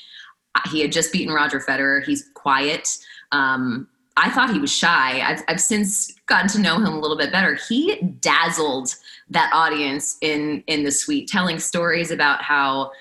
Uh, 0.55 0.69
he 0.69 0.82
had 0.82 0.91
just 0.91 1.13
beaten 1.13 1.34
Roger 1.34 1.59
Federer. 1.59 2.03
He's 2.03 2.29
quiet. 2.34 2.97
Um, 3.32 3.88
I 4.17 4.29
thought 4.29 4.51
he 4.51 4.59
was 4.59 4.71
shy. 4.71 5.21
I've, 5.21 5.41
I've 5.47 5.61
since 5.61 6.13
gotten 6.25 6.49
to 6.49 6.59
know 6.59 6.75
him 6.75 6.88
a 6.88 6.99
little 6.99 7.17
bit 7.17 7.32
better. 7.32 7.57
He 7.69 8.01
dazzled 8.19 8.93
that 9.29 9.49
audience 9.53 10.17
in 10.21 10.63
in 10.67 10.84
the 10.84 10.91
suite, 10.91 11.29
telling 11.29 11.59
stories 11.59 12.11
about 12.11 12.41
how 12.41 12.91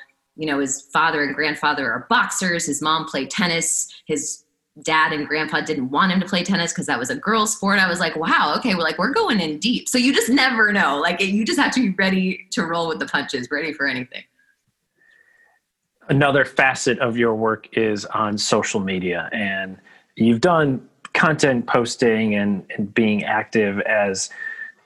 you 0.40 0.46
know, 0.46 0.58
his 0.58 0.80
father 0.80 1.22
and 1.22 1.34
grandfather 1.34 1.92
are 1.92 2.06
boxers. 2.08 2.64
His 2.64 2.80
mom 2.80 3.04
played 3.04 3.30
tennis. 3.30 3.92
His 4.06 4.42
dad 4.82 5.12
and 5.12 5.28
grandpa 5.28 5.60
didn't 5.60 5.90
want 5.90 6.12
him 6.12 6.18
to 6.18 6.26
play 6.26 6.42
tennis 6.42 6.72
because 6.72 6.86
that 6.86 6.98
was 6.98 7.10
a 7.10 7.14
girl's 7.14 7.54
sport. 7.54 7.78
I 7.78 7.86
was 7.86 8.00
like, 8.00 8.16
wow, 8.16 8.54
okay, 8.56 8.74
we're 8.74 8.80
like 8.80 8.96
we're 8.96 9.12
going 9.12 9.38
in 9.38 9.58
deep. 9.58 9.86
So 9.86 9.98
you 9.98 10.14
just 10.14 10.30
never 10.30 10.72
know. 10.72 10.98
Like 10.98 11.20
you 11.20 11.44
just 11.44 11.60
have 11.60 11.74
to 11.74 11.80
be 11.82 11.90
ready 11.90 12.46
to 12.52 12.64
roll 12.64 12.88
with 12.88 13.00
the 13.00 13.06
punches, 13.06 13.48
ready 13.50 13.74
for 13.74 13.86
anything. 13.86 14.22
Another 16.08 16.46
facet 16.46 16.98
of 17.00 17.18
your 17.18 17.34
work 17.34 17.68
is 17.76 18.06
on 18.06 18.38
social 18.38 18.80
media, 18.80 19.28
and 19.32 19.76
you've 20.16 20.40
done 20.40 20.88
content 21.12 21.66
posting 21.66 22.34
and, 22.34 22.64
and 22.78 22.94
being 22.94 23.24
active 23.24 23.78
as 23.80 24.30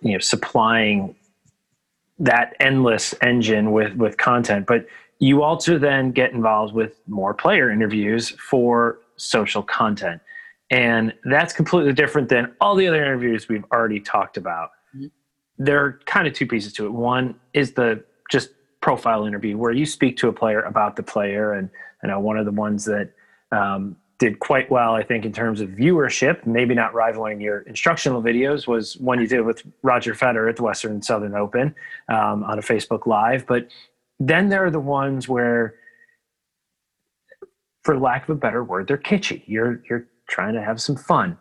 you 0.01 0.15
know 0.15 0.19
supplying 0.19 1.15
that 2.19 2.57
endless 2.59 3.15
engine 3.23 3.71
with 3.71 3.95
with 3.95 4.17
content 4.17 4.67
but 4.67 4.87
you 5.19 5.43
also 5.43 5.79
then 5.79 6.11
get 6.11 6.33
involved 6.33 6.75
with 6.75 7.01
more 7.07 7.35
player 7.35 7.71
interviews 7.71 8.31
for 8.31 8.99
social 9.17 9.63
content. 9.63 10.21
And 10.71 11.15
that's 11.25 11.53
completely 11.53 11.93
different 11.93 12.29
than 12.29 12.53
all 12.61 12.75
the 12.75 12.89
other 12.89 13.03
interviews 13.03 13.49
we've 13.49 13.65
already 13.73 14.01
talked 14.01 14.37
about. 14.37 14.71
Mm-hmm. 14.97 15.07
There 15.59 15.85
are 15.85 16.01
kind 16.07 16.27
of 16.27 16.33
two 16.33 16.47
pieces 16.47 16.73
to 16.75 16.87
it. 16.87 16.93
One 16.93 17.37
is 17.53 17.73
the 17.73 18.05
just 18.31 18.51
profile 18.81 19.25
interview 19.25 19.57
where 19.57 19.73
you 19.73 19.87
speak 19.87 20.17
to 20.19 20.29
a 20.29 20.33
player 20.33 20.63
about 20.63 20.97
the 20.97 21.03
player. 21.03 21.53
And 21.53 21.71
I 22.03 22.09
know 22.09 22.21
one 22.21 22.39
of 22.39 22.45
the 22.45 22.53
ones 22.53 22.85
that 22.87 23.13
um, 23.53 23.97
did 24.19 24.41
quite 24.41 24.71
well, 24.71 24.95
I 24.95 25.03
think, 25.03 25.25
in 25.25 25.33
terms 25.33 25.61
of 25.61 25.71
viewership, 25.71 26.47
maybe 26.47 26.75
not 26.75 26.95
rivaling 26.95 27.41
your 27.41 27.61
instructional 27.61 28.23
videos, 28.23 28.67
was 28.67 28.97
one 28.99 29.21
you 29.21 29.27
did 29.27 29.43
with 29.43 29.63
Roger 29.83 30.15
Federer 30.15 30.49
at 30.49 30.57
the 30.57 30.63
Western 30.63 31.03
Southern 31.03 31.35
Open 31.35 31.75
um, 32.09 32.45
on 32.45 32.59
a 32.59 32.63
Facebook 32.63 33.07
Live. 33.07 33.47
But 33.47 33.69
then 34.19 34.49
there 34.49 34.65
are 34.65 34.71
the 34.71 34.81
ones 34.81 35.29
where 35.29 35.75
for 37.85 37.99
lack 37.99 38.29
of 38.29 38.37
a 38.37 38.39
better 38.39 38.65
word, 38.65 38.89
they're 38.89 38.99
kitschy. 38.99 39.43
You're 39.47 39.83
you're 39.89 40.07
trying 40.29 40.55
to 40.55 40.63
have 40.63 40.81
some 40.81 40.97
fun. 40.97 41.37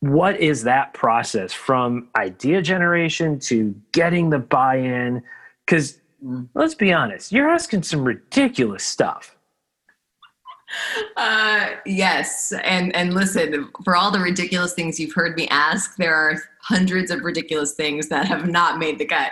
What 0.00 0.38
is 0.38 0.64
that 0.64 0.92
process 0.94 1.52
from 1.52 2.08
idea 2.16 2.60
generation 2.60 3.38
to 3.40 3.74
getting 3.92 4.30
the 4.30 4.38
buy-in? 4.38 5.22
Because 5.64 6.00
let's 6.54 6.74
be 6.74 6.92
honest, 6.92 7.32
you're 7.32 7.48
asking 7.48 7.84
some 7.84 8.04
ridiculous 8.04 8.84
stuff. 8.84 9.36
Uh, 11.16 11.70
yes, 11.86 12.52
and 12.64 12.94
and 12.96 13.14
listen, 13.14 13.68
for 13.84 13.96
all 13.96 14.10
the 14.10 14.18
ridiculous 14.18 14.74
things 14.74 14.98
you've 14.98 15.14
heard 15.14 15.36
me 15.36 15.46
ask, 15.48 15.96
there 15.96 16.14
are 16.14 16.42
hundreds 16.60 17.12
of 17.12 17.22
ridiculous 17.22 17.72
things 17.72 18.08
that 18.08 18.26
have 18.26 18.48
not 18.48 18.78
made 18.78 18.98
the 18.98 19.06
cut. 19.06 19.30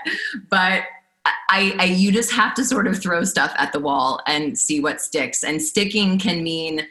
But 0.48 0.84
I, 1.26 1.74
I, 1.78 1.84
you 1.84 2.12
just 2.12 2.32
have 2.32 2.54
to 2.54 2.64
sort 2.64 2.86
of 2.86 3.00
throw 3.00 3.24
stuff 3.24 3.54
at 3.56 3.72
the 3.72 3.80
wall 3.80 4.20
and 4.26 4.58
see 4.58 4.80
what 4.80 5.00
sticks. 5.00 5.42
And 5.44 5.60
sticking 5.60 6.18
can 6.18 6.42
mean 6.42 6.86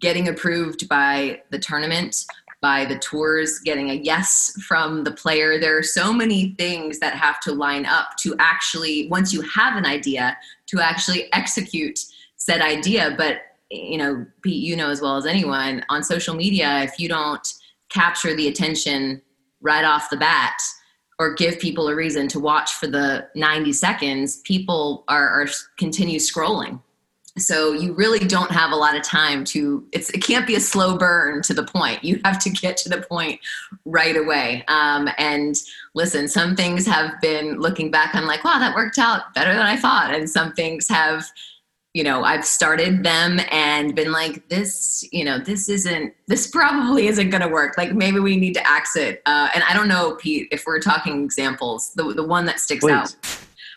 getting 0.00 0.28
approved 0.28 0.88
by 0.88 1.42
the 1.50 1.58
tournament, 1.58 2.24
by 2.60 2.84
the 2.84 2.98
tours, 2.98 3.58
getting 3.60 3.90
a 3.90 3.94
yes 3.94 4.52
from 4.66 5.02
the 5.02 5.10
player. 5.10 5.58
There 5.58 5.76
are 5.76 5.82
so 5.82 6.12
many 6.12 6.54
things 6.58 7.00
that 7.00 7.14
have 7.14 7.40
to 7.40 7.52
line 7.52 7.86
up 7.86 8.16
to 8.20 8.36
actually, 8.38 9.08
once 9.08 9.32
you 9.32 9.40
have 9.42 9.76
an 9.76 9.86
idea, 9.86 10.36
to 10.66 10.80
actually 10.80 11.32
execute 11.32 11.98
said 12.36 12.60
idea. 12.60 13.14
But 13.16 13.38
you 13.70 13.96
know, 13.96 14.26
Pete, 14.42 14.62
you 14.62 14.76
know 14.76 14.90
as 14.90 15.00
well 15.00 15.16
as 15.16 15.26
anyone 15.26 15.84
on 15.88 16.02
social 16.04 16.34
media, 16.34 16.82
if 16.82 16.98
you 16.98 17.08
don't 17.08 17.46
capture 17.88 18.34
the 18.34 18.48
attention 18.48 19.22
right 19.60 19.84
off 19.84 20.10
the 20.10 20.16
bat, 20.16 20.60
or 21.22 21.32
give 21.32 21.60
people 21.60 21.86
a 21.88 21.94
reason 21.94 22.26
to 22.26 22.40
watch 22.40 22.72
for 22.72 22.88
the 22.88 23.28
90 23.36 23.72
seconds, 23.72 24.38
people 24.38 25.04
are, 25.06 25.28
are 25.28 25.46
continue 25.78 26.18
scrolling. 26.18 26.80
So 27.38 27.72
you 27.72 27.94
really 27.94 28.18
don't 28.18 28.50
have 28.50 28.72
a 28.72 28.76
lot 28.76 28.96
of 28.96 29.02
time 29.02 29.44
to. 29.44 29.86
It's 29.92 30.10
it 30.10 30.18
can't 30.18 30.46
be 30.46 30.56
a 30.56 30.60
slow 30.60 30.98
burn 30.98 31.40
to 31.42 31.54
the 31.54 31.62
point. 31.62 32.04
You 32.04 32.20
have 32.26 32.38
to 32.40 32.50
get 32.50 32.76
to 32.78 32.90
the 32.90 33.00
point 33.00 33.40
right 33.86 34.18
away. 34.18 34.64
Um, 34.68 35.08
and 35.16 35.56
listen, 35.94 36.28
some 36.28 36.54
things 36.56 36.84
have 36.84 37.18
been 37.22 37.58
looking 37.58 37.90
back. 37.90 38.14
I'm 38.14 38.26
like, 38.26 38.44
wow, 38.44 38.58
that 38.58 38.74
worked 38.74 38.98
out 38.98 39.32
better 39.34 39.54
than 39.54 39.62
I 39.62 39.78
thought, 39.78 40.12
and 40.12 40.28
some 40.28 40.52
things 40.52 40.86
have 40.90 41.24
you 41.94 42.02
know 42.02 42.24
i've 42.24 42.44
started 42.44 43.02
them 43.02 43.38
and 43.50 43.94
been 43.94 44.12
like 44.12 44.48
this 44.48 45.06
you 45.12 45.24
know 45.24 45.38
this 45.38 45.68
isn't 45.68 46.14
this 46.26 46.46
probably 46.46 47.06
isn't 47.06 47.30
going 47.30 47.42
to 47.42 47.48
work. 47.48 47.76
Like 47.76 47.92
maybe 47.92 48.18
we 48.18 48.36
need 48.36 48.54
to 48.54 48.70
exit 48.70 49.22
uh, 49.26 49.48
and 49.54 49.62
i 49.68 49.74
don't 49.74 49.88
know 49.88 50.16
pete 50.16 50.48
if 50.50 50.64
we're 50.66 50.80
talking 50.80 51.24
examples 51.24 51.92
the, 51.94 52.14
the 52.14 52.26
one 52.26 52.46
that 52.46 52.60
sticks 52.60 52.84
Please. 52.84 52.92
out 52.92 53.16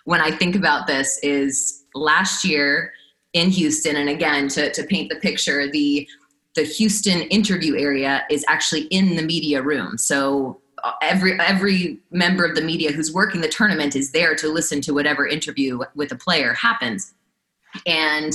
when 0.06 0.22
i 0.22 0.32
think 0.32 0.56
about 0.56 0.88
this 0.88 1.20
is 1.24 1.84
last 1.94 2.46
year 2.46 2.94
in 3.34 3.50
houston 3.50 3.98
and 3.98 4.10
again 4.10 4.48
to, 4.48 4.72
to 4.72 4.84
paint 4.84 5.10
the 5.10 5.20
picture 5.20 5.70
the 5.70 6.08
the 6.56 6.64
houston 6.64 7.22
interview 7.24 7.78
area 7.78 8.26
is 8.30 8.44
actually 8.48 8.84
in 8.84 9.16
the 9.16 9.22
media 9.22 9.62
room. 9.62 9.98
So 9.98 10.62
uh, 10.84 10.94
every 11.02 11.40
every 11.40 12.00
member 12.12 12.46
of 12.46 12.56
the 12.56 12.62
media 12.62 12.92
who's 12.92 13.14
working 13.14 13.42
the 13.42 13.50
tournament 13.50 13.96
is 13.96 14.12
there 14.12 14.36
to 14.36 14.48
listen 14.48 14.82
to 14.82 14.94
whatever 14.94 15.28
interview 15.28 15.80
with 15.96 16.12
a 16.12 16.16
player 16.16 16.54
happens 16.54 17.14
and 17.86 18.34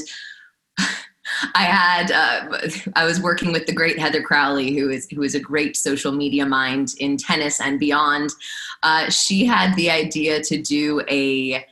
I 1.54 1.62
had 1.62 2.10
uh, 2.10 2.68
I 2.96 3.04
was 3.04 3.20
working 3.20 3.52
with 3.52 3.66
the 3.66 3.72
great 3.72 3.98
Heather 3.98 4.22
Crowley, 4.22 4.76
who 4.76 4.90
is 4.90 5.08
who 5.10 5.22
is 5.22 5.34
a 5.34 5.40
great 5.40 5.76
social 5.76 6.12
media 6.12 6.46
mind 6.46 6.94
in 6.98 7.16
tennis 7.16 7.60
and 7.60 7.78
beyond. 7.78 8.30
Uh, 8.82 9.10
she 9.10 9.44
had 9.44 9.74
the 9.76 9.90
idea 9.90 10.42
to 10.42 10.60
do 10.60 11.02
a 11.08 11.64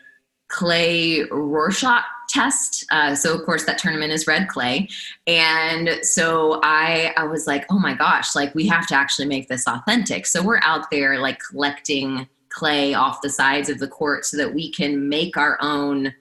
clay 0.49 1.25
Rorschach 1.25 2.05
test. 2.29 2.87
Uh, 2.93 3.14
so 3.14 3.35
of 3.35 3.45
course 3.45 3.64
that 3.64 3.79
tournament 3.79 4.12
is 4.12 4.27
red 4.27 4.49
clay, 4.49 4.89
and 5.27 5.99
so 6.03 6.61
I 6.62 7.12
I 7.16 7.25
was 7.25 7.47
like, 7.47 7.66
oh 7.71 7.79
my 7.79 7.95
gosh, 7.95 8.35
like 8.37 8.55
we 8.55 8.69
have 8.69 8.87
to 8.89 8.95
actually 8.95 9.27
make 9.27 9.49
this 9.49 9.66
authentic. 9.66 10.27
So 10.27 10.43
we're 10.43 10.61
out 10.62 10.91
there 10.91 11.19
like 11.19 11.41
collecting 11.51 12.29
clay 12.51 12.95
off 12.95 13.23
the 13.23 13.31
sides 13.31 13.69
of 13.69 13.79
the 13.79 13.89
court 13.89 14.25
so 14.25 14.37
that 14.37 14.55
we 14.55 14.73
can 14.73 15.09
make 15.09 15.37
our 15.37 15.59
own 15.61 16.14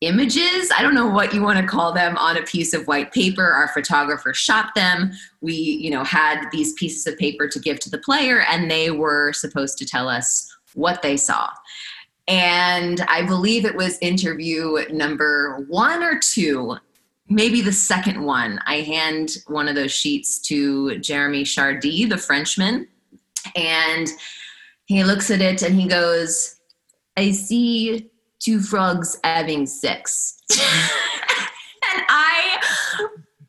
images. 0.00 0.70
I 0.76 0.82
don't 0.82 0.94
know 0.94 1.08
what 1.08 1.34
you 1.34 1.42
want 1.42 1.58
to 1.58 1.66
call 1.66 1.92
them 1.92 2.16
on 2.18 2.36
a 2.36 2.42
piece 2.42 2.72
of 2.72 2.86
white 2.86 3.12
paper. 3.12 3.44
Our 3.44 3.68
photographer 3.68 4.32
shot 4.32 4.74
them. 4.74 5.12
We 5.40 5.54
you 5.54 5.90
know 5.90 6.04
had 6.04 6.48
these 6.52 6.72
pieces 6.74 7.06
of 7.06 7.18
paper 7.18 7.48
to 7.48 7.58
give 7.58 7.80
to 7.80 7.90
the 7.90 7.98
player 7.98 8.42
and 8.42 8.70
they 8.70 8.90
were 8.90 9.32
supposed 9.32 9.78
to 9.78 9.86
tell 9.86 10.08
us 10.08 10.54
what 10.74 11.02
they 11.02 11.16
saw. 11.16 11.48
And 12.28 13.00
i 13.08 13.22
believe 13.22 13.64
it 13.64 13.74
was 13.74 13.98
interview 14.00 14.76
number 14.90 15.64
one 15.68 16.02
or 16.02 16.18
two 16.18 16.76
maybe 17.30 17.60
the 17.60 17.72
second 17.72 18.22
one. 18.22 18.58
I 18.66 18.80
hand 18.80 19.36
one 19.48 19.68
of 19.68 19.74
those 19.74 19.92
sheets 19.92 20.38
to 20.40 20.98
jeremy 20.98 21.44
chardy 21.44 22.08
the 22.08 22.18
frenchman 22.18 22.88
and 23.54 24.08
he 24.86 25.04
looks 25.04 25.30
at 25.30 25.40
it 25.40 25.62
and 25.62 25.78
he 25.78 25.86
goes 25.86 26.56
i 27.16 27.30
see 27.30 28.07
two 28.40 28.60
frogs 28.60 29.18
having 29.24 29.66
sex. 29.66 30.40
and 30.50 32.02
I 32.08 32.58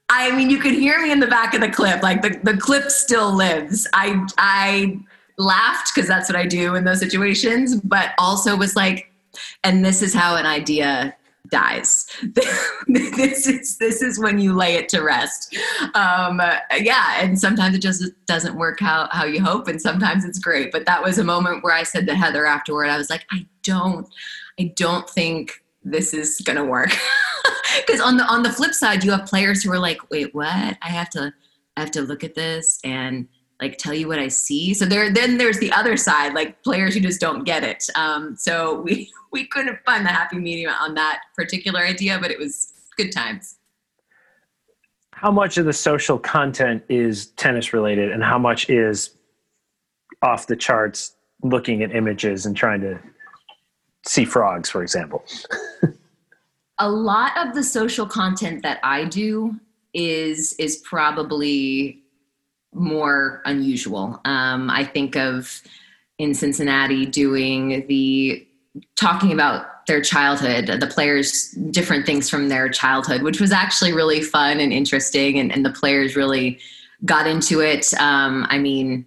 I 0.10 0.32
mean 0.36 0.50
you 0.50 0.60
could 0.60 0.74
hear 0.74 1.02
me 1.02 1.12
in 1.12 1.20
the 1.20 1.28
back 1.28 1.54
of 1.54 1.62
the 1.62 1.70
clip. 1.70 2.04
Like 2.04 2.22
the, 2.22 2.40
the 2.44 2.58
clip 2.58 2.90
still 2.90 3.34
lives. 3.36 3.88
I 3.94 4.26
I 4.38 5.00
laughed 5.38 5.92
because 5.94 6.08
that's 6.08 6.30
what 6.30 6.36
I 6.36 6.46
do 6.46 6.76
in 6.76 6.84
those 6.84 7.00
situations, 7.00 7.76
but 7.76 8.12
also 8.18 8.56
was 8.56 8.76
like, 8.76 9.12
and 9.64 9.84
this 9.84 10.02
is 10.02 10.14
how 10.14 10.36
an 10.36 10.46
idea 10.46 11.16
dies. 11.50 12.06
this 12.88 13.48
is 13.48 13.78
this 13.78 14.02
is 14.02 14.20
when 14.20 14.40
you 14.40 14.54
lay 14.54 14.76
it 14.76 14.90
to 14.90 15.02
rest. 15.02 15.56
Um, 15.96 16.42
yeah, 16.78 17.22
and 17.22 17.40
sometimes 17.40 17.76
it 17.76 17.82
just 17.82 18.04
doesn't 18.26 18.56
work 18.56 18.80
how 18.80 19.08
how 19.12 19.26
you 19.26 19.42
hope, 19.42 19.68
and 19.68 19.82
sometimes 19.82 20.26
it's 20.26 20.40
great. 20.40 20.72
But 20.72 20.86
that 20.86 21.04
was 21.04 21.18
a 21.18 21.24
moment 21.24 21.64
where 21.64 21.74
I 21.74 21.84
said 21.84 22.08
to 22.08 22.16
Heather 22.16 22.46
afterward, 22.46 22.90
I 22.90 22.98
was 22.98 23.10
like, 23.10 23.26
I 23.32 23.46
don't, 23.64 24.08
I 24.60 24.74
don't 24.76 25.10
think 25.10 25.64
this 25.84 26.14
is 26.14 26.42
gonna 26.42 26.66
work. 26.66 26.92
Because 27.86 28.02
on 28.02 28.18
the 28.18 28.24
on 28.26 28.44
the 28.44 28.52
flip 28.52 28.74
side, 28.74 29.04
you 29.04 29.12
have 29.12 29.26
players 29.26 29.64
who 29.64 29.72
are 29.72 29.80
like, 29.80 30.10
wait, 30.10 30.34
what? 30.34 30.78
I 30.82 30.90
have 30.90 31.10
to 31.12 31.34
I 31.78 31.80
have 31.80 31.92
to 31.92 32.02
look 32.02 32.24
at 32.24 32.36
this 32.36 32.80
and 32.84 33.28
like 33.62 33.78
tell 33.78 33.94
you 33.94 34.08
what 34.08 34.20
I 34.20 34.28
see. 34.28 34.74
So 34.74 34.86
there 34.86 35.12
then 35.12 35.38
there's 35.38 35.60
the 35.60 35.72
other 35.72 35.98
side, 35.98 36.34
like 36.34 36.62
players 36.64 36.94
who 36.94 37.00
just 37.00 37.20
don't 37.20 37.44
get 37.44 37.64
it. 37.64 37.86
Um, 37.96 38.36
so 38.36 38.82
we 38.86 39.12
we 39.32 39.46
couldn't 39.46 39.80
find 39.86 40.06
the 40.06 40.10
happy 40.10 40.38
medium 40.38 40.74
on 40.80 40.94
that 40.96 41.22
particular 41.36 41.82
idea, 41.82 42.20
but 42.20 42.32
it 42.32 42.40
was 42.40 42.74
good 42.98 43.12
times. 43.12 43.58
How 45.12 45.32
much 45.32 45.58
of 45.58 45.66
the 45.66 45.74
social 45.74 46.18
content 46.18 46.84
is 46.88 47.28
tennis 47.28 47.74
related 47.74 48.12
and 48.12 48.24
how 48.24 48.40
much 48.40 48.70
is 48.70 49.12
off 50.22 50.48
the 50.48 50.56
charts 50.56 51.16
looking 51.44 51.84
at 51.84 51.94
images 51.94 52.46
and 52.46 52.56
trying 52.56 52.82
to 52.82 53.00
see 54.06 54.26
frogs, 54.26 54.70
for 54.70 54.82
example? 54.82 55.24
a 56.80 56.90
lot 56.90 57.32
of 57.38 57.54
the 57.54 57.64
social 57.64 58.06
content 58.06 58.64
that 58.64 58.80
I 58.84 59.06
do 59.06 59.60
is 59.94 60.54
is 60.54 60.78
probably 60.78 62.02
more 62.74 63.42
unusual. 63.46 64.22
Um, 64.26 64.70
I 64.70 64.86
think 64.86 65.16
of 65.16 65.62
in 66.20 66.34
Cincinnati 66.34 67.06
doing 67.06 67.86
the 67.88 68.46
talking 68.96 69.32
about 69.32 69.88
their 69.88 70.02
childhood, 70.02 70.68
the 70.80 70.88
players, 70.88 71.50
different 71.72 72.06
things 72.06 72.30
from 72.30 72.50
their 72.50 72.70
childhood, 72.70 73.24
which 73.24 73.42
was 73.42 73.52
actually 73.52 73.92
really 73.92 74.22
fun 74.22 74.60
and 74.60 74.72
interesting. 74.72 75.40
And, 75.40 75.52
and 75.52 75.66
the 75.66 75.72
players 75.72 76.16
really 76.16 76.60
got 77.06 77.26
into 77.26 77.62
it. 77.62 77.92
Um, 77.96 78.46
I 78.50 78.60
mean, 78.60 79.06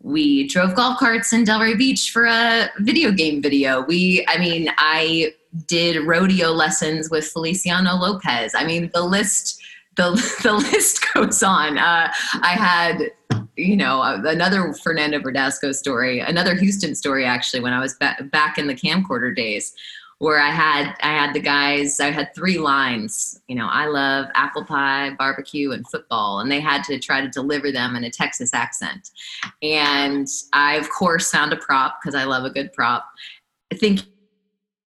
we 0.00 0.46
drove 0.46 0.74
golf 0.74 0.98
carts 0.98 1.32
in 1.32 1.44
Delray 1.44 1.76
Beach 1.76 2.10
for 2.10 2.26
a 2.26 2.70
video 2.78 3.10
game 3.10 3.42
video. 3.42 3.82
We, 3.82 4.24
I 4.28 4.38
mean, 4.38 4.70
I 4.78 5.34
did 5.66 6.04
rodeo 6.06 6.50
lessons 6.50 7.10
with 7.10 7.26
Feliciano 7.26 7.96
Lopez. 7.96 8.54
I 8.54 8.64
mean, 8.64 8.90
the 8.94 9.02
list, 9.02 9.60
the, 9.96 10.10
the 10.42 10.52
list 10.52 11.04
goes 11.14 11.42
on. 11.42 11.78
Uh, 11.78 12.12
I 12.42 12.52
had, 12.52 13.10
you 13.56 13.76
know, 13.76 14.02
another 14.02 14.72
Fernando 14.72 15.18
Verdasco 15.18 15.74
story, 15.74 16.20
another 16.20 16.54
Houston 16.54 16.94
story, 16.94 17.24
actually, 17.24 17.60
when 17.60 17.72
I 17.72 17.80
was 17.80 17.94
ba- 17.94 18.16
back 18.30 18.56
in 18.56 18.68
the 18.68 18.74
camcorder 18.74 19.34
days 19.34 19.74
where 20.18 20.40
I 20.40 20.50
had 20.50 20.94
I 21.02 21.10
had 21.12 21.32
the 21.32 21.40
guys 21.40 22.00
I 22.00 22.10
had 22.10 22.34
three 22.34 22.58
lines 22.58 23.40
you 23.46 23.54
know 23.54 23.68
I 23.70 23.86
love 23.86 24.26
apple 24.34 24.64
pie 24.64 25.10
barbecue 25.18 25.72
and 25.72 25.88
football 25.88 26.40
and 26.40 26.50
they 26.50 26.60
had 26.60 26.82
to 26.84 26.98
try 26.98 27.20
to 27.20 27.28
deliver 27.28 27.70
them 27.70 27.94
in 27.96 28.04
a 28.04 28.10
Texas 28.10 28.52
accent. 28.52 29.10
And 29.62 30.26
I 30.52 30.74
of 30.76 30.90
course 30.90 31.30
found 31.30 31.52
a 31.52 31.56
prop 31.56 32.00
because 32.00 32.14
I 32.14 32.24
love 32.24 32.44
a 32.44 32.50
good 32.50 32.72
prop 32.72 33.08
thinking 33.74 34.06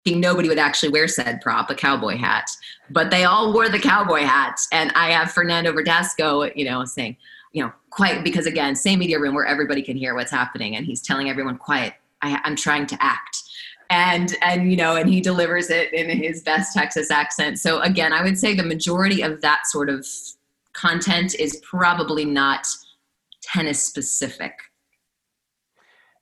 nobody 0.07 0.49
would 0.49 0.59
actually 0.59 0.91
wear 0.91 1.09
said 1.09 1.41
prop 1.41 1.71
a 1.71 1.75
cowboy 1.75 2.17
hat. 2.17 2.51
But 2.91 3.11
they 3.11 3.25
all 3.25 3.53
wore 3.53 3.69
the 3.69 3.79
cowboy 3.79 4.21
hat 4.21 4.61
and 4.71 4.93
I 4.95 5.13
have 5.13 5.33
Fernando 5.33 5.73
Verdasco 5.73 6.55
you 6.55 6.67
know 6.67 6.85
saying 6.85 7.17
you 7.53 7.65
know 7.65 7.73
quiet 7.89 8.23
because 8.23 8.45
again 8.45 8.77
same 8.77 8.99
media 8.99 9.19
room 9.19 9.35
where 9.35 9.47
everybody 9.47 9.81
can 9.81 9.97
hear 9.97 10.15
what's 10.15 10.31
happening 10.31 10.77
and 10.77 10.85
he's 10.85 11.01
telling 11.01 11.31
everyone 11.31 11.57
quiet. 11.57 11.95
I, 12.21 12.39
I'm 12.45 12.55
trying 12.55 12.87
to 12.87 12.97
act 13.01 13.43
and 13.93 14.37
and 14.41 14.71
you 14.71 14.77
know 14.77 14.97
and 14.97 15.09
he 15.09 15.21
delivers 15.21 15.69
it 15.69 15.93
in 15.93 16.09
his 16.09 16.43
best 16.43 16.75
texas 16.75 17.11
accent. 17.11 17.59
So 17.59 17.81
again 17.81 18.13
i 18.13 18.23
would 18.23 18.39
say 18.39 18.55
the 18.55 18.63
majority 18.65 19.23
of 19.23 19.41
that 19.43 19.67
sort 19.67 19.89
of 19.91 20.07
content 20.73 21.35
is 21.39 21.61
probably 21.63 22.25
not 22.25 22.67
tennis 23.43 23.83
specific. 23.83 24.55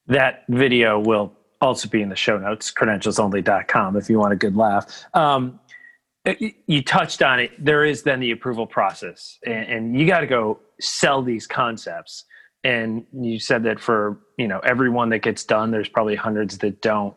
That 0.09 0.45
video 0.49 0.99
will 0.99 1.33
also 1.61 1.89
be 1.89 2.03
in 2.03 2.09
the 2.09 2.17
show 2.17 2.39
notes 2.39 2.73
credentialsonly.com 2.73 3.97
if 3.97 4.11
you 4.11 4.19
want 4.19 4.33
a 4.33 4.37
good 4.37 4.57
laugh. 4.57 5.05
Um, 5.15 5.61
you 6.67 6.83
touched 6.83 7.23
on 7.23 7.39
it. 7.39 7.53
There 7.65 7.85
is 7.85 8.03
then 8.03 8.19
the 8.19 8.33
approval 8.33 8.67
process 8.67 9.39
and, 9.47 9.69
and 9.69 10.01
you 10.01 10.07
got 10.07 10.21
to 10.21 10.27
go 10.27 10.59
sell 10.81 11.23
these 11.23 11.47
concepts 11.47 12.25
and 12.65 13.07
you 13.13 13.39
said 13.39 13.63
that 13.65 13.81
for 13.81 14.19
you 14.37 14.49
know 14.49 14.59
everyone 14.61 15.09
that 15.11 15.21
gets 15.21 15.45
done 15.45 15.71
there's 15.71 15.89
probably 15.89 16.17
hundreds 16.17 16.59
that 16.59 16.83
don't. 16.83 17.15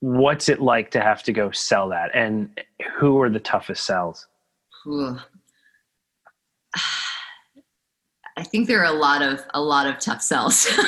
What's 0.00 0.48
it 0.48 0.60
like 0.60 0.90
to 0.92 1.00
have 1.00 1.22
to 1.24 1.32
go 1.32 1.50
sell 1.50 1.88
that? 1.88 2.10
And 2.14 2.50
who 2.96 3.20
are 3.22 3.30
the 3.30 3.40
toughest 3.40 3.84
sells? 3.86 4.26
I 8.38 8.42
think 8.42 8.68
there 8.68 8.80
are 8.80 8.94
a 8.94 8.98
lot 8.98 9.22
of 9.22 9.44
a 9.54 9.60
lot 9.60 9.86
of 9.86 9.98
tough 9.98 10.22
sells. 10.22 10.66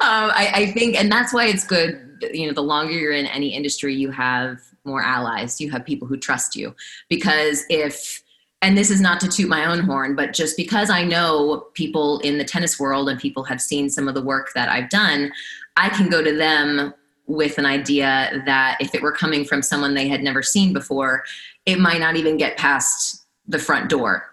Um, 0.00 0.30
I, 0.34 0.50
I 0.54 0.72
think 0.72 0.96
and 0.96 1.10
that's 1.10 1.32
why 1.32 1.46
it's 1.46 1.64
good 1.64 2.18
you 2.32 2.46
know 2.46 2.52
the 2.52 2.62
longer 2.62 2.92
you're 2.92 3.12
in 3.12 3.26
any 3.26 3.54
industry 3.54 3.94
you 3.94 4.10
have 4.10 4.58
more 4.84 5.02
allies 5.02 5.60
you 5.60 5.70
have 5.70 5.84
people 5.84 6.06
who 6.06 6.16
trust 6.16 6.56
you. 6.56 6.74
Because 7.08 7.64
if 7.68 8.22
and 8.64 8.78
this 8.78 8.90
is 8.90 8.98
not 8.98 9.20
to 9.20 9.28
toot 9.28 9.46
my 9.46 9.66
own 9.66 9.80
horn, 9.80 10.16
but 10.16 10.32
just 10.32 10.56
because 10.56 10.88
I 10.88 11.04
know 11.04 11.66
people 11.74 12.18
in 12.20 12.38
the 12.38 12.44
tennis 12.44 12.80
world 12.80 13.10
and 13.10 13.20
people 13.20 13.44
have 13.44 13.60
seen 13.60 13.90
some 13.90 14.08
of 14.08 14.14
the 14.14 14.22
work 14.22 14.52
that 14.54 14.70
I've 14.70 14.88
done, 14.88 15.30
I 15.76 15.90
can 15.90 16.08
go 16.08 16.22
to 16.24 16.34
them 16.34 16.94
with 17.26 17.58
an 17.58 17.66
idea 17.66 18.42
that 18.46 18.78
if 18.80 18.94
it 18.94 19.02
were 19.02 19.12
coming 19.12 19.44
from 19.44 19.60
someone 19.60 19.92
they 19.92 20.08
had 20.08 20.22
never 20.22 20.42
seen 20.42 20.72
before, 20.72 21.24
it 21.66 21.78
might 21.78 22.00
not 22.00 22.16
even 22.16 22.38
get 22.38 22.56
past 22.56 23.26
the 23.46 23.58
front 23.58 23.90
door. 23.90 24.30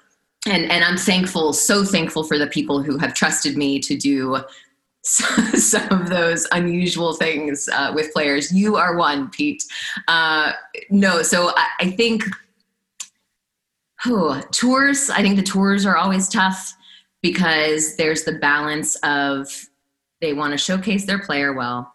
And 0.47 0.71
and 0.71 0.81
I'm 0.81 0.97
thankful, 0.97 1.51
so 1.51 1.83
thankful 1.83 2.23
for 2.23 2.37
the 2.37 2.47
people 2.47 2.81
who 2.81 2.97
have 2.99 3.13
trusted 3.13 3.57
me 3.57 3.79
to 3.81 3.97
do 3.97 4.37
some 5.03 5.89
of 5.91 6.09
those 6.09 6.47
unusual 6.53 7.13
things 7.13 7.67
uh, 7.73 7.91
with 7.93 8.13
players. 8.13 8.53
You 8.53 8.77
are 8.77 8.95
one, 8.95 9.29
Pete. 9.29 9.63
Uh, 10.07 10.53
no, 10.89 11.21
so 11.21 11.49
I, 11.49 11.67
I 11.81 11.91
think 11.91 12.23
Oh, 14.05 14.41
tours. 14.51 15.09
I 15.09 15.21
think 15.21 15.35
the 15.35 15.43
tours 15.43 15.85
are 15.85 15.97
always 15.97 16.27
tough 16.27 16.75
because 17.21 17.95
there's 17.97 18.23
the 18.23 18.33
balance 18.33 18.95
of 19.03 19.47
they 20.21 20.33
want 20.33 20.51
to 20.51 20.57
showcase 20.57 21.05
their 21.05 21.19
player 21.19 21.53
well. 21.53 21.91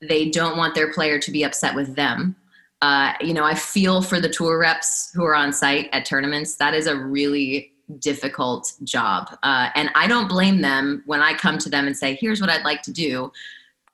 They 0.00 0.30
don't 0.30 0.56
want 0.56 0.74
their 0.74 0.92
player 0.92 1.18
to 1.18 1.30
be 1.30 1.44
upset 1.44 1.74
with 1.74 1.94
them. 1.96 2.36
Uh, 2.82 3.12
you 3.20 3.34
know, 3.34 3.44
I 3.44 3.54
feel 3.54 4.02
for 4.02 4.20
the 4.20 4.28
tour 4.28 4.58
reps 4.58 5.10
who 5.12 5.24
are 5.24 5.34
on 5.34 5.52
site 5.52 5.88
at 5.92 6.04
tournaments. 6.04 6.56
That 6.56 6.74
is 6.74 6.86
a 6.86 6.96
really 6.96 7.72
difficult 7.98 8.74
job. 8.84 9.36
Uh, 9.42 9.70
and 9.74 9.90
I 9.94 10.06
don't 10.06 10.28
blame 10.28 10.60
them 10.60 11.02
when 11.06 11.20
I 11.20 11.34
come 11.34 11.58
to 11.58 11.70
them 11.70 11.86
and 11.86 11.96
say, 11.96 12.14
here's 12.14 12.40
what 12.40 12.50
I'd 12.50 12.64
like 12.64 12.82
to 12.82 12.92
do 12.92 13.32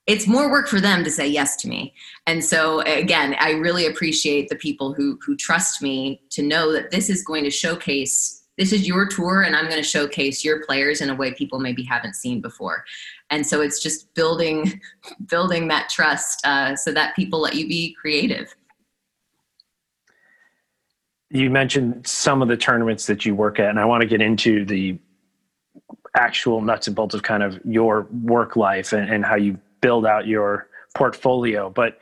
it's 0.07 0.27
more 0.27 0.51
work 0.51 0.69
for 0.69 0.81
them 0.81 1.03
to 1.03 1.11
say 1.11 1.27
yes 1.27 1.57
to 1.57 1.69
me. 1.69 1.95
And 2.27 2.45
so 2.45 2.81
again 2.81 3.37
i 3.39 3.51
really 3.53 3.87
appreciate 3.87 4.49
the 4.49 4.57
people 4.57 4.93
who 4.93 5.19
who 5.25 5.37
trust 5.37 5.83
me 5.83 6.23
to 6.31 6.43
know 6.43 6.73
that 6.73 6.91
this 6.91 7.11
is 7.11 7.23
going 7.25 7.45
to 7.45 7.51
showcase 7.51 8.43
this 8.57 8.73
is 8.73 8.87
your 8.87 9.07
tour 9.07 9.43
and 9.43 9.57
i'm 9.57 9.69
going 9.69 9.83
to 9.83 9.89
showcase 9.89 10.45
your 10.45 10.65
players 10.65 11.01
in 11.01 11.11
a 11.11 11.15
way 11.15 11.33
people 11.33 11.59
maybe 11.59 11.83
haven't 11.83 12.15
seen 12.15 12.41
before. 12.41 12.85
And 13.31 13.47
so 13.47 13.61
it's 13.61 13.83
just 13.83 14.13
building 14.15 14.81
building 15.29 15.69
that 15.69 15.89
trust 15.89 16.47
uh, 16.47 16.77
so 16.77 16.93
that 16.93 17.17
people 17.17 17.41
let 17.41 17.55
you 17.55 17.69
be 17.69 17.95
creative. 18.01 18.55
You 21.31 21.51
mentioned 21.51 22.07
some 22.07 22.43
of 22.43 22.49
the 22.49 22.57
tournaments 22.57 23.07
that 23.07 23.27
you 23.27 23.35
work 23.35 23.59
at 23.59 23.71
and 23.71 23.81
i 23.81 23.85
want 23.85 24.03
to 24.03 24.07
get 24.07 24.21
into 24.21 24.65
the 24.65 24.99
actual 26.17 26.61
nuts 26.61 26.87
and 26.87 26.95
bolts 26.95 27.15
of 27.15 27.25
kind 27.25 27.43
of 27.43 27.61
your 27.65 28.07
work 28.23 28.55
life 28.55 28.93
and, 28.93 29.11
and 29.11 29.25
how 29.25 29.35
you 29.35 29.59
build 29.85 30.07
out 30.07 30.27
your 30.27 30.67
portfolio. 30.95 31.69
But 31.69 31.99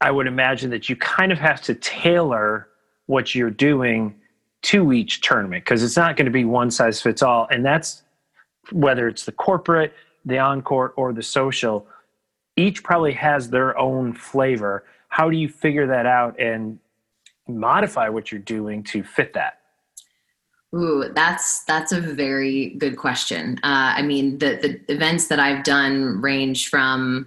I 0.00 0.10
would 0.10 0.26
imagine 0.26 0.70
that 0.70 0.88
you 0.88 0.96
kind 0.96 1.30
of 1.30 1.38
have 1.38 1.62
to 1.62 1.74
tailor 1.76 2.66
what 3.06 3.32
you're 3.32 3.48
doing 3.48 4.16
to 4.62 4.92
each 4.92 5.20
tournament 5.20 5.64
because 5.64 5.84
it's 5.84 5.96
not 5.96 6.16
going 6.16 6.24
to 6.24 6.32
be 6.32 6.44
one 6.44 6.72
size 6.72 7.00
fits 7.00 7.22
all. 7.22 7.46
And 7.52 7.64
that's 7.64 8.02
whether 8.72 9.06
it's 9.06 9.24
the 9.24 9.30
corporate, 9.30 9.94
the 10.24 10.40
on 10.40 10.60
court, 10.60 10.94
or 10.96 11.12
the 11.12 11.22
social, 11.22 11.86
each 12.56 12.82
probably 12.82 13.12
has 13.12 13.50
their 13.50 13.78
own 13.78 14.12
flavor. 14.12 14.84
How 15.10 15.30
do 15.30 15.36
you 15.36 15.48
figure 15.48 15.86
that 15.86 16.06
out 16.06 16.40
and 16.40 16.80
modify 17.46 18.08
what 18.08 18.32
you're 18.32 18.40
doing 18.40 18.82
to 18.82 19.04
fit 19.04 19.32
that? 19.34 19.57
Ooh, 20.74 21.10
that's 21.14 21.64
that's 21.64 21.92
a 21.92 22.00
very 22.00 22.70
good 22.78 22.98
question. 22.98 23.58
Uh, 23.62 23.96
I 23.96 24.02
mean, 24.02 24.38
the 24.38 24.58
the 24.86 24.92
events 24.92 25.28
that 25.28 25.40
I've 25.40 25.64
done 25.64 26.20
range 26.20 26.68
from, 26.68 27.26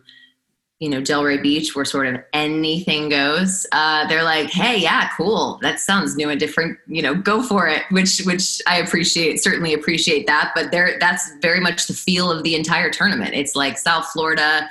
you 0.80 0.88
know, 0.90 1.02
Delray 1.02 1.42
Beach, 1.42 1.76
where 1.76 1.84
sort 1.84 2.06
of 2.06 2.22
anything 2.34 3.10
goes. 3.10 3.66
Uh, 3.72 4.06
they're 4.08 4.24
like, 4.24 4.52
hey, 4.52 4.78
yeah, 4.78 5.10
cool. 5.18 5.58
That 5.64 5.80
sounds 5.80 6.16
new 6.16 6.30
and 6.30 6.40
different. 6.40 6.78
You 6.86 7.02
know, 7.02 7.16
go 7.16 7.42
for 7.42 7.68
it. 7.68 7.82
Which 7.90 8.20
which 8.26 8.62
I 8.68 8.78
appreciate. 8.78 9.42
Certainly 9.42 9.74
appreciate 9.74 10.28
that. 10.28 10.52
But 10.54 10.70
there, 10.70 11.00
that's 11.00 11.32
very 11.42 11.60
much 11.60 11.88
the 11.88 11.96
feel 11.96 12.32
of 12.32 12.44
the 12.44 12.54
entire 12.54 12.92
tournament. 12.92 13.34
It's 13.34 13.56
like 13.56 13.80
South 13.80 14.06
Florida 14.08 14.70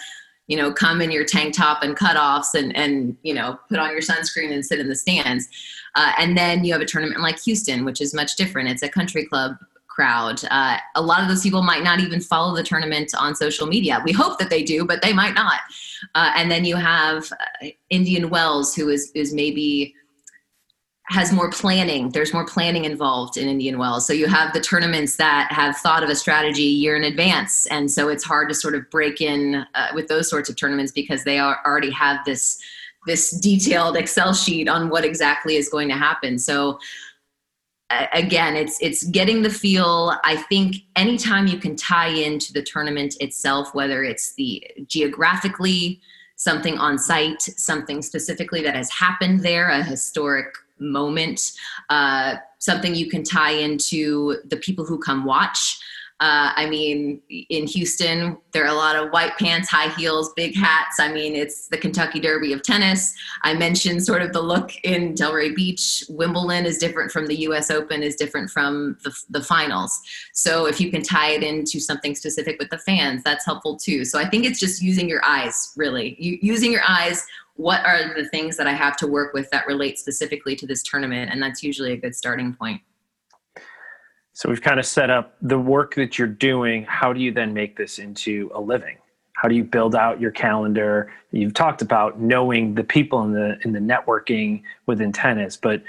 you 0.51 0.57
know, 0.57 0.73
come 0.73 1.01
in 1.01 1.13
your 1.13 1.25
tank 1.25 1.55
top 1.55 1.85
and 1.85 1.97
cutoffs 1.97 2.55
and 2.55 2.77
and 2.77 3.17
you 3.23 3.33
know, 3.33 3.57
put 3.69 3.79
on 3.79 3.93
your 3.93 4.01
sunscreen 4.01 4.53
and 4.53 4.67
sit 4.67 4.81
in 4.81 4.89
the 4.89 4.97
stands. 4.97 5.49
Uh, 5.95 6.13
and 6.19 6.37
then 6.37 6.65
you 6.65 6.73
have 6.73 6.83
a 6.83 6.87
tournament 6.87 7.21
like 7.21 7.41
Houston, 7.41 7.85
which 7.85 8.01
is 8.01 8.15
much 8.15 8.37
different. 8.37 8.69
It's 8.69 8.83
a 8.83 8.89
country 8.89 9.27
club 9.27 9.57
crowd. 10.01 10.41
Uh, 10.51 10.79
a 10.95 11.03
lot 11.03 11.21
of 11.21 11.29
those 11.29 11.43
people 11.43 11.63
might 11.63 11.83
not 11.83 12.01
even 12.01 12.21
follow 12.21 12.57
the 12.57 12.63
tournament 12.63 13.13
on 13.19 13.35
social 13.35 13.67
media. 13.67 14.01
We 14.05 14.13
hope 14.13 14.39
that 14.39 14.49
they 14.49 14.63
do, 14.63 14.87
but 14.87 15.03
they 15.03 15.13
might 15.13 15.35
not. 15.35 15.61
Uh, 16.15 16.33
and 16.37 16.51
then 16.51 16.65
you 16.65 16.77
have 16.77 17.31
uh, 17.33 17.69
Indian 17.91 18.31
Wells, 18.31 18.75
who 18.75 18.89
is 18.89 19.11
is 19.15 19.35
maybe 19.35 19.95
has 21.11 21.33
more 21.33 21.51
planning. 21.51 22.09
There's 22.11 22.33
more 22.33 22.47
planning 22.47 22.85
involved 22.85 23.37
in 23.37 23.49
Indian 23.49 23.79
Wells. 23.79 24.07
So 24.07 24.13
you 24.13 24.29
have 24.29 24.53
the 24.53 24.61
tournaments 24.61 25.17
that 25.17 25.51
have 25.51 25.77
thought 25.77 26.05
of 26.05 26.09
a 26.09 26.15
strategy 26.15 26.63
year 26.63 26.97
in 26.97 27.03
advance, 27.03 27.67
and 27.67 27.91
so 27.91 28.09
it's 28.09 28.25
hard 28.25 28.49
to 28.49 28.55
sort 28.55 28.77
of 28.77 28.89
break 28.91 29.21
in 29.21 29.67
uh, 29.75 29.89
with 29.93 30.07
those 30.07 30.31
sorts 30.31 30.49
of 30.49 30.57
tournaments 30.57 30.93
because 30.93 31.25
they 31.25 31.39
are, 31.39 31.59
already 31.67 31.91
have 31.91 32.25
this 32.25 32.63
this 33.07 33.31
detailed 33.31 33.97
Excel 33.97 34.35
sheet 34.35 34.69
on 34.69 34.91
what 34.91 35.05
exactly 35.05 35.57
is 35.57 35.69
going 35.69 35.89
to 35.89 35.97
happen. 35.97 36.39
So 36.39 36.79
again, 38.13 38.57
it's 38.57 38.79
it's 38.81 39.05
getting 39.05 39.43
the 39.43 39.51
feel. 39.51 40.15
I 40.25 40.37
think 40.37 40.77
anytime 40.97 41.47
you 41.47 41.59
can 41.59 41.77
tie 41.77 42.09
into 42.09 42.53
the 42.53 42.63
tournament 42.63 43.17
itself, 43.21 43.75
whether 43.75 44.05
it's 44.05 44.35
the 44.35 44.65
geographically 44.87 46.01
something 46.37 46.79
on 46.79 46.99
site, 46.99 47.43
something 47.43 48.01
specifically 48.01 48.63
that 48.63 48.75
has 48.75 48.91
happened 48.91 49.41
there, 49.41 49.69
a 49.69 49.83
historic 49.83 50.55
moment, 50.79 51.53
uh, 51.91 52.37
something 52.59 52.95
you 52.95 53.11
can 53.11 53.23
tie 53.23 53.53
into 53.53 54.37
the 54.47 54.57
people 54.57 54.85
who 54.85 54.99
come 54.99 55.25
watch. 55.25 55.79
Uh, 56.21 56.53
I 56.55 56.69
mean, 56.69 57.23
in 57.31 57.67
Houston, 57.67 58.37
there 58.53 58.63
are 58.65 58.69
a 58.69 58.75
lot 58.75 58.95
of 58.95 59.11
white 59.11 59.39
pants, 59.39 59.71
high 59.71 59.89
heels, 59.89 60.35
big 60.37 60.55
hats. 60.55 61.01
I 61.01 61.11
mean, 61.11 61.35
it's 61.35 61.69
the 61.69 61.79
Kentucky 61.79 62.21
Derby 62.21 62.53
of 62.53 62.63
tennis. 62.63 63.15
I 63.43 63.55
mentioned 63.55 64.05
sort 64.05 64.21
of 64.21 64.35
the 64.35 64.43
look 64.43 64.71
in 64.85 65.15
Delray 65.15 65.57
Beach. 65.57 66.05
Wimbledon 66.11 66.67
is 66.67 66.77
different 66.77 67.11
from 67.11 67.27
the 67.27 67.37
U.S. 67.37 67.71
Open, 67.71 68.03
is 68.03 68.17
different 68.17 68.51
from 68.51 68.99
the, 69.03 69.15
the 69.31 69.43
finals. 69.43 69.99
So 70.35 70.67
if 70.67 70.79
you 70.79 70.91
can 70.91 71.03
tie 71.03 71.31
it 71.31 71.43
into 71.43 71.81
something 71.81 72.15
specific 72.15 72.59
with 72.59 72.69
the 72.69 72.79
fans, 72.79 73.23
that's 73.23 73.47
helpful 73.47 73.79
too. 73.79 74.05
So 74.05 74.19
I 74.19 74.29
think 74.29 74.45
it's 74.45 74.61
just 74.61 74.83
using 74.83 75.09
your 75.09 75.25
eyes, 75.25 75.73
really, 75.75 76.17
you, 76.19 76.39
using 76.43 76.71
your 76.71 76.83
eyes. 76.87 77.27
What 77.57 77.85
are 77.87 78.15
the 78.15 78.29
things 78.29 78.59
that 78.59 78.67
I 78.67 78.73
have 78.73 78.97
to 78.99 79.07
work 79.07 79.33
with 79.33 79.51
that 79.51 79.67
relate 79.67 79.99
specifically 79.99 80.55
to 80.57 80.67
this 80.67 80.83
tournament? 80.83 81.31
And 81.33 81.43
that's 81.43 81.63
usually 81.63 81.93
a 81.93 81.97
good 81.97 82.15
starting 82.15 82.53
point. 82.55 82.83
So 84.41 84.49
we've 84.49 84.63
kind 84.63 84.81
of 84.81 84.87
set 84.87 85.11
up 85.11 85.37
the 85.43 85.59
work 85.59 85.97
that 85.97 86.19
you're 86.19 86.27
doing. 86.27 86.85
How 86.85 87.13
do 87.13 87.21
you 87.21 87.31
then 87.31 87.53
make 87.53 87.77
this 87.77 87.99
into 87.99 88.51
a 88.55 88.61
living? 88.61 88.97
How 89.35 89.49
do 89.49 89.55
you 89.55 89.63
build 89.63 89.95
out 89.95 90.19
your 90.19 90.31
calendar? 90.31 91.13
You've 91.31 91.53
talked 91.53 91.83
about 91.83 92.19
knowing 92.19 92.75
the 92.75 92.83
people 92.83 93.23
in 93.23 93.33
the 93.33 93.59
in 93.65 93.73
the 93.73 93.81
networking 93.81 94.63
within 94.87 95.13
tennis, 95.13 95.59
but 95.59 95.83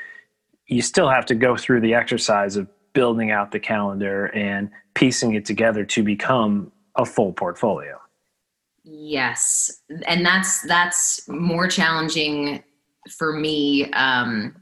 you 0.68 0.82
still 0.82 1.08
have 1.08 1.26
to 1.28 1.36
go 1.36 1.56
through 1.56 1.80
the 1.80 1.93
exercise 1.93 2.58
of 2.58 2.68
building 2.91 3.32
out 3.32 3.54
the 3.54 3.60
calendar 3.60 4.26
and 4.36 4.70
piecing 4.95 5.34
it 5.34 5.45
together 5.45 5.86
to 5.86 6.04
become 6.04 6.74
a 6.97 7.06
full 7.06 7.32
portfolio. 7.32 7.97
Yes, 8.84 9.82
and 10.06 10.26
that's 10.26 10.62
that's 10.64 11.26
more 11.30 11.70
challenging 11.70 12.62
for 13.18 13.32
me 13.32 13.89
um, 13.93 14.61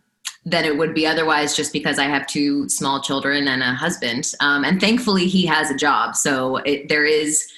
than 0.50 0.66
it 0.66 0.78
would 0.78 0.94
be 0.94 1.06
otherwise 1.06 1.56
just 1.56 1.72
because 1.72 2.00
I 2.00 2.06
have 2.06 2.28
two 2.28 2.68
small 2.70 3.02
children 3.02 3.48
and 3.48 3.62
a 3.62 3.74
husband. 3.74 4.34
Um, 4.40 4.64
and 4.64 4.80
thankfully, 4.80 5.28
he 5.28 5.46
has 5.46 5.70
a 5.70 5.76
job. 5.76 6.16
So 6.16 6.58
it, 6.58 6.90
there 6.90 7.06
is, 7.06 7.52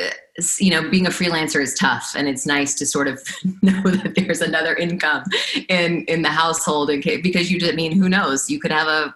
uh, 0.00 0.10
you 0.58 0.70
know, 0.70 0.88
being 0.88 1.06
a 1.06 1.10
freelancer 1.10 1.60
is 1.60 1.74
tough. 1.74 2.14
And 2.16 2.28
it's 2.28 2.46
nice 2.46 2.74
to 2.74 2.86
sort 2.86 3.08
of 3.08 3.20
know 3.62 3.82
that 3.82 4.14
there's 4.14 4.40
another 4.40 4.74
income 4.76 5.24
in, 5.68 6.04
in 6.04 6.22
the 6.22 6.30
household 6.30 6.88
because 6.88 7.50
you, 7.50 7.66
I 7.68 7.72
mean, 7.72 7.92
who 7.92 8.08
knows? 8.08 8.48
You 8.48 8.60
could 8.60 8.72
have 8.72 8.88
a, 8.88 9.14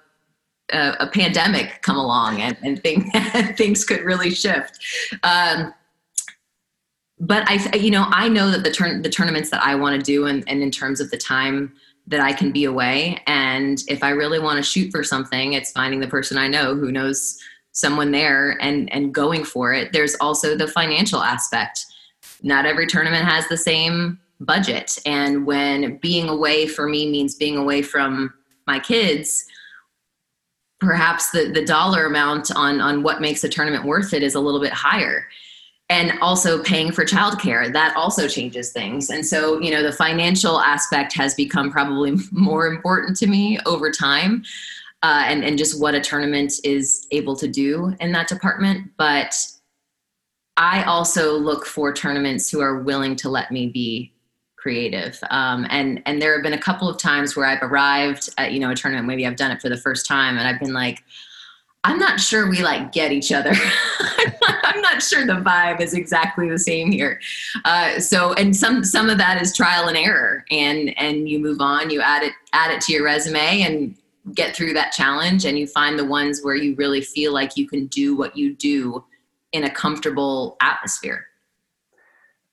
a, 0.72 0.96
a 1.00 1.06
pandemic 1.08 1.82
come 1.82 1.96
along 1.96 2.40
and, 2.40 2.56
and 2.62 2.82
thing, 2.82 3.10
things 3.56 3.84
could 3.84 4.00
really 4.00 4.30
shift. 4.30 4.78
Um, 5.22 5.72
but 7.18 7.48
I, 7.48 7.76
you 7.76 7.90
know, 7.90 8.06
I 8.08 8.28
know 8.28 8.50
that 8.50 8.62
the 8.62 8.70
turn, 8.70 9.02
the 9.02 9.08
tournaments 9.08 9.50
that 9.50 9.62
I 9.62 9.74
want 9.74 9.96
to 9.96 10.02
do 10.02 10.26
and, 10.26 10.44
and 10.48 10.62
in 10.62 10.70
terms 10.70 11.00
of 11.00 11.10
the 11.10 11.16
time, 11.16 11.72
that 12.08 12.20
I 12.20 12.32
can 12.32 12.52
be 12.52 12.64
away. 12.64 13.20
And 13.26 13.82
if 13.88 14.02
I 14.02 14.10
really 14.10 14.38
want 14.38 14.58
to 14.58 14.62
shoot 14.62 14.90
for 14.90 15.02
something, 15.02 15.54
it's 15.54 15.72
finding 15.72 16.00
the 16.00 16.06
person 16.06 16.38
I 16.38 16.48
know 16.48 16.74
who 16.74 16.92
knows 16.92 17.38
someone 17.72 18.10
there 18.10 18.56
and 18.62 18.90
and 18.92 19.12
going 19.12 19.44
for 19.44 19.72
it. 19.72 19.92
There's 19.92 20.14
also 20.16 20.56
the 20.56 20.68
financial 20.68 21.22
aspect. 21.22 21.84
Not 22.42 22.66
every 22.66 22.86
tournament 22.86 23.24
has 23.24 23.48
the 23.48 23.56
same 23.56 24.18
budget. 24.40 24.98
And 25.06 25.46
when 25.46 25.96
being 25.98 26.28
away 26.28 26.66
for 26.66 26.86
me 26.88 27.10
means 27.10 27.34
being 27.34 27.56
away 27.56 27.82
from 27.82 28.32
my 28.66 28.78
kids, 28.78 29.44
perhaps 30.80 31.30
the, 31.30 31.50
the 31.52 31.64
dollar 31.64 32.06
amount 32.06 32.50
on, 32.54 32.80
on 32.80 33.02
what 33.02 33.20
makes 33.20 33.44
a 33.44 33.48
tournament 33.48 33.84
worth 33.84 34.12
it 34.12 34.22
is 34.22 34.34
a 34.34 34.40
little 34.40 34.60
bit 34.60 34.72
higher 34.72 35.26
and 35.88 36.18
also 36.20 36.62
paying 36.62 36.90
for 36.90 37.04
childcare. 37.04 37.72
That 37.72 37.96
also 37.96 38.26
changes 38.26 38.72
things. 38.72 39.10
And 39.10 39.24
so 39.24 39.60
you 39.60 39.70
know 39.70 39.82
the 39.82 39.92
financial 39.92 40.60
aspect 40.60 41.12
has 41.14 41.34
become 41.34 41.70
probably 41.70 42.16
more 42.32 42.66
important 42.66 43.16
to 43.18 43.26
me 43.26 43.58
over 43.66 43.90
time 43.90 44.42
uh, 45.02 45.24
and 45.26 45.44
and 45.44 45.58
just 45.58 45.80
what 45.80 45.94
a 45.94 46.00
tournament 46.00 46.52
is 46.64 47.06
able 47.10 47.36
to 47.36 47.48
do 47.48 47.94
in 48.00 48.12
that 48.12 48.28
department. 48.28 48.90
But 48.96 49.34
i 50.58 50.82
also 50.84 51.36
look 51.36 51.66
for 51.66 51.92
tournaments 51.92 52.50
who 52.50 52.60
are 52.60 52.80
willing 52.80 53.14
to 53.14 53.28
let 53.28 53.52
me 53.52 53.66
be 53.66 54.12
creative. 54.56 55.18
Um, 55.30 55.66
and 55.70 56.02
and 56.06 56.20
there 56.20 56.32
have 56.32 56.42
been 56.42 56.54
a 56.54 56.58
couple 56.58 56.88
of 56.88 56.98
times 56.98 57.36
where 57.36 57.46
i've 57.46 57.62
arrived 57.62 58.30
at 58.38 58.52
you 58.52 58.58
know 58.58 58.70
a 58.70 58.74
tournament. 58.74 59.06
Maybe 59.06 59.26
i've 59.26 59.36
done 59.36 59.52
it 59.52 59.60
for 59.60 59.68
the 59.68 59.76
first 59.76 60.06
time 60.06 60.38
and 60.38 60.48
i've 60.48 60.58
been 60.58 60.72
like 60.72 61.04
I'm 61.86 61.98
not 62.00 62.18
sure 62.18 62.50
we 62.50 62.64
like 62.64 62.90
get 62.90 63.12
each 63.12 63.30
other. 63.30 63.52
I'm 64.64 64.80
not 64.80 65.00
sure 65.00 65.24
the 65.24 65.34
vibe 65.34 65.80
is 65.80 65.94
exactly 65.94 66.48
the 66.50 66.58
same 66.58 66.90
here. 66.90 67.20
Uh, 67.64 68.00
so, 68.00 68.32
and 68.32 68.56
some 68.56 68.82
some 68.82 69.08
of 69.08 69.18
that 69.18 69.40
is 69.40 69.56
trial 69.56 69.86
and 69.86 69.96
error, 69.96 70.44
and 70.50 70.98
and 70.98 71.28
you 71.28 71.38
move 71.38 71.60
on. 71.60 71.90
You 71.90 72.00
add 72.00 72.24
it 72.24 72.32
add 72.52 72.72
it 72.72 72.80
to 72.82 72.92
your 72.92 73.04
resume 73.04 73.62
and 73.62 73.96
get 74.34 74.56
through 74.56 74.72
that 74.72 74.90
challenge, 74.90 75.44
and 75.44 75.56
you 75.56 75.68
find 75.68 75.96
the 75.96 76.04
ones 76.04 76.40
where 76.42 76.56
you 76.56 76.74
really 76.74 77.02
feel 77.02 77.32
like 77.32 77.56
you 77.56 77.68
can 77.68 77.86
do 77.86 78.16
what 78.16 78.36
you 78.36 78.52
do 78.52 79.04
in 79.52 79.62
a 79.62 79.70
comfortable 79.70 80.56
atmosphere. 80.60 81.24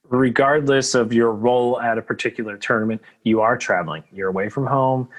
Regardless 0.09 0.93
of 0.93 1.11
your 1.11 1.31
role 1.31 1.81
at 1.81 1.97
a 1.97 2.03
particular 2.03 2.55
tournament, 2.55 3.01
you 3.23 3.41
are 3.41 3.57
traveling. 3.57 4.03
You're 4.11 4.29
away 4.29 4.49
from 4.49 4.67
home. 4.67 5.09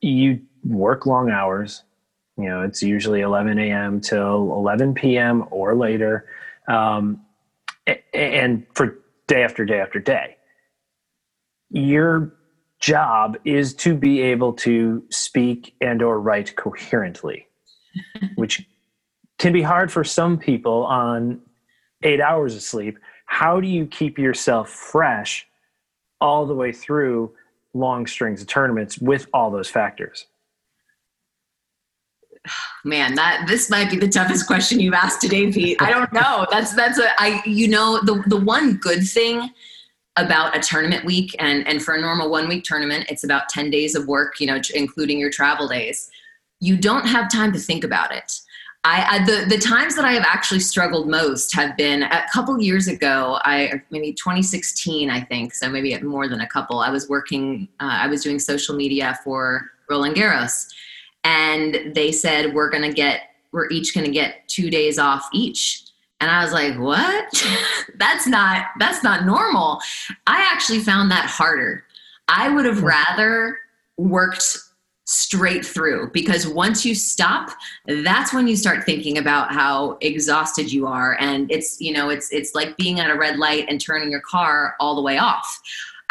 You 0.00 0.40
work 0.62 1.06
long 1.06 1.28
hours 1.28 1.82
you 2.36 2.48
know, 2.48 2.62
it's 2.62 2.82
usually 2.82 3.20
11 3.20 3.58
a.m. 3.58 4.00
till 4.00 4.52
11 4.52 4.94
p.m. 4.94 5.44
or 5.50 5.74
later, 5.74 6.26
um, 6.68 7.20
and 8.14 8.66
for 8.74 8.98
day 9.26 9.42
after 9.42 9.64
day 9.64 9.80
after 9.80 9.98
day. 9.98 10.36
Your 11.70 12.34
job 12.80 13.36
is 13.44 13.74
to 13.74 13.94
be 13.94 14.20
able 14.20 14.52
to 14.52 15.02
speak 15.10 15.74
and 15.80 16.02
or 16.02 16.20
write 16.20 16.56
coherently, 16.56 17.46
which 18.34 18.66
can 19.38 19.52
be 19.52 19.62
hard 19.62 19.90
for 19.90 20.04
some 20.04 20.38
people 20.38 20.84
on 20.84 21.40
eight 22.02 22.20
hours 22.20 22.54
of 22.54 22.62
sleep. 22.62 22.98
How 23.26 23.60
do 23.60 23.68
you 23.68 23.86
keep 23.86 24.18
yourself 24.18 24.68
fresh 24.68 25.46
all 26.20 26.46
the 26.46 26.54
way 26.54 26.72
through 26.72 27.32
long 27.74 28.06
strings 28.06 28.42
of 28.42 28.48
tournaments 28.48 28.98
with 28.98 29.26
all 29.32 29.50
those 29.50 29.68
factors? 29.68 30.26
man 32.84 33.14
that 33.14 33.44
this 33.46 33.70
might 33.70 33.90
be 33.90 33.96
the 33.96 34.08
toughest 34.08 34.46
question 34.46 34.80
you've 34.80 34.94
asked 34.94 35.20
today 35.20 35.52
pete 35.52 35.80
i 35.80 35.90
don't 35.90 36.12
know 36.12 36.46
that's 36.50 36.74
that's 36.74 36.98
a 36.98 37.08
i 37.18 37.42
you 37.46 37.68
know 37.68 38.00
the 38.02 38.22
the 38.26 38.36
one 38.36 38.74
good 38.76 39.06
thing 39.06 39.50
about 40.16 40.56
a 40.56 40.60
tournament 40.60 41.04
week 41.04 41.34
and 41.38 41.66
and 41.66 41.82
for 41.82 41.94
a 41.94 42.00
normal 42.00 42.30
one 42.30 42.48
week 42.48 42.64
tournament 42.64 43.04
it's 43.08 43.24
about 43.24 43.48
10 43.48 43.70
days 43.70 43.94
of 43.94 44.06
work 44.06 44.40
you 44.40 44.46
know 44.46 44.60
including 44.74 45.18
your 45.18 45.30
travel 45.30 45.68
days 45.68 46.10
you 46.60 46.76
don't 46.76 47.06
have 47.06 47.30
time 47.30 47.52
to 47.52 47.58
think 47.58 47.84
about 47.84 48.14
it 48.14 48.40
I, 48.84 49.06
I, 49.10 49.24
the 49.24 49.46
the 49.48 49.58
times 49.58 49.94
that 49.94 50.04
I 50.04 50.12
have 50.12 50.24
actually 50.26 50.58
struggled 50.58 51.08
most 51.08 51.54
have 51.54 51.76
been 51.76 52.02
a 52.02 52.24
couple 52.32 52.60
years 52.60 52.88
ago. 52.88 53.38
I 53.44 53.80
maybe 53.90 54.12
2016, 54.12 55.08
I 55.08 55.20
think. 55.20 55.54
So 55.54 55.70
maybe 55.70 55.96
more 56.00 56.28
than 56.28 56.40
a 56.40 56.48
couple. 56.48 56.80
I 56.80 56.90
was 56.90 57.08
working. 57.08 57.68
Uh, 57.78 57.98
I 58.02 58.08
was 58.08 58.24
doing 58.24 58.40
social 58.40 58.74
media 58.74 59.16
for 59.22 59.70
Roland 59.88 60.16
Garros, 60.16 60.66
and 61.24 61.94
they 61.94 62.12
said 62.12 62.54
we're 62.54 62.70
going 62.70 62.88
to 62.88 62.92
get 62.92 63.22
we're 63.52 63.68
each 63.68 63.94
going 63.94 64.06
to 64.06 64.12
get 64.12 64.48
2 64.48 64.70
days 64.70 64.98
off 64.98 65.28
each. 65.32 65.84
And 66.20 66.30
I 66.30 66.42
was 66.42 66.52
like, 66.52 66.78
"What? 66.78 67.44
that's 67.96 68.26
not 68.26 68.66
that's 68.78 69.02
not 69.02 69.26
normal." 69.26 69.80
I 70.26 70.48
actually 70.52 70.78
found 70.78 71.10
that 71.10 71.26
harder. 71.26 71.84
I 72.28 72.48
would 72.48 72.64
have 72.64 72.78
hmm. 72.78 72.86
rather 72.86 73.58
worked 73.96 74.58
straight 75.04 75.66
through 75.66 76.08
because 76.12 76.46
once 76.46 76.86
you 76.86 76.94
stop 76.94 77.50
that's 78.04 78.32
when 78.32 78.46
you 78.46 78.54
start 78.54 78.84
thinking 78.84 79.18
about 79.18 79.52
how 79.52 79.98
exhausted 80.00 80.72
you 80.72 80.86
are 80.86 81.16
and 81.18 81.50
it's 81.50 81.80
you 81.80 81.92
know 81.92 82.08
it's 82.08 82.32
it's 82.32 82.54
like 82.54 82.76
being 82.76 83.00
at 83.00 83.10
a 83.10 83.18
red 83.18 83.36
light 83.36 83.66
and 83.68 83.80
turning 83.80 84.12
your 84.12 84.20
car 84.20 84.76
all 84.78 84.94
the 84.94 85.02
way 85.02 85.18
off 85.18 85.60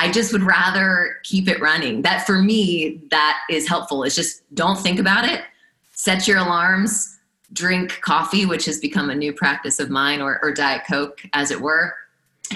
I 0.01 0.11
just 0.11 0.33
would 0.33 0.41
rather 0.41 1.19
keep 1.21 1.47
it 1.47 1.61
running. 1.61 2.01
That 2.01 2.25
for 2.25 2.41
me, 2.41 2.99
that 3.11 3.39
is 3.51 3.67
helpful. 3.67 4.01
It's 4.03 4.15
just 4.15 4.41
don't 4.55 4.79
think 4.79 4.99
about 4.99 5.29
it. 5.29 5.43
Set 5.91 6.27
your 6.27 6.39
alarms, 6.39 7.19
drink 7.53 8.01
coffee, 8.01 8.47
which 8.47 8.65
has 8.65 8.79
become 8.79 9.11
a 9.11 9.15
new 9.15 9.31
practice 9.31 9.79
of 9.79 9.91
mine, 9.91 10.19
or, 10.19 10.39
or 10.41 10.53
Diet 10.53 10.85
Coke, 10.89 11.21
as 11.33 11.51
it 11.51 11.61
were, 11.61 11.93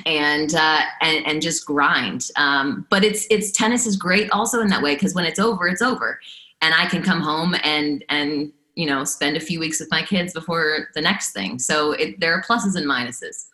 and 0.08 0.56
uh, 0.56 0.82
and 1.02 1.24
and 1.28 1.40
just 1.40 1.68
grind. 1.68 2.30
Um, 2.36 2.88
but 2.90 3.04
it's 3.04 3.28
it's 3.30 3.52
tennis 3.52 3.86
is 3.86 3.96
great 3.96 4.32
also 4.32 4.62
in 4.62 4.68
that 4.70 4.82
way 4.82 4.96
because 4.96 5.14
when 5.14 5.26
it's 5.26 5.40
over, 5.40 5.68
it's 5.68 5.84
over, 5.84 6.20
and 6.64 6.74
I 6.74 6.88
can 6.88 7.04
come 7.04 7.22
home 7.22 7.56
and 7.64 8.04
and 8.10 8.52
you 8.74 8.88
know 8.88 9.04
spend 9.04 9.38
a 9.38 9.40
few 9.40 9.60
weeks 9.60 9.80
with 9.80 9.92
my 9.92 10.02
kids 10.02 10.34
before 10.34 10.88
the 10.96 11.02
next 11.02 11.34
thing. 11.34 11.60
So 11.60 11.92
it, 11.92 12.20
there 12.20 12.34
are 12.34 12.42
pluses 12.42 12.76
and 12.76 12.88
minuses 12.88 13.50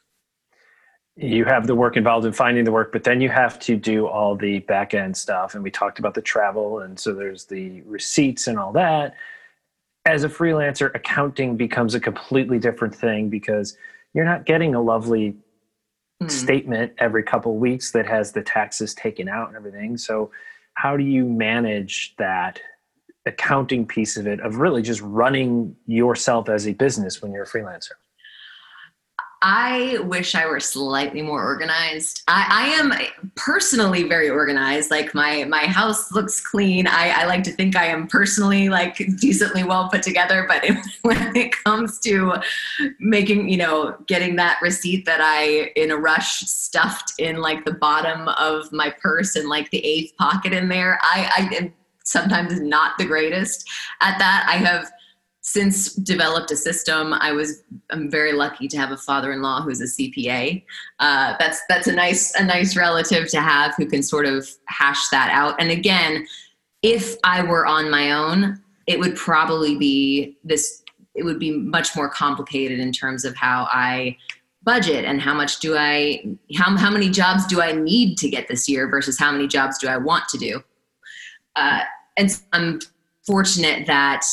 you 1.17 1.45
have 1.45 1.67
the 1.67 1.75
work 1.75 1.97
involved 1.97 2.25
in 2.25 2.33
finding 2.33 2.63
the 2.63 2.71
work, 2.71 2.91
but 2.91 3.03
then 3.03 3.19
you 3.19 3.29
have 3.29 3.59
to 3.59 3.75
do 3.75 4.07
all 4.07 4.35
the 4.35 4.59
back 4.59 4.93
end 4.93 5.15
stuff. 5.15 5.55
And 5.55 5.63
we 5.63 5.69
talked 5.69 5.99
about 5.99 6.13
the 6.13 6.21
travel, 6.21 6.79
and 6.79 6.97
so 6.99 7.13
there's 7.13 7.45
the 7.45 7.81
receipts 7.81 8.47
and 8.47 8.57
all 8.57 8.71
that. 8.73 9.15
As 10.05 10.23
a 10.23 10.29
freelancer, 10.29 10.93
accounting 10.95 11.57
becomes 11.57 11.95
a 11.95 11.99
completely 11.99 12.59
different 12.59 12.95
thing 12.95 13.29
because 13.29 13.77
you're 14.13 14.25
not 14.25 14.45
getting 14.45 14.73
a 14.73 14.81
lovely 14.81 15.35
mm. 16.23 16.31
statement 16.31 16.93
every 16.97 17.23
couple 17.23 17.57
weeks 17.57 17.91
that 17.91 18.07
has 18.07 18.31
the 18.31 18.41
taxes 18.41 18.93
taken 18.93 19.27
out 19.27 19.49
and 19.49 19.57
everything. 19.57 19.97
So, 19.97 20.31
how 20.75 20.95
do 20.95 21.03
you 21.03 21.25
manage 21.25 22.15
that 22.17 22.59
accounting 23.25 23.85
piece 23.85 24.17
of 24.17 24.25
it 24.25 24.39
of 24.39 24.55
really 24.55 24.81
just 24.81 25.01
running 25.01 25.75
yourself 25.85 26.49
as 26.49 26.67
a 26.67 26.73
business 26.73 27.21
when 27.21 27.31
you're 27.33 27.43
a 27.43 27.47
freelancer? 27.47 27.91
I 29.43 29.97
wish 30.03 30.35
I 30.35 30.45
were 30.45 30.59
slightly 30.59 31.23
more 31.23 31.43
organized. 31.43 32.21
I, 32.27 32.45
I, 32.47 32.65
am 32.79 32.93
personally 33.35 34.03
very 34.03 34.29
organized. 34.29 34.91
Like 34.91 35.15
my 35.15 35.45
my 35.45 35.61
house 35.61 36.11
looks 36.11 36.39
clean. 36.39 36.85
I, 36.85 37.09
I 37.09 37.25
like 37.25 37.41
to 37.43 37.51
think 37.51 37.75
I 37.75 37.85
am 37.85 38.07
personally 38.07 38.69
like 38.69 38.97
decently 39.19 39.63
well 39.63 39.89
put 39.89 40.03
together. 40.03 40.45
But 40.47 40.63
when 41.01 41.35
it 41.35 41.55
comes 41.63 41.99
to 42.01 42.35
making, 42.99 43.49
you 43.49 43.57
know, 43.57 43.97
getting 44.05 44.35
that 44.35 44.59
receipt 44.61 45.07
that 45.07 45.21
I 45.21 45.71
in 45.75 45.89
a 45.89 45.97
rush 45.97 46.41
stuffed 46.41 47.13
in 47.17 47.41
like 47.41 47.65
the 47.65 47.73
bottom 47.73 48.27
of 48.27 48.71
my 48.71 48.93
purse 49.01 49.35
and 49.35 49.49
like 49.49 49.71
the 49.71 49.83
eighth 49.83 50.15
pocket 50.17 50.53
in 50.53 50.69
there, 50.69 50.99
I, 51.01 51.49
I 51.51 51.55
am 51.55 51.73
sometimes 52.03 52.59
not 52.59 52.97
the 52.99 53.05
greatest 53.05 53.67
at 54.01 54.19
that. 54.19 54.45
I 54.47 54.57
have 54.57 54.91
since 55.41 55.93
developed 55.95 56.51
a 56.51 56.55
system 56.55 57.13
i 57.13 57.31
was 57.31 57.63
i'm 57.89 58.09
very 58.09 58.31
lucky 58.31 58.67
to 58.67 58.77
have 58.77 58.91
a 58.91 58.97
father-in-law 58.97 59.61
who's 59.61 59.81
a 59.81 59.85
cpa 59.85 60.63
uh, 60.99 61.35
that's 61.39 61.61
that's 61.67 61.87
a 61.87 61.91
nice 61.91 62.33
a 62.39 62.43
nice 62.43 62.77
relative 62.77 63.27
to 63.27 63.41
have 63.41 63.73
who 63.75 63.85
can 63.87 64.03
sort 64.03 64.25
of 64.25 64.47
hash 64.67 65.09
that 65.09 65.29
out. 65.31 65.59
And 65.59 65.71
again 65.71 66.27
if 66.83 67.15
i 67.23 67.41
were 67.41 67.65
on 67.65 67.89
my 67.89 68.11
own 68.11 68.61
it 68.87 68.99
would 68.99 69.15
probably 69.15 69.77
be 69.77 70.37
this 70.43 70.83
it 71.15 71.23
would 71.23 71.39
be 71.39 71.51
much 71.51 71.95
more 71.95 72.09
complicated 72.09 72.79
in 72.79 72.91
terms 72.91 73.25
of 73.25 73.35
how 73.35 73.67
i 73.71 74.15
budget 74.63 75.05
and 75.05 75.19
how 75.19 75.33
much 75.33 75.59
do 75.59 75.75
i 75.75 76.23
how, 76.55 76.77
how 76.77 76.91
many 76.91 77.09
jobs 77.09 77.47
do 77.47 77.61
i 77.61 77.71
need 77.71 78.15
to 78.19 78.29
get 78.29 78.47
this 78.47 78.69
year 78.69 78.87
versus 78.87 79.17
how 79.17 79.31
many 79.31 79.47
jobs 79.47 79.79
do 79.79 79.87
i 79.87 79.97
want 79.97 80.27
to 80.29 80.37
do? 80.37 80.63
Uh, 81.55 81.81
and 82.15 82.39
i'm 82.53 82.79
fortunate 83.25 83.87
that 83.87 84.23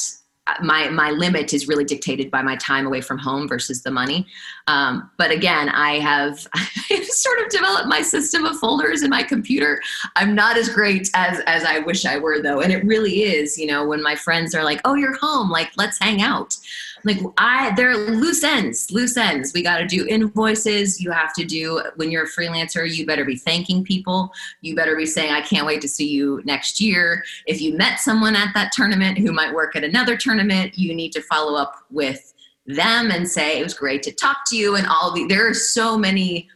my 0.63 0.89
my 0.89 1.11
limit 1.11 1.53
is 1.53 1.69
really 1.69 1.85
dictated 1.85 2.31
by 2.31 2.43
my 2.43 2.57
time 2.57 2.87
away 2.87 3.01
from 3.01 3.19
home 3.19 3.49
versus 3.49 3.83
the 3.83 3.91
money. 3.91 4.27
Um, 4.67 5.11
but 5.17 5.31
again, 5.31 5.69
I 5.69 5.99
have 5.99 6.39
sort 7.03 7.41
of 7.41 7.51
developed 7.51 7.87
my 7.87 8.03
system 8.03 8.45
of 8.45 8.57
folders 8.59 9.03
in 9.03 9.11
my 9.11 9.23
computer. 9.23 9.81
I'm 10.17 10.35
not 10.35 10.57
as 10.57 10.69
great 10.69 11.11
as 11.15 11.41
as 11.47 11.65
I 11.65 11.81
wish 11.81 12.05
I 12.05 12.19
were 12.19 12.41
though, 12.41 12.61
and 12.61 12.73
it 12.73 12.85
really 12.85 13.23
is. 13.23 13.59
You 13.59 13.67
know, 13.67 13.87
when 13.87 14.03
my 14.03 14.15
friends 14.15 14.55
are 14.55 14.65
like, 14.65 14.81
"Oh, 14.85 14.95
you're 14.95 15.17
home, 15.17 15.51
like 15.51 15.71
let's 15.77 15.99
hang 15.99 16.23
out," 16.23 16.57
like 17.05 17.19
I 17.37 17.73
there 17.75 17.91
are 17.91 17.97
loose 17.97 18.43
ends, 18.43 18.91
loose 18.91 19.17
ends. 19.17 19.53
We 19.53 19.63
got 19.63 19.79
to 19.79 19.87
do 19.87 20.07
invoices. 20.07 21.01
You 21.01 21.11
have 21.11 21.33
to 21.35 21.45
do 21.45 21.83
when 21.97 22.11
you're 22.11 22.25
a 22.25 22.29
freelancer. 22.29 22.89
You 22.89 23.07
better 23.07 23.25
be 23.25 23.37
thanking 23.37 23.85
people. 23.85 24.33
You 24.61 24.75
better 24.75 24.97
be 24.97 25.07
saying, 25.07 25.33
"I 25.33 25.41
can't 25.41 25.67
wait 25.67 25.81
to 25.83 25.89
see 25.89 26.09
you 26.09 26.43
next 26.45 26.81
year." 26.81 27.25
If 27.47 27.61
you 27.61 27.77
met 27.77 28.01
someone 28.01 28.37
at 28.37 28.53
that 28.55 28.73
tournament 28.73 29.19
who 29.19 29.33
might 29.33 29.55
work 29.55 29.77
at 29.77 29.85
another 29.85 30.17
tournament, 30.17 30.79
you 30.79 30.95
need 30.95 31.13
to 31.13 31.23
follow 31.23 31.57
up 31.57 31.87
with 31.91 32.35
them 32.67 33.11
and 33.11 33.29
say 33.29 33.59
it 33.59 33.65
was 33.65 33.75
great 33.75 34.03
to 34.03 34.13
talk 34.13 34.39
to 34.49 34.57
you. 34.57 34.77
And 34.77 34.87
all 34.87 35.13
the 35.13 35.27
there 35.27 35.49
are 35.49 35.55
so 35.55 35.97
many 35.97 36.49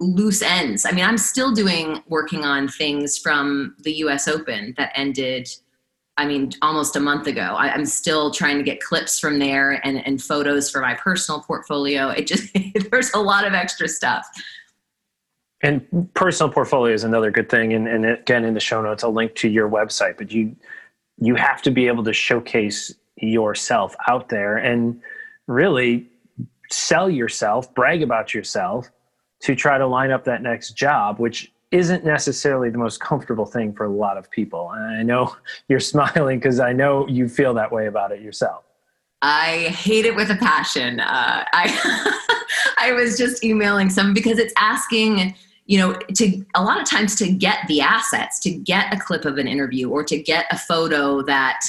loose 0.00 0.42
ends. 0.42 0.84
I 0.84 0.92
mean, 0.92 1.04
I'm 1.04 1.18
still 1.18 1.52
doing 1.52 2.02
working 2.08 2.44
on 2.44 2.68
things 2.68 3.16
from 3.16 3.76
the 3.80 3.92
U.S. 3.98 4.26
Open 4.26 4.74
that 4.76 4.92
ended 4.94 5.48
I 6.16 6.26
mean, 6.26 6.52
almost 6.60 6.94
a 6.94 7.00
month 7.00 7.26
ago. 7.26 7.40
I, 7.40 7.74
am 7.74 7.86
still 7.86 8.30
trying 8.30 8.58
to 8.58 8.62
get 8.62 8.80
clips 8.80 9.18
from 9.18 9.38
there 9.38 9.84
and, 9.86 10.04
and 10.06 10.22
photos 10.22 10.70
for 10.70 10.80
my 10.80 10.94
personal 10.94 11.40
portfolio. 11.40 12.08
It 12.08 12.26
just, 12.26 12.54
there's 12.90 13.12
a 13.14 13.18
lot 13.18 13.46
of 13.46 13.54
extra 13.54 13.88
stuff. 13.88 14.26
And 15.62 16.10
personal 16.14 16.52
portfolio 16.52 16.92
is 16.92 17.04
another 17.04 17.30
good 17.30 17.48
thing. 17.48 17.72
And, 17.72 17.88
and 17.88 18.04
again, 18.04 18.44
in 18.44 18.54
the 18.54 18.60
show 18.60 18.82
notes, 18.82 19.04
I'll 19.04 19.12
link 19.12 19.34
to 19.36 19.48
your 19.48 19.70
website, 19.70 20.18
but 20.18 20.32
you, 20.32 20.54
you 21.18 21.34
have 21.36 21.62
to 21.62 21.70
be 21.70 21.86
able 21.86 22.04
to 22.04 22.12
showcase 22.12 22.92
yourself 23.16 23.94
out 24.08 24.28
there 24.28 24.56
and 24.56 25.00
really 25.46 26.08
sell 26.70 27.08
yourself, 27.08 27.72
brag 27.74 28.02
about 28.02 28.34
yourself 28.34 28.90
to 29.40 29.54
try 29.54 29.78
to 29.78 29.86
line 29.86 30.10
up 30.10 30.24
that 30.24 30.42
next 30.42 30.72
job, 30.72 31.18
which 31.18 31.52
isn't 31.72 32.04
necessarily 32.04 32.68
the 32.70 32.78
most 32.78 33.00
comfortable 33.00 33.46
thing 33.46 33.72
for 33.72 33.84
a 33.84 33.90
lot 33.90 34.18
of 34.18 34.30
people. 34.30 34.70
And 34.72 34.98
I 34.98 35.02
know 35.02 35.34
you're 35.68 35.80
smiling 35.80 36.38
because 36.38 36.60
I 36.60 36.72
know 36.72 37.08
you 37.08 37.28
feel 37.28 37.54
that 37.54 37.72
way 37.72 37.86
about 37.86 38.12
it 38.12 38.20
yourself. 38.20 38.64
I 39.22 39.68
hate 39.68 40.04
it 40.04 40.14
with 40.16 40.30
a 40.30 40.36
passion. 40.36 41.00
Uh, 41.00 41.44
I 41.52 42.18
I 42.78 42.92
was 42.92 43.16
just 43.16 43.44
emailing 43.44 43.88
some 43.88 44.12
because 44.12 44.38
it's 44.38 44.52
asking, 44.56 45.36
you 45.66 45.78
know, 45.78 45.92
to 46.16 46.44
a 46.54 46.62
lot 46.62 46.80
of 46.80 46.88
times 46.88 47.14
to 47.16 47.30
get 47.30 47.60
the 47.68 47.80
assets, 47.80 48.40
to 48.40 48.50
get 48.50 48.92
a 48.92 48.98
clip 48.98 49.24
of 49.24 49.38
an 49.38 49.46
interview 49.46 49.88
or 49.88 50.02
to 50.04 50.20
get 50.20 50.46
a 50.50 50.58
photo 50.58 51.22
that 51.22 51.60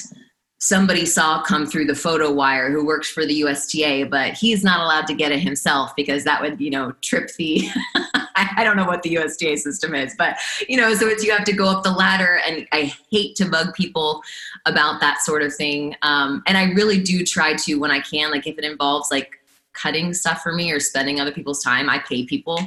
somebody 0.58 1.06
saw 1.06 1.44
come 1.44 1.68
through 1.68 1.86
the 1.86 1.94
photo 1.94 2.32
wire 2.32 2.72
who 2.72 2.86
works 2.86 3.10
for 3.10 3.26
the 3.26 3.36
USTA, 3.44 4.08
but 4.10 4.34
he's 4.34 4.64
not 4.64 4.80
allowed 4.80 5.06
to 5.08 5.14
get 5.14 5.32
it 5.32 5.40
himself 5.40 5.96
because 5.96 6.24
that 6.24 6.42
would, 6.42 6.60
you 6.60 6.72
know, 6.72 6.94
trip 7.02 7.30
the 7.38 7.68
I 8.58 8.64
don't 8.64 8.78
know 8.78 8.86
what 8.86 9.04
the 9.04 9.18
USTA 9.18 9.58
system 9.58 9.96
is, 9.96 10.16
but 10.18 10.38
you 10.68 10.78
know, 10.78 10.94
so 10.94 11.08
it's 11.08 11.24
you 11.24 11.32
have 11.32 11.46
to 11.46 11.54
go 11.54 11.66
up 11.66 11.84
the 11.84 11.92
ladder, 11.92 12.40
and 12.48 12.68
I 12.72 12.94
hate 13.12 13.36
to 13.38 13.46
bug 13.50 13.74
people 13.74 14.22
about 14.66 15.02
that 15.02 15.22
sort 15.22 15.42
of 15.42 15.54
thing. 15.54 15.96
Um, 16.02 16.44
and 16.48 16.58
I 16.58 16.72
really 16.74 17.02
do 17.02 17.24
try 17.24 17.54
to 17.54 17.76
when 17.76 17.92
I 17.92 18.00
can, 18.00 18.32
like 18.32 18.48
if 18.48 18.58
it 18.58 18.64
involves 18.64 19.12
like 19.12 19.32
cutting 19.74 20.14
stuff 20.14 20.42
for 20.42 20.54
me 20.54 20.72
or 20.72 20.80
spending 20.80 21.20
other 21.20 21.32
people's 21.32 21.64
time, 21.64 21.90
I 21.90 22.00
pay 22.00 22.26
people 22.26 22.60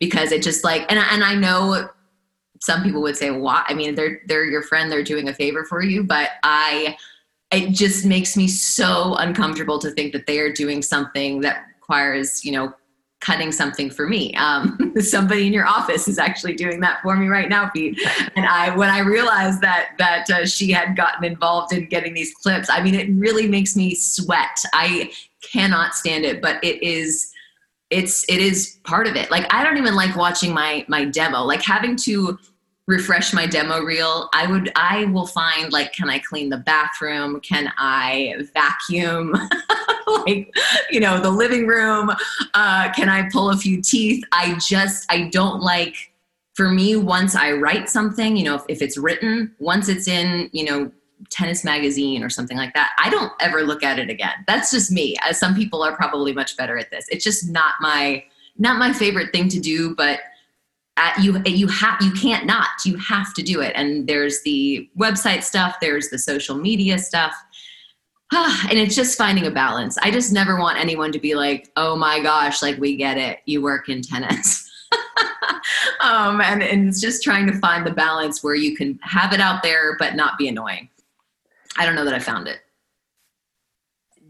because 0.00 0.32
it 0.32 0.42
just 0.42 0.64
like 0.64 0.82
and 0.90 0.98
and 0.98 1.24
I 1.24 1.34
know 1.34 1.88
some 2.60 2.82
people 2.82 3.02
would 3.02 3.16
say, 3.16 3.30
"Why?" 3.30 3.64
I 3.68 3.74
mean, 3.74 3.94
they're 3.94 4.20
they're 4.26 4.44
your 4.44 4.62
friend, 4.62 4.90
they're 4.90 5.02
doing 5.02 5.28
a 5.28 5.34
favor 5.34 5.64
for 5.64 5.82
you, 5.82 6.02
but 6.02 6.30
I 6.42 6.96
it 7.52 7.70
just 7.70 8.04
makes 8.04 8.36
me 8.36 8.48
so 8.48 9.14
uncomfortable 9.14 9.78
to 9.78 9.90
think 9.90 10.12
that 10.12 10.26
they 10.26 10.40
are 10.40 10.52
doing 10.52 10.82
something 10.82 11.40
that 11.42 11.64
requires 11.76 12.44
you 12.44 12.52
know 12.52 12.72
cutting 13.24 13.50
something 13.52 13.90
for 13.90 14.06
me. 14.06 14.34
Um, 14.34 14.94
somebody 15.00 15.46
in 15.46 15.52
your 15.52 15.66
office 15.66 16.06
is 16.08 16.18
actually 16.18 16.54
doing 16.54 16.80
that 16.80 17.00
for 17.02 17.16
me 17.16 17.28
right 17.28 17.48
now, 17.48 17.68
Pete. 17.70 17.98
And 18.36 18.44
I, 18.44 18.76
when 18.76 18.90
I 18.90 18.98
realized 19.00 19.60
that 19.62 19.90
that 19.98 20.28
uh, 20.30 20.46
she 20.46 20.70
had 20.70 20.96
gotten 20.96 21.24
involved 21.24 21.72
in 21.72 21.86
getting 21.86 22.14
these 22.14 22.34
clips, 22.34 22.68
I 22.70 22.82
mean, 22.82 22.94
it 22.94 23.08
really 23.14 23.48
makes 23.48 23.76
me 23.76 23.94
sweat. 23.94 24.58
I 24.74 25.10
cannot 25.40 25.94
stand 25.94 26.24
it, 26.24 26.42
but 26.42 26.62
it 26.62 26.82
is 26.82 27.30
it's 27.90 28.24
it 28.28 28.40
is 28.40 28.78
part 28.84 29.06
of 29.06 29.14
it 29.14 29.30
like 29.30 29.46
i 29.52 29.62
don't 29.62 29.76
even 29.76 29.94
like 29.94 30.16
watching 30.16 30.54
my 30.54 30.84
my 30.88 31.04
demo 31.04 31.42
like 31.42 31.62
having 31.62 31.94
to 31.94 32.36
refresh 32.86 33.34
my 33.34 33.46
demo 33.46 33.80
reel 33.80 34.28
i 34.32 34.50
would 34.50 34.72
i 34.74 35.04
will 35.06 35.26
find 35.26 35.70
like 35.70 35.92
can 35.92 36.08
i 36.08 36.18
clean 36.18 36.48
the 36.48 36.56
bathroom 36.56 37.38
can 37.40 37.70
i 37.76 38.34
vacuum 38.54 39.34
like 40.26 40.54
you 40.90 41.00
know 41.00 41.20
the 41.20 41.30
living 41.30 41.66
room 41.66 42.10
uh, 42.54 42.92
can 42.92 43.08
i 43.08 43.28
pull 43.30 43.50
a 43.50 43.56
few 43.56 43.80
teeth? 43.80 44.24
I 44.32 44.58
just 44.58 45.06
i 45.10 45.28
don't 45.28 45.60
like 45.60 46.12
for 46.54 46.68
me 46.68 46.96
once 46.96 47.34
i 47.34 47.52
write 47.52 47.88
something 47.88 48.36
you 48.36 48.44
know 48.44 48.54
if, 48.54 48.62
if 48.68 48.82
it's 48.82 48.96
written 48.96 49.54
once 49.58 49.88
it's 49.88 50.08
in 50.08 50.48
you 50.52 50.64
know 50.64 50.90
tennis 51.30 51.64
magazine 51.64 52.22
or 52.22 52.28
something 52.28 52.56
like 52.56 52.74
that 52.74 52.90
i 53.02 53.08
don't 53.08 53.32
ever 53.40 53.62
look 53.62 53.82
at 53.82 53.98
it 53.98 54.10
again. 54.10 54.34
That's 54.46 54.70
just 54.70 54.90
me. 54.90 55.16
As 55.22 55.38
some 55.38 55.54
people 55.54 55.82
are 55.82 55.94
probably 55.94 56.32
much 56.32 56.56
better 56.56 56.78
at 56.78 56.90
this. 56.90 57.06
It's 57.08 57.24
just 57.24 57.48
not 57.50 57.74
my 57.80 58.24
not 58.56 58.78
my 58.78 58.92
favorite 58.92 59.32
thing 59.32 59.48
to 59.48 59.60
do 59.60 59.94
but 59.94 60.20
at, 60.96 61.18
you 61.18 61.42
you 61.44 61.66
have 61.68 62.00
you 62.00 62.12
can't 62.12 62.46
not. 62.46 62.68
You 62.84 62.96
have 62.98 63.34
to 63.34 63.42
do 63.42 63.60
it. 63.60 63.72
And 63.74 64.06
there's 64.06 64.42
the 64.42 64.88
website 64.98 65.42
stuff 65.42 65.76
there's 65.80 66.08
the 66.10 66.18
social 66.18 66.56
media 66.56 66.98
stuff 66.98 67.34
and 68.68 68.78
it's 68.78 68.96
just 68.96 69.16
finding 69.16 69.46
a 69.46 69.50
balance. 69.50 69.96
I 69.98 70.10
just 70.10 70.32
never 70.32 70.58
want 70.58 70.78
anyone 70.78 71.12
to 71.12 71.18
be 71.18 71.34
like 71.34 71.70
oh 71.76 71.96
my 71.96 72.20
gosh 72.20 72.62
like 72.62 72.78
we 72.78 72.96
get 72.96 73.16
it. 73.16 73.40
You 73.46 73.62
work 73.62 73.88
in 73.88 74.02
tennis. 74.02 74.70
Um, 76.00 76.42
and, 76.42 76.62
and 76.62 76.88
it's 76.88 77.00
just 77.00 77.22
trying 77.22 77.46
to 77.46 77.58
find 77.58 77.86
the 77.86 77.90
balance 77.90 78.44
where 78.44 78.54
you 78.54 78.76
can 78.76 78.98
have 79.02 79.32
it 79.32 79.40
out 79.40 79.62
there 79.62 79.96
but 79.98 80.14
not 80.14 80.36
be 80.36 80.48
annoying. 80.48 80.90
I 81.78 81.86
don't 81.86 81.94
know 81.94 82.04
that 82.04 82.12
i 82.14 82.18
found 82.18 82.46
it. 82.46 82.58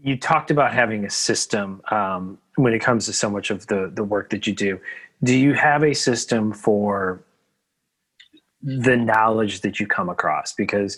You 0.01 0.17
talked 0.17 0.51
about 0.51 0.73
having 0.73 1.03
a 1.03 1.09
system 1.09 1.81
um, 1.91 2.37
when 2.55 2.73
it 2.73 2.79
comes 2.79 3.05
to 3.07 3.13
so 3.13 3.29
much 3.29 3.49
of 3.51 3.67
the 3.67 3.91
the 3.93 4.03
work 4.03 4.29
that 4.29 4.47
you 4.47 4.53
do. 4.53 4.79
Do 5.23 5.35
you 5.35 5.53
have 5.53 5.83
a 5.83 5.93
system 5.93 6.53
for 6.53 7.23
the 8.61 8.95
knowledge 8.95 9.61
that 9.61 9.79
you 9.79 9.87
come 9.87 10.09
across? 10.09 10.53
Because 10.53 10.97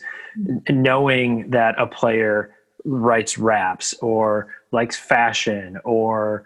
knowing 0.70 1.50
that 1.50 1.76
a 1.80 1.88
player 1.88 2.54
writes 2.88 3.38
raps 3.38 3.94
or 4.02 4.48
likes 4.72 4.96
fashion 4.96 5.78
or 5.84 6.46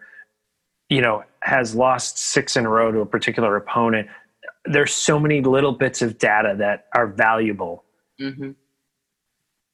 you 0.90 1.00
know 1.00 1.24
has 1.42 1.76
lost 1.76 2.18
six 2.18 2.58
in 2.58 2.66
a 2.66 2.70
row 2.70 2.92
to 2.92 3.00
a 3.00 3.06
particular 3.06 3.56
opponent. 3.56 4.08
There's 4.66 4.94
so 4.94 5.20
many 5.20 5.42
little 5.42 5.72
bits 5.72 6.02
of 6.02 6.18
data 6.18 6.56
that 6.58 6.88
are 6.94 7.08
valuable. 7.08 7.86
Mm-hmm. 8.20 8.52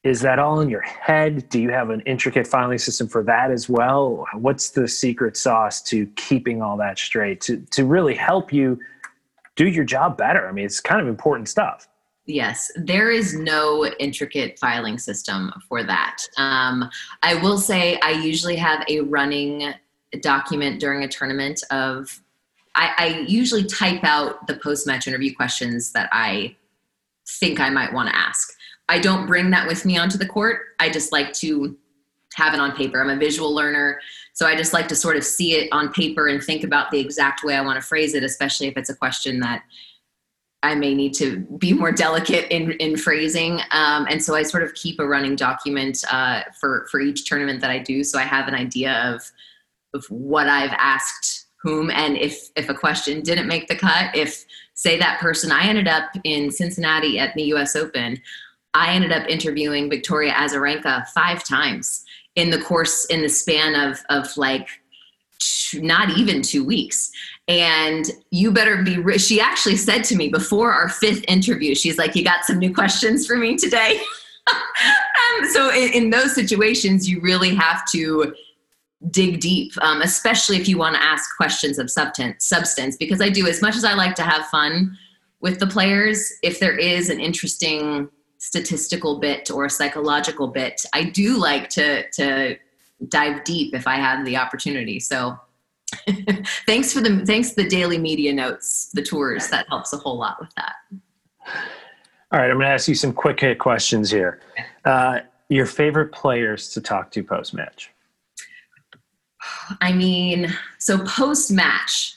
is 0.03 0.21
that 0.21 0.39
all 0.39 0.61
in 0.61 0.69
your 0.69 0.81
head? 0.81 1.49
Do 1.49 1.59
you 1.59 1.69
have 1.71 1.89
an 1.89 1.99
intricate 2.01 2.47
filing 2.47 2.77
system 2.77 3.09
for 3.09 3.23
that 3.23 3.51
as 3.51 3.67
well? 3.67 4.25
What's 4.33 4.69
the 4.69 4.87
secret 4.87 5.35
sauce 5.35 5.81
to 5.83 6.05
keeping 6.15 6.61
all 6.61 6.77
that 6.77 6.97
straight 6.97 7.41
to, 7.41 7.57
to 7.71 7.83
really 7.83 8.15
help 8.15 8.53
you 8.53 8.79
do 9.57 9.67
your 9.67 9.83
job 9.83 10.17
better? 10.17 10.47
I 10.47 10.53
mean 10.53 10.65
it's 10.65 10.79
kind 10.79 11.01
of 11.01 11.07
important 11.07 11.49
stuff 11.49 11.89
Yes, 12.29 12.69
there 12.75 13.09
is 13.09 13.35
no 13.35 13.85
intricate 13.99 14.59
filing 14.59 14.97
system 14.97 15.51
for 15.67 15.81
that. 15.83 16.17
Um, 16.37 16.89
I 17.23 17.35
will 17.35 17.57
say 17.57 17.97
I 18.01 18.11
usually 18.11 18.57
have 18.57 18.83
a 18.89 18.99
running 18.99 19.73
document 20.19 20.81
during 20.81 21.03
a 21.03 21.07
tournament 21.07 21.63
of, 21.71 22.21
I, 22.75 22.93
I 22.97 23.07
usually 23.27 23.63
type 23.63 24.03
out 24.03 24.45
the 24.45 24.57
post 24.57 24.85
match 24.85 25.07
interview 25.07 25.33
questions 25.33 25.93
that 25.93 26.09
I 26.11 26.57
think 27.27 27.61
I 27.61 27.69
might 27.69 27.93
want 27.93 28.09
to 28.09 28.15
ask. 28.15 28.53
I 28.89 28.99
don't 28.99 29.25
bring 29.25 29.49
that 29.51 29.65
with 29.65 29.85
me 29.85 29.97
onto 29.97 30.17
the 30.17 30.27
court. 30.27 30.59
I 30.79 30.89
just 30.89 31.13
like 31.13 31.31
to 31.33 31.77
have 32.35 32.53
it 32.53 32.59
on 32.59 32.73
paper. 32.73 33.01
I'm 33.01 33.09
a 33.09 33.15
visual 33.15 33.53
learner, 33.53 33.99
so 34.33 34.45
I 34.45 34.55
just 34.55 34.73
like 34.73 34.87
to 34.89 34.95
sort 34.95 35.15
of 35.15 35.23
see 35.23 35.53
it 35.55 35.69
on 35.71 35.91
paper 35.93 36.27
and 36.27 36.43
think 36.43 36.63
about 36.63 36.91
the 36.91 36.99
exact 36.99 37.43
way 37.43 37.55
I 37.55 37.61
want 37.61 37.81
to 37.81 37.87
phrase 37.87 38.13
it, 38.13 38.23
especially 38.23 38.67
if 38.67 38.77
it's 38.77 38.89
a 38.89 38.95
question 38.95 39.39
that 39.39 39.63
I 40.63 40.75
may 40.75 40.95
need 40.95 41.13
to 41.15 41.39
be 41.59 41.73
more 41.73 41.91
delicate 41.91 42.51
in, 42.53 42.71
in 42.73 42.97
phrasing. 42.97 43.59
Um, 43.71 44.07
and 44.09 44.21
so 44.21 44.35
I 44.35 44.43
sort 44.43 44.63
of 44.63 44.73
keep 44.73 44.99
a 44.99 45.07
running 45.07 45.35
document 45.35 46.03
uh, 46.11 46.41
for, 46.59 46.87
for 46.89 46.99
each 46.99 47.25
tournament 47.25 47.61
that 47.61 47.69
I 47.69 47.79
do. 47.79 48.03
So 48.03 48.17
I 48.17 48.23
have 48.23 48.47
an 48.47 48.55
idea 48.55 48.93
of, 49.13 49.21
of 49.93 50.05
what 50.09 50.47
I've 50.47 50.73
asked 50.73 51.45
whom. 51.61 51.91
And 51.91 52.17
if, 52.17 52.49
if 52.55 52.69
a 52.69 52.73
question 52.73 53.21
didn't 53.21 53.47
make 53.47 53.67
the 53.67 53.75
cut, 53.75 54.15
if 54.15 54.45
say 54.73 54.97
that 54.97 55.19
person, 55.19 55.51
I 55.51 55.67
ended 55.67 55.87
up 55.87 56.09
in 56.23 56.51
Cincinnati 56.51 57.19
at 57.19 57.33
the 57.35 57.43
US 57.53 57.75
Open, 57.75 58.19
I 58.73 58.93
ended 58.93 59.11
up 59.11 59.27
interviewing 59.27 59.89
Victoria 59.89 60.33
Azarenka 60.33 61.07
five 61.09 61.43
times 61.43 62.03
in 62.35 62.51
the 62.51 62.61
course, 62.61 63.05
in 63.05 63.21
the 63.21 63.29
span 63.29 63.75
of, 63.75 63.99
of 64.09 64.35
like 64.37 64.69
not 65.73 66.17
even 66.17 66.41
two 66.41 66.63
weeks 66.63 67.11
and 67.47 68.11
you 68.31 68.51
better 68.51 68.83
be 68.83 69.17
she 69.17 69.39
actually 69.39 69.77
said 69.77 70.03
to 70.03 70.15
me 70.15 70.27
before 70.27 70.71
our 70.71 70.89
fifth 70.89 71.23
interview 71.27 71.73
she's 71.73 71.97
like 71.97 72.15
you 72.15 72.23
got 72.23 72.43
some 72.43 72.57
new 72.57 72.73
questions 72.73 73.25
for 73.25 73.35
me 73.35 73.55
today? 73.55 73.99
Um, 74.49 75.49
so 75.49 75.69
in, 75.71 75.91
in, 75.91 76.09
those 76.09 76.33
situations 76.33 77.09
you 77.09 77.19
really 77.19 77.53
have 77.53 77.83
to 77.91 78.33
dig 79.11 79.41
deep 79.41 79.73
um, 79.81 80.01
especially 80.01 80.55
if 80.55 80.69
you 80.69 80.77
want 80.77 80.95
to 80.95 81.03
ask 81.03 81.35
questions 81.35 81.77
of 81.77 81.91
substance 81.91 82.45
substance 82.45 82.95
because 82.95 83.19
i 83.19 83.27
do 83.27 83.45
as 83.45 83.61
much 83.61 83.75
as 83.75 83.83
i 83.83 83.93
like 83.93 84.15
to 84.15 84.23
have 84.23 84.45
fun 84.45 84.97
with 85.41 85.59
the 85.59 85.67
players 85.67 86.31
if 86.43 86.61
there 86.61 86.77
is 86.77 87.09
an 87.09 87.19
interesting 87.19 88.07
statistical 88.37 89.19
bit 89.19 89.51
or 89.51 89.65
a 89.65 89.69
psychological 89.69 90.47
bit 90.47 90.85
i 90.93 91.03
do 91.03 91.37
like 91.37 91.67
to 91.67 92.09
to 92.11 92.57
dive 93.09 93.43
deep 93.43 93.73
if 93.73 93.87
i 93.87 93.95
have 93.95 94.25
the 94.25 94.37
opportunity. 94.37 94.99
So 94.99 95.37
thanks 96.65 96.91
for 96.91 97.01
the 97.01 97.25
thanks 97.25 97.53
the 97.53 97.67
daily 97.67 97.97
media 97.97 98.33
notes, 98.33 98.89
the 98.93 99.01
tours. 99.01 99.47
That 99.49 99.67
helps 99.69 99.93
a 99.93 99.97
whole 99.97 100.17
lot 100.17 100.37
with 100.39 100.53
that. 100.55 100.73
All 102.31 102.39
right, 102.39 102.49
I'm 102.49 102.57
going 102.57 102.67
to 102.67 102.73
ask 102.73 102.89
you 102.89 102.95
some 102.95 103.13
quick 103.13 103.39
hit 103.39 103.57
questions 103.57 104.11
here. 104.11 104.41
Uh, 104.83 105.19
your 105.47 105.65
favorite 105.65 106.11
players 106.11 106.69
to 106.73 106.81
talk 106.81 107.09
to 107.11 107.23
post 107.23 107.53
match? 107.53 107.91
I 109.79 109.93
mean, 109.93 110.53
so 110.77 110.99
post 111.05 111.51
match, 111.51 112.15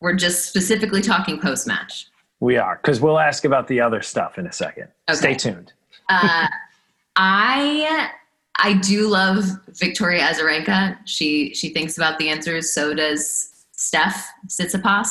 we're 0.00 0.14
just 0.14 0.46
specifically 0.46 1.00
talking 1.00 1.40
post 1.40 1.66
match. 1.66 2.08
We 2.40 2.58
are, 2.58 2.76
because 2.76 3.00
we'll 3.00 3.18
ask 3.18 3.46
about 3.46 3.66
the 3.66 3.80
other 3.80 4.02
stuff 4.02 4.38
in 4.38 4.46
a 4.46 4.52
second. 4.52 4.88
Okay. 5.08 5.18
Stay 5.18 5.34
tuned. 5.34 5.72
uh, 6.10 6.48
I 7.16 8.10
I 8.58 8.74
do 8.74 9.08
love 9.08 9.44
Victoria 9.70 10.22
Azarenka. 10.22 10.98
She 11.04 11.54
she 11.54 11.70
thinks 11.70 11.96
about 11.96 12.18
the 12.18 12.28
answers. 12.28 12.72
So 12.72 12.94
does 12.94 13.66
Steph 13.72 14.26
Tsitsipas. 14.48 15.10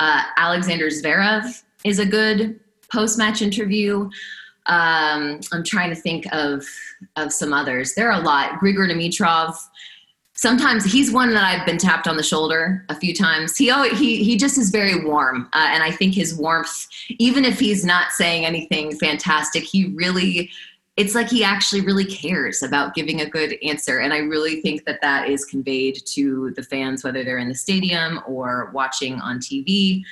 Uh, 0.00 0.22
Alexander 0.36 0.86
Zverev 0.86 1.62
is 1.84 1.98
a 1.98 2.06
good 2.06 2.58
post 2.90 3.18
match 3.18 3.42
interview. 3.42 4.08
Um, 4.66 5.40
I'm 5.52 5.64
trying 5.64 5.90
to 5.90 5.96
think 5.96 6.26
of 6.32 6.66
of 7.16 7.32
some 7.32 7.52
others. 7.52 7.94
There 7.94 8.10
are 8.10 8.20
a 8.20 8.24
lot. 8.24 8.60
Grigor 8.60 8.90
Dimitrov. 8.90 9.56
Sometimes 10.34 10.90
he's 10.90 11.12
one 11.12 11.34
that 11.34 11.44
I've 11.44 11.66
been 11.66 11.76
tapped 11.76 12.08
on 12.08 12.16
the 12.16 12.22
shoulder 12.22 12.86
a 12.88 12.94
few 12.94 13.14
times. 13.14 13.58
He 13.58 13.70
always, 13.70 13.98
he 13.98 14.24
he 14.24 14.36
just 14.36 14.56
is 14.56 14.70
very 14.70 15.04
warm, 15.04 15.50
uh, 15.52 15.68
and 15.70 15.82
I 15.82 15.90
think 15.90 16.14
his 16.14 16.34
warmth, 16.34 16.86
even 17.18 17.44
if 17.44 17.58
he's 17.58 17.84
not 17.84 18.12
saying 18.12 18.46
anything 18.46 18.96
fantastic, 18.96 19.64
he 19.64 19.92
really 19.94 20.50
it's 20.96 21.14
like 21.14 21.28
he 21.28 21.44
actually 21.44 21.80
really 21.80 22.04
cares 22.04 22.62
about 22.62 22.94
giving 22.94 23.20
a 23.20 23.28
good 23.28 23.56
answer. 23.62 24.00
And 24.00 24.12
I 24.12 24.18
really 24.18 24.60
think 24.60 24.84
that 24.84 25.00
that 25.00 25.28
is 25.28 25.44
conveyed 25.44 26.00
to 26.06 26.52
the 26.56 26.62
fans, 26.62 27.04
whether 27.04 27.24
they're 27.24 27.38
in 27.38 27.48
the 27.48 27.54
stadium 27.54 28.20
or 28.26 28.70
watching 28.74 29.20
on 29.20 29.38
TV. 29.38 30.02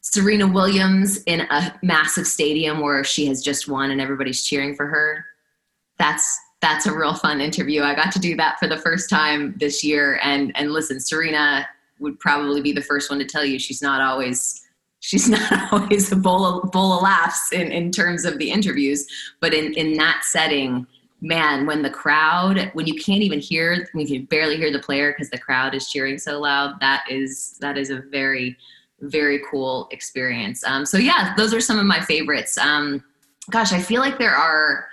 Serena 0.00 0.46
Williams 0.46 1.22
in 1.24 1.42
a 1.42 1.78
massive 1.82 2.26
stadium 2.26 2.80
where 2.80 3.04
she 3.04 3.26
has 3.26 3.42
just 3.42 3.68
won 3.68 3.90
and 3.90 4.00
everybody's 4.00 4.42
cheering 4.42 4.74
for 4.74 4.86
her. 4.86 5.24
That's 5.98 6.38
that's 6.60 6.86
a 6.86 6.94
real 6.94 7.14
fun 7.14 7.40
interview. 7.40 7.82
I 7.82 7.94
got 7.94 8.12
to 8.12 8.18
do 8.18 8.36
that 8.36 8.58
for 8.58 8.68
the 8.68 8.76
first 8.76 9.08
time 9.08 9.54
this 9.58 9.84
year. 9.84 10.18
And 10.22 10.56
and 10.56 10.72
listen, 10.72 11.00
Serena 11.00 11.68
would 11.98 12.18
probably 12.18 12.60
be 12.60 12.72
the 12.72 12.82
first 12.82 13.10
one 13.10 13.18
to 13.18 13.24
tell 13.24 13.44
you 13.44 13.58
she's 13.58 13.82
not 13.82 14.00
always 14.00 14.59
she's 15.00 15.28
not 15.50 15.72
always 15.72 16.12
a 16.12 16.16
bowl 16.16 16.44
of, 16.44 16.70
bowl 16.70 16.92
of 16.92 17.02
laughs 17.02 17.52
in, 17.52 17.72
in 17.72 17.90
terms 17.90 18.24
of 18.24 18.38
the 18.38 18.50
interviews, 18.50 19.06
but 19.40 19.52
in, 19.52 19.74
in 19.74 19.94
that 19.94 20.22
setting, 20.24 20.86
man, 21.20 21.66
when 21.66 21.82
the 21.82 21.90
crowd, 21.90 22.70
when 22.74 22.86
you 22.86 22.94
can't 22.94 23.22
even 23.22 23.40
hear, 23.40 23.88
when 23.92 24.06
you 24.06 24.18
can 24.18 24.26
barely 24.26 24.56
hear 24.56 24.72
the 24.72 24.78
player 24.78 25.12
because 25.12 25.30
the 25.30 25.38
crowd 25.38 25.74
is 25.74 25.90
cheering 25.90 26.18
so 26.18 26.40
loud, 26.40 26.78
that 26.80 27.04
is 27.10 27.58
that 27.60 27.76
is 27.76 27.90
a 27.90 28.00
very, 28.10 28.56
very 29.00 29.40
cool 29.50 29.88
experience. 29.90 30.64
Um, 30.64 30.86
so 30.86 30.96
yeah, 30.96 31.34
those 31.36 31.52
are 31.52 31.60
some 31.60 31.78
of 31.78 31.86
my 31.86 32.00
favorites. 32.00 32.56
Um, 32.56 33.04
gosh, 33.50 33.72
I 33.72 33.80
feel 33.80 34.00
like 34.00 34.18
there 34.18 34.34
are. 34.34 34.86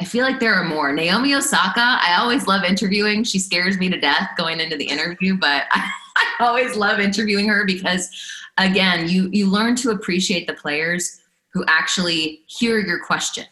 I 0.00 0.04
feel 0.04 0.24
like 0.24 0.40
there 0.40 0.54
are 0.54 0.64
more. 0.64 0.92
Naomi 0.92 1.32
Osaka, 1.32 1.98
I 2.02 2.16
always 2.18 2.48
love 2.48 2.64
interviewing. 2.64 3.22
She 3.22 3.38
scares 3.38 3.78
me 3.78 3.88
to 3.88 4.00
death 4.00 4.30
going 4.36 4.58
into 4.58 4.76
the 4.76 4.84
interview, 4.84 5.36
but 5.36 5.64
I, 5.70 5.92
I 6.16 6.44
always 6.44 6.74
love 6.74 6.98
interviewing 6.98 7.46
her 7.46 7.64
because 7.64 8.10
again, 8.58 9.08
you 9.08 9.28
you 9.32 9.46
learn 9.48 9.76
to 9.76 9.90
appreciate 9.90 10.46
the 10.46 10.54
players 10.54 11.20
who 11.52 11.64
actually 11.66 12.42
hear 12.46 12.78
your 12.78 13.04
question. 13.04 13.46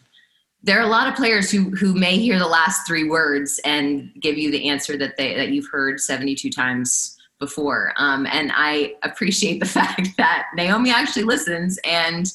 There 0.63 0.79
are 0.79 0.83
a 0.83 0.89
lot 0.89 1.07
of 1.07 1.15
players 1.15 1.49
who 1.49 1.71
who 1.71 1.93
may 1.93 2.17
hear 2.17 2.39
the 2.39 2.47
last 2.47 2.87
three 2.87 3.09
words 3.09 3.59
and 3.65 4.11
give 4.19 4.37
you 4.37 4.51
the 4.51 4.69
answer 4.69 4.97
that 4.97 5.17
they 5.17 5.35
that 5.35 5.49
you've 5.49 5.69
heard 5.71 5.99
72 5.99 6.49
times 6.49 7.17
before. 7.39 7.93
Um, 7.97 8.27
and 8.31 8.51
I 8.55 8.95
appreciate 9.03 9.59
the 9.59 9.65
fact 9.79 10.09
that 10.17 10.47
Naomi 10.55 10.91
actually 10.91 11.23
listens 11.23 11.79
and 11.83 12.31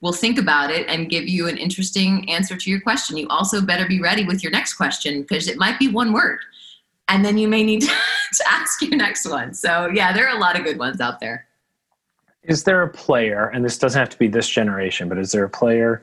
will 0.00 0.12
think 0.12 0.38
about 0.38 0.70
it 0.70 0.86
and 0.88 1.10
give 1.10 1.26
you 1.26 1.48
an 1.48 1.56
interesting 1.56 2.28
answer 2.30 2.56
to 2.56 2.70
your 2.70 2.80
question. 2.80 3.16
You 3.16 3.26
also 3.28 3.60
better 3.60 3.86
be 3.86 4.00
ready 4.00 4.24
with 4.24 4.42
your 4.42 4.52
next 4.52 4.74
question 4.74 5.22
because 5.22 5.48
it 5.48 5.56
might 5.56 5.78
be 5.78 5.88
one 5.88 6.12
word. 6.12 6.38
And 7.08 7.24
then 7.24 7.38
you 7.38 7.48
may 7.48 7.64
need 7.64 7.80
to, 7.80 7.86
to 8.34 8.44
ask 8.48 8.82
your 8.82 8.96
next 8.96 9.28
one. 9.28 9.54
So, 9.54 9.88
yeah, 9.92 10.12
there 10.12 10.28
are 10.28 10.36
a 10.36 10.40
lot 10.40 10.58
of 10.58 10.64
good 10.64 10.78
ones 10.78 11.00
out 11.00 11.20
there. 11.20 11.47
Is 12.48 12.64
there 12.64 12.82
a 12.82 12.88
player, 12.88 13.48
and 13.48 13.62
this 13.64 13.78
doesn't 13.78 13.98
have 13.98 14.08
to 14.08 14.18
be 14.18 14.26
this 14.26 14.48
generation, 14.48 15.08
but 15.08 15.18
is 15.18 15.32
there 15.32 15.44
a 15.44 15.50
player 15.50 16.02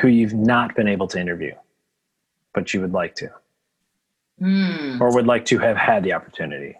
who 0.00 0.08
you've 0.08 0.34
not 0.34 0.74
been 0.74 0.88
able 0.88 1.06
to 1.08 1.20
interview, 1.20 1.54
but 2.54 2.72
you 2.72 2.80
would 2.80 2.92
like 2.92 3.14
to? 3.16 3.30
Mm. 4.40 5.00
Or 5.00 5.14
would 5.14 5.26
like 5.26 5.44
to 5.46 5.58
have 5.58 5.76
had 5.76 6.02
the 6.02 6.14
opportunity? 6.14 6.76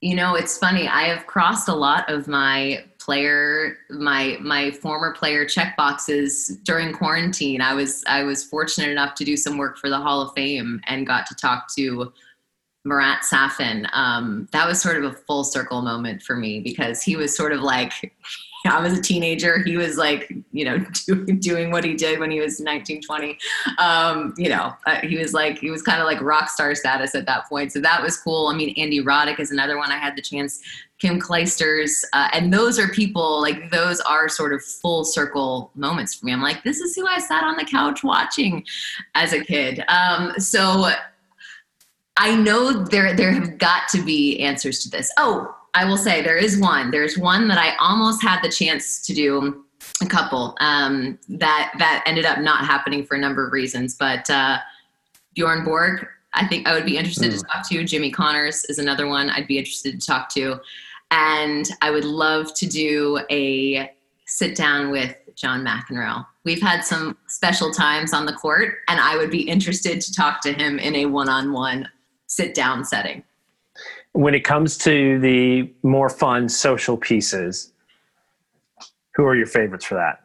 You 0.00 0.16
know, 0.16 0.34
it's 0.34 0.58
funny. 0.58 0.88
I 0.88 1.02
have 1.02 1.26
crossed 1.26 1.68
a 1.68 1.74
lot 1.74 2.10
of 2.10 2.26
my 2.26 2.84
player 2.98 3.78
my 3.90 4.36
my 4.40 4.70
former 4.70 5.12
player 5.12 5.44
check 5.44 5.76
boxes 5.76 6.58
during 6.64 6.92
quarantine. 6.92 7.60
I 7.60 7.74
was 7.74 8.02
I 8.06 8.24
was 8.24 8.42
fortunate 8.42 8.90
enough 8.90 9.14
to 9.16 9.24
do 9.24 9.36
some 9.36 9.58
work 9.58 9.78
for 9.78 9.88
the 9.88 9.98
Hall 9.98 10.22
of 10.22 10.34
Fame 10.34 10.80
and 10.86 11.06
got 11.06 11.26
to 11.26 11.34
talk 11.34 11.68
to 11.76 12.12
Marat 12.84 13.22
Safin, 13.22 13.86
um, 13.92 14.48
that 14.52 14.66
was 14.66 14.80
sort 14.80 15.02
of 15.02 15.04
a 15.04 15.14
full 15.14 15.44
circle 15.44 15.82
moment 15.82 16.22
for 16.22 16.36
me 16.36 16.60
because 16.60 17.02
he 17.02 17.16
was 17.16 17.36
sort 17.36 17.52
of 17.52 17.60
like, 17.60 18.14
I 18.66 18.82
was 18.82 18.98
a 18.98 19.00
teenager. 19.00 19.62
He 19.62 19.78
was 19.78 19.96
like, 19.96 20.30
you 20.52 20.64
know, 20.64 20.78
doing, 21.06 21.38
doing 21.40 21.70
what 21.70 21.82
he 21.84 21.94
did 21.94 22.20
when 22.20 22.30
he 22.30 22.40
was 22.40 22.60
19, 22.60 23.00
20. 23.00 23.38
Um, 23.78 24.34
you 24.36 24.50
know, 24.50 24.74
uh, 24.86 24.96
he 24.96 25.16
was 25.16 25.32
like, 25.32 25.58
he 25.58 25.70
was 25.70 25.82
kind 25.82 26.00
of 26.00 26.06
like 26.06 26.20
rock 26.20 26.50
star 26.50 26.74
status 26.74 27.14
at 27.14 27.26
that 27.26 27.48
point. 27.48 27.72
So 27.72 27.80
that 27.80 28.02
was 28.02 28.18
cool. 28.18 28.48
I 28.48 28.54
mean, 28.54 28.74
Andy 28.76 29.02
Roddick 29.02 29.40
is 29.40 29.50
another 29.50 29.78
one 29.78 29.90
I 29.90 29.96
had 29.96 30.14
the 30.14 30.22
chance, 30.22 30.60
Kim 30.98 31.18
Clijsters. 31.18 32.04
Uh, 32.12 32.28
and 32.32 32.52
those 32.52 32.78
are 32.78 32.88
people, 32.88 33.40
like, 33.40 33.70
those 33.70 34.00
are 34.02 34.28
sort 34.28 34.52
of 34.52 34.62
full 34.62 35.04
circle 35.04 35.70
moments 35.74 36.14
for 36.14 36.26
me. 36.26 36.32
I'm 36.32 36.42
like, 36.42 36.62
this 36.62 36.80
is 36.80 36.94
who 36.94 37.06
I 37.06 37.18
sat 37.18 37.44
on 37.44 37.56
the 37.56 37.64
couch 37.64 38.04
watching 38.04 38.64
as 39.14 39.32
a 39.32 39.42
kid. 39.42 39.82
Um, 39.88 40.34
so 40.38 40.92
I 42.20 42.34
know 42.34 42.70
there 42.70 43.14
there 43.14 43.32
have 43.32 43.56
got 43.56 43.88
to 43.88 44.04
be 44.04 44.38
answers 44.40 44.80
to 44.80 44.90
this. 44.90 45.10
Oh, 45.16 45.56
I 45.72 45.86
will 45.86 45.96
say 45.96 46.20
there 46.20 46.36
is 46.36 46.58
one. 46.58 46.90
There's 46.90 47.16
one 47.16 47.48
that 47.48 47.56
I 47.56 47.74
almost 47.80 48.22
had 48.22 48.42
the 48.42 48.50
chance 48.50 49.00
to 49.06 49.14
do 49.14 49.64
a 50.02 50.06
couple 50.06 50.54
um, 50.60 51.18
that 51.30 51.72
that 51.78 52.04
ended 52.04 52.26
up 52.26 52.40
not 52.40 52.66
happening 52.66 53.06
for 53.06 53.14
a 53.14 53.18
number 53.18 53.46
of 53.46 53.54
reasons. 53.54 53.94
But 53.94 54.28
uh, 54.28 54.58
Bjorn 55.34 55.64
Borg, 55.64 56.06
I 56.34 56.46
think 56.46 56.68
I 56.68 56.74
would 56.74 56.84
be 56.84 56.98
interested 56.98 57.32
mm. 57.32 57.38
to 57.38 57.46
hmm. 57.46 57.52
talk 57.52 57.68
to. 57.70 57.84
Jimmy 57.84 58.10
Connors 58.10 58.64
is 58.66 58.78
another 58.78 59.06
one 59.06 59.30
I'd 59.30 59.46
be 59.46 59.56
interested 59.56 59.98
to 59.98 60.06
talk 60.06 60.28
to, 60.34 60.60
and 61.10 61.70
I 61.80 61.90
would 61.90 62.04
love 62.04 62.52
to 62.56 62.66
do 62.66 63.18
a 63.30 63.90
sit 64.26 64.54
down 64.54 64.90
with 64.90 65.16
John 65.36 65.64
McEnroe. 65.64 66.26
We've 66.44 66.60
had 66.60 66.84
some 66.84 67.16
special 67.28 67.70
times 67.70 68.12
on 68.12 68.26
the 68.26 68.34
court, 68.34 68.74
and 68.88 69.00
I 69.00 69.16
would 69.16 69.30
be 69.30 69.40
interested 69.40 70.02
to 70.02 70.12
talk 70.12 70.42
to 70.42 70.52
him 70.52 70.78
in 70.78 70.94
a 70.96 71.06
one 71.06 71.30
on 71.30 71.52
one 71.54 71.88
sit 72.30 72.54
down 72.54 72.84
setting. 72.84 73.24
When 74.12 74.34
it 74.34 74.44
comes 74.44 74.78
to 74.78 75.18
the 75.18 75.70
more 75.82 76.08
fun 76.08 76.48
social 76.48 76.96
pieces, 76.96 77.72
who 79.14 79.24
are 79.24 79.34
your 79.34 79.46
favorites 79.46 79.84
for 79.84 79.96
that? 79.96 80.20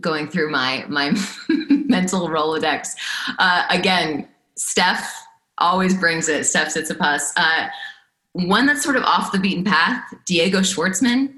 Going 0.00 0.28
through 0.28 0.50
my 0.50 0.84
my 0.88 1.16
mental 1.48 2.28
Rolodex. 2.28 2.88
Uh, 3.38 3.64
again, 3.70 4.28
Steph 4.56 5.10
always 5.58 5.94
brings 5.94 6.28
it. 6.28 6.44
Steph 6.44 6.74
Tsitsipas. 6.74 7.32
Uh, 7.36 7.68
one 8.32 8.66
that's 8.66 8.82
sort 8.82 8.96
of 8.96 9.04
off 9.04 9.32
the 9.32 9.38
beaten 9.38 9.64
path, 9.64 10.02
Diego 10.26 10.60
Schwartzman. 10.60 11.32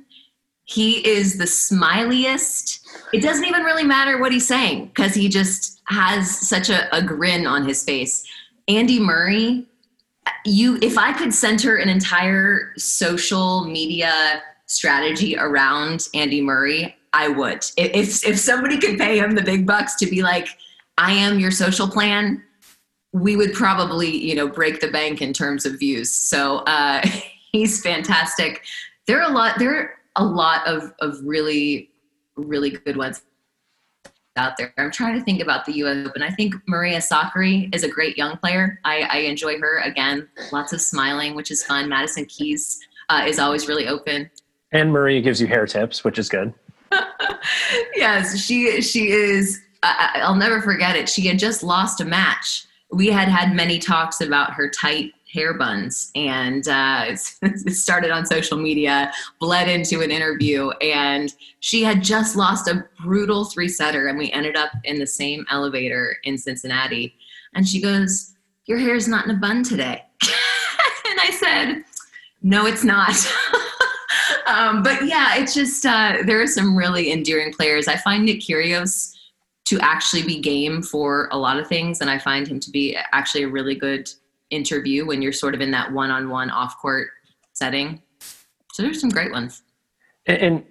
He 0.64 1.06
is 1.06 1.38
the 1.38 1.44
smiliest. 1.44 2.80
It 3.12 3.22
doesn't 3.22 3.44
even 3.44 3.62
really 3.62 3.84
matter 3.84 4.18
what 4.18 4.32
he's 4.32 4.46
saying 4.46 4.86
because 4.86 5.14
he 5.14 5.28
just 5.28 5.80
has 5.88 6.48
such 6.48 6.70
a, 6.70 6.94
a 6.94 7.02
grin 7.02 7.46
on 7.46 7.66
his 7.66 7.84
face. 7.84 8.26
Andy 8.68 8.98
Murray, 8.98 9.66
you 10.44 10.78
if 10.82 10.98
I 10.98 11.12
could 11.12 11.32
center 11.32 11.76
an 11.76 11.88
entire 11.88 12.72
social 12.76 13.64
media 13.64 14.42
strategy 14.66 15.36
around 15.38 16.08
Andy 16.14 16.40
Murray, 16.40 16.96
I 17.12 17.28
would. 17.28 17.64
If 17.76 18.26
if 18.26 18.38
somebody 18.38 18.78
could 18.78 18.98
pay 18.98 19.18
him 19.18 19.34
the 19.34 19.42
big 19.42 19.66
bucks 19.66 19.94
to 19.96 20.06
be 20.06 20.22
like, 20.22 20.48
I 20.98 21.12
am 21.12 21.38
your 21.38 21.50
social 21.50 21.88
plan, 21.88 22.42
we 23.12 23.36
would 23.36 23.54
probably, 23.54 24.14
you 24.16 24.34
know, 24.34 24.48
break 24.48 24.80
the 24.80 24.88
bank 24.88 25.22
in 25.22 25.32
terms 25.32 25.64
of 25.64 25.78
views. 25.78 26.12
So 26.12 26.58
uh, 26.58 27.02
he's 27.52 27.80
fantastic. 27.82 28.62
There 29.06 29.20
are 29.20 29.30
a 29.30 29.32
lot. 29.32 29.58
There 29.58 29.74
are 29.74 29.90
a 30.16 30.24
lot 30.24 30.66
of 30.66 30.92
of 31.00 31.18
really, 31.22 31.90
really 32.36 32.70
good 32.70 32.96
ones 32.96 33.22
out 34.36 34.56
there. 34.58 34.72
I'm 34.76 34.90
trying 34.90 35.18
to 35.18 35.24
think 35.24 35.40
about 35.40 35.64
the 35.64 35.72
U.S. 35.78 36.06
Open. 36.06 36.22
I 36.22 36.30
think 36.30 36.54
Maria 36.66 36.98
Sakkari 36.98 37.74
is 37.74 37.84
a 37.84 37.88
great 37.88 38.16
young 38.18 38.36
player. 38.36 38.78
I, 38.84 39.08
I 39.10 39.16
enjoy 39.18 39.58
her. 39.58 39.78
Again, 39.80 40.28
lots 40.52 40.72
of 40.72 40.80
smiling, 40.80 41.34
which 41.34 41.50
is 41.50 41.64
fun. 41.64 41.88
Madison 41.88 42.26
Keys 42.26 42.78
uh, 43.08 43.24
is 43.26 43.38
always 43.38 43.66
really 43.66 43.88
open. 43.88 44.30
And 44.72 44.92
Maria 44.92 45.22
gives 45.22 45.40
you 45.40 45.46
hair 45.46 45.66
tips, 45.66 46.04
which 46.04 46.18
is 46.18 46.28
good. 46.28 46.52
yes, 47.94 48.38
she 48.38 48.80
she 48.82 49.08
is. 49.08 49.60
I, 49.82 50.20
I'll 50.22 50.34
never 50.34 50.60
forget 50.60 50.96
it. 50.96 51.08
She 51.08 51.26
had 51.26 51.38
just 51.38 51.62
lost 51.62 52.00
a 52.00 52.04
match 52.04 52.66
we 52.92 53.08
had 53.08 53.28
had 53.28 53.54
many 53.54 53.78
talks 53.78 54.20
about 54.20 54.52
her 54.52 54.68
tight 54.68 55.12
hair 55.36 55.54
buns. 55.54 56.10
And 56.14 56.66
uh, 56.66 57.04
it 57.42 57.74
started 57.74 58.10
on 58.10 58.26
social 58.26 58.56
media 58.56 59.12
bled 59.38 59.68
into 59.68 60.00
an 60.00 60.10
interview 60.10 60.70
and 60.80 61.32
she 61.60 61.82
had 61.82 62.02
just 62.02 62.36
lost 62.36 62.68
a 62.68 62.84
brutal 63.04 63.44
three 63.44 63.68
setter 63.68 64.08
and 64.08 64.18
we 64.18 64.32
ended 64.32 64.56
up 64.56 64.70
in 64.84 64.98
the 64.98 65.06
same 65.06 65.44
elevator 65.50 66.16
in 66.24 66.38
cincinnati. 66.38 67.14
And 67.54 67.68
she 67.68 67.80
goes 67.80 68.32
your 68.66 68.78
hair's 68.78 69.06
not 69.06 69.26
in 69.26 69.36
a 69.36 69.38
bun 69.38 69.62
today. 69.62 70.02
And 71.08 71.20
i 71.20 71.30
said 71.30 71.84
no 72.42 72.66
it's 72.66 72.84
not. 72.84 73.14
Um, 74.48 74.84
but 74.84 75.04
yeah 75.04 75.34
it's 75.36 75.54
just 75.54 75.84
uh, 75.84 76.18
there 76.24 76.40
are 76.40 76.46
some 76.46 76.76
really 76.76 77.10
endearing 77.10 77.52
players. 77.52 77.88
I 77.88 77.96
find 77.96 78.24
nick 78.24 78.40
kyrgios 78.40 79.16
to 79.66 79.78
actually 79.80 80.22
be 80.22 80.40
game 80.40 80.82
for 80.82 81.28
a 81.32 81.36
lot 81.36 81.58
of 81.58 81.66
things. 81.66 82.00
And 82.00 82.08
I 82.08 82.18
find 82.18 82.46
him 82.46 82.60
to 82.60 82.70
be 82.70 82.96
actually 83.12 83.42
a 83.42 83.48
really 83.48 83.74
good 83.74 84.08
interview 84.50 85.06
when 85.06 85.22
you're 85.22 85.32
sort 85.32 85.54
of 85.54 85.60
in 85.60 85.70
that 85.72 85.92
one 85.92 86.10
on 86.10 86.28
one 86.28 86.50
off 86.50 86.78
court 86.80 87.08
setting. 87.52 88.02
So 88.72 88.82
there's 88.82 89.00
some 89.00 89.10
great 89.10 89.32
ones. 89.32 89.62
And, 90.26 90.64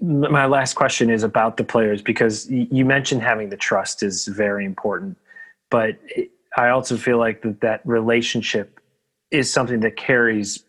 my 0.00 0.46
last 0.46 0.74
question 0.74 1.10
is 1.10 1.22
about 1.22 1.56
the 1.56 1.64
players 1.64 2.02
because 2.02 2.48
you 2.50 2.84
mentioned 2.84 3.22
having 3.22 3.48
the 3.48 3.56
trust 3.56 4.02
is 4.02 4.26
very 4.26 4.64
important, 4.64 5.16
but 5.70 5.98
I 6.56 6.68
also 6.68 6.96
feel 6.96 7.18
like 7.18 7.42
that 7.42 7.60
that 7.60 7.80
relationship 7.84 8.80
is 9.30 9.52
something 9.52 9.80
that 9.80 9.96
carries 9.96 10.64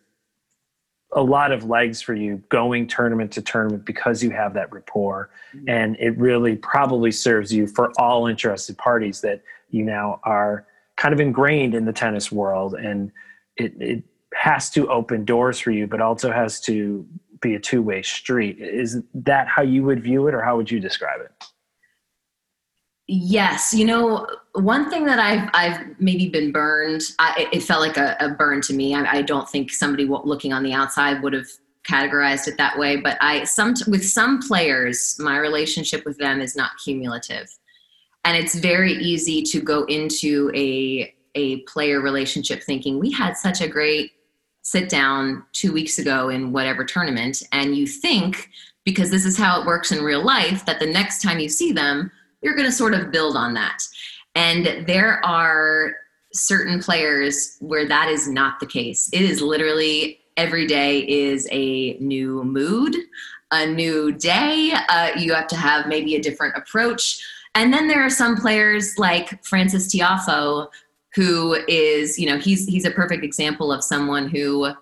a 1.13 1.21
lot 1.23 1.51
of 1.51 1.63
legs 1.63 2.01
for 2.01 2.13
you 2.13 2.41
going 2.49 2.85
tournament 2.85 3.31
to 3.31 3.41
tournament 3.41 3.83
because 3.85 4.23
you 4.23 4.29
have 4.29 4.53
that 4.53 4.71
rapport 4.71 5.29
mm-hmm. 5.55 5.67
and 5.67 5.95
it 5.99 6.15
really 6.17 6.55
probably 6.55 7.11
serves 7.11 7.51
you 7.51 7.65
for 7.65 7.91
all 7.97 8.27
interested 8.27 8.77
parties 8.77 9.21
that 9.21 9.41
you 9.71 9.83
now 9.83 10.19
are 10.23 10.67
kind 10.99 11.13
of 11.13 11.19
ingrained 11.19 11.73
in 11.73 11.85
the 11.85 11.93
tennis 11.93 12.29
world 12.31 12.75
and 12.75 13.11
it, 13.55 13.73
it 13.79 14.03
has 14.33 14.69
to 14.69 14.87
open 14.89 15.23
doors 15.23 15.57
for 15.57 15.71
you 15.71 15.87
but 15.87 16.01
also 16.01 16.31
has 16.31 16.59
to 16.59 17.07
be 17.41 17.55
a 17.55 17.59
two-way 17.59 18.01
street 18.01 18.57
is 18.59 19.01
that 19.13 19.47
how 19.47 19.61
you 19.61 19.81
would 19.81 20.03
view 20.03 20.27
it 20.27 20.35
or 20.35 20.41
how 20.41 20.57
would 20.57 20.69
you 20.69 20.79
describe 20.79 21.21
it 21.21 21.31
Yes, 23.11 23.73
you 23.73 23.85
know, 23.85 24.27
one 24.53 24.87
thing 24.91 25.03
that 25.05 25.17
I've 25.17 25.49
I've 25.55 25.99
maybe 25.99 26.29
been 26.29 26.51
burned. 26.51 27.01
I, 27.17 27.49
it 27.51 27.63
felt 27.63 27.81
like 27.81 27.97
a, 27.97 28.15
a 28.19 28.29
burn 28.29 28.61
to 28.61 28.73
me. 28.73 28.93
I, 28.93 29.17
I, 29.17 29.21
don't 29.23 29.49
think 29.49 29.71
somebody 29.71 30.05
looking 30.05 30.53
on 30.53 30.61
the 30.61 30.73
outside 30.73 31.23
would 31.23 31.33
have 31.33 31.47
categorized 31.89 32.47
it 32.47 32.57
that 32.57 32.77
way. 32.77 32.97
But 32.97 33.17
I 33.19 33.45
some 33.45 33.73
with 33.87 34.07
some 34.07 34.39
players, 34.39 35.15
my 35.17 35.39
relationship 35.39 36.05
with 36.05 36.19
them 36.19 36.39
is 36.39 36.55
not 36.55 36.73
cumulative, 36.83 37.49
and 38.25 38.37
it's 38.37 38.55
very 38.55 38.93
easy 38.93 39.41
to 39.43 39.61
go 39.61 39.83
into 39.85 40.51
a 40.55 41.13
a 41.35 41.61
player 41.61 42.01
relationship 42.01 42.63
thinking 42.63 42.99
we 42.99 43.11
had 43.11 43.37
such 43.37 43.61
a 43.61 43.67
great 43.67 44.11
sit 44.61 44.89
down 44.89 45.43
two 45.53 45.71
weeks 45.71 45.99
ago 45.99 46.29
in 46.29 46.51
whatever 46.51 46.83
tournament, 46.83 47.43
and 47.51 47.75
you 47.75 47.87
think 47.87 48.49
because 48.85 49.11
this 49.11 49.25
is 49.25 49.37
how 49.37 49.61
it 49.61 49.67
works 49.67 49.91
in 49.91 50.03
real 50.03 50.23
life 50.23 50.65
that 50.65 50.79
the 50.79 50.85
next 50.85 51.21
time 51.21 51.39
you 51.39 51.49
see 51.49 51.71
them 51.71 52.11
you're 52.41 52.55
going 52.55 52.65
to 52.65 52.75
sort 52.75 52.93
of 52.93 53.11
build 53.11 53.35
on 53.35 53.53
that. 53.53 53.83
And 54.35 54.85
there 54.87 55.23
are 55.25 55.95
certain 56.33 56.79
players 56.79 57.57
where 57.59 57.87
that 57.87 58.07
is 58.07 58.27
not 58.27 58.59
the 58.59 58.65
case. 58.65 59.09
It 59.11 59.21
is 59.21 59.41
literally 59.41 60.19
every 60.37 60.67
day 60.67 60.99
is 60.99 61.47
a 61.51 61.97
new 61.99 62.43
mood, 62.43 62.95
a 63.51 63.65
new 63.65 64.11
day. 64.11 64.71
Uh, 64.89 65.11
you 65.17 65.33
have 65.33 65.47
to 65.47 65.57
have 65.57 65.87
maybe 65.87 66.15
a 66.15 66.21
different 66.21 66.55
approach. 66.55 67.25
And 67.55 67.73
then 67.73 67.87
there 67.87 68.03
are 68.05 68.09
some 68.09 68.37
players 68.37 68.97
like 68.97 69.43
Frances 69.43 69.93
Tiafoe, 69.93 70.67
who 71.15 71.55
is, 71.67 72.19
you 72.19 72.27
know, 72.27 72.37
he's 72.37 72.65
he's 72.65 72.85
a 72.85 72.91
perfect 72.91 73.23
example 73.23 73.71
of 73.71 73.83
someone 73.83 74.29
who 74.29 74.73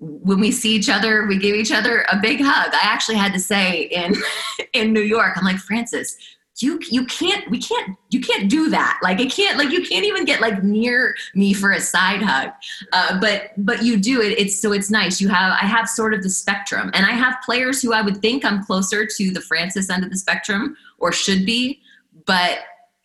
when 0.00 0.38
we 0.38 0.52
see 0.52 0.74
each 0.74 0.88
other, 0.88 1.26
we 1.26 1.38
give 1.38 1.56
each 1.56 1.72
other 1.72 2.06
a 2.12 2.16
big 2.16 2.40
hug. 2.40 2.72
I 2.72 2.80
actually 2.82 3.16
had 3.16 3.32
to 3.32 3.40
say 3.40 3.82
in 3.82 4.14
in 4.72 4.92
New 4.92 5.02
York, 5.02 5.36
I'm 5.36 5.44
like, 5.44 5.56
Frances, 5.56 6.16
you 6.62 6.80
you 6.90 7.04
can't 7.06 7.48
we 7.50 7.58
can't 7.58 7.96
you 8.10 8.20
can't 8.20 8.50
do 8.50 8.70
that. 8.70 8.98
Like 9.02 9.20
it 9.20 9.32
can't 9.32 9.58
like 9.58 9.70
you 9.70 9.84
can't 9.84 10.04
even 10.04 10.24
get 10.24 10.40
like 10.40 10.62
near 10.62 11.14
me 11.34 11.52
for 11.52 11.72
a 11.72 11.80
side 11.80 12.22
hug. 12.22 12.50
Uh, 12.92 13.20
but 13.20 13.52
but 13.58 13.82
you 13.82 13.96
do 13.96 14.20
it 14.20 14.38
it's 14.38 14.60
so 14.60 14.72
it's 14.72 14.90
nice. 14.90 15.20
You 15.20 15.28
have 15.28 15.52
i 15.60 15.66
have 15.66 15.88
sort 15.88 16.14
of 16.14 16.22
the 16.22 16.30
spectrum. 16.30 16.90
And 16.94 17.06
i 17.06 17.12
have 17.12 17.36
players 17.44 17.80
who 17.82 17.92
i 17.92 18.02
would 18.02 18.20
think 18.20 18.44
i'm 18.44 18.64
closer 18.64 19.06
to 19.06 19.30
the 19.30 19.40
frances 19.40 19.90
end 19.90 20.04
of 20.04 20.10
the 20.10 20.18
spectrum 20.18 20.76
or 20.98 21.12
should 21.12 21.46
be 21.46 21.80
but 22.26 22.58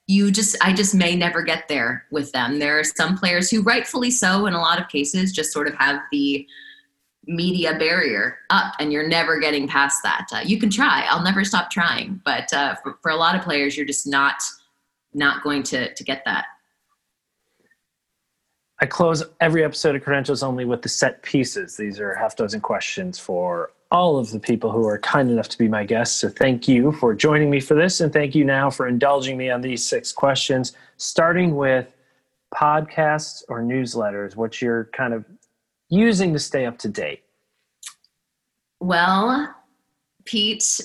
you 0.07 0.31
just 0.31 0.55
i 0.61 0.73
just 0.73 0.93
may 0.93 1.15
never 1.15 1.41
get 1.41 1.67
there 1.67 2.05
with 2.11 2.31
them. 2.31 2.59
There 2.59 2.79
are 2.79 2.83
some 2.83 3.17
players 3.17 3.49
who 3.49 3.61
rightfully 3.61 4.11
so 4.11 4.45
in 4.45 4.53
a 4.53 4.59
lot 4.59 4.81
of 4.81 4.89
cases 4.89 5.31
just 5.31 5.51
sort 5.51 5.67
of 5.67 5.75
have 5.75 5.99
the 6.11 6.47
media 7.25 7.77
barrier 7.77 8.37
up 8.49 8.73
and 8.79 8.91
you're 8.91 9.07
never 9.07 9.39
getting 9.39 9.67
past 9.67 10.01
that. 10.03 10.27
Uh, 10.33 10.41
you 10.43 10.59
can 10.59 10.69
try. 10.69 11.05
I'll 11.09 11.23
never 11.23 11.45
stop 11.45 11.71
trying. 11.71 12.21
But 12.25 12.53
uh, 12.53 12.75
for, 12.75 12.97
for, 13.01 13.11
a 13.11 13.15
lot 13.15 13.35
of 13.35 13.41
players 13.41 13.77
you're 13.77 13.85
just 13.85 14.05
not 14.07 14.35
not 15.13 15.43
going 15.43 15.63
to 15.63 15.93
to 15.93 16.03
get 16.03 16.23
that. 16.25 16.45
I 18.81 18.85
close 18.85 19.23
every 19.39 19.63
episode 19.63 19.95
of 19.95 20.03
credentials 20.03 20.43
only 20.43 20.65
with 20.65 20.81
the 20.81 20.89
set 20.89 21.21
pieces. 21.21 21.77
These 21.77 21.99
are 21.99 22.13
half 22.15 22.35
dozen 22.35 22.59
questions 22.59 23.17
for 23.17 23.71
all 23.91 24.17
of 24.17 24.31
the 24.31 24.39
people 24.39 24.71
who 24.71 24.85
are 24.87 24.97
kind 24.97 25.29
enough 25.29 25.47
to 25.49 25.57
be 25.57 25.67
my 25.67 25.85
guests. 25.85 26.19
So 26.19 26.27
thank 26.27 26.67
you 26.67 26.91
for 26.93 27.13
joining 27.13 27.49
me 27.49 27.59
for 27.59 27.75
this 27.75 28.01
and 28.01 28.11
thank 28.11 28.33
you 28.33 28.43
now 28.43 28.69
for 28.71 28.87
indulging 28.87 29.37
me 29.37 29.51
on 29.51 29.61
these 29.61 29.85
six 29.85 30.11
questions. 30.11 30.73
Starting 30.97 31.55
with 31.55 31.95
podcasts 32.53 33.43
or 33.49 33.61
newsletters 33.61 34.35
what's 34.35 34.61
your 34.61 34.85
kind 34.93 35.13
of 35.13 35.25
using 35.93 36.33
to 36.33 36.39
stay 36.39 36.65
up 36.65 36.77
to 36.79 36.89
date? 36.89 37.23
Well, 38.79 39.53
Pete, 40.25 40.81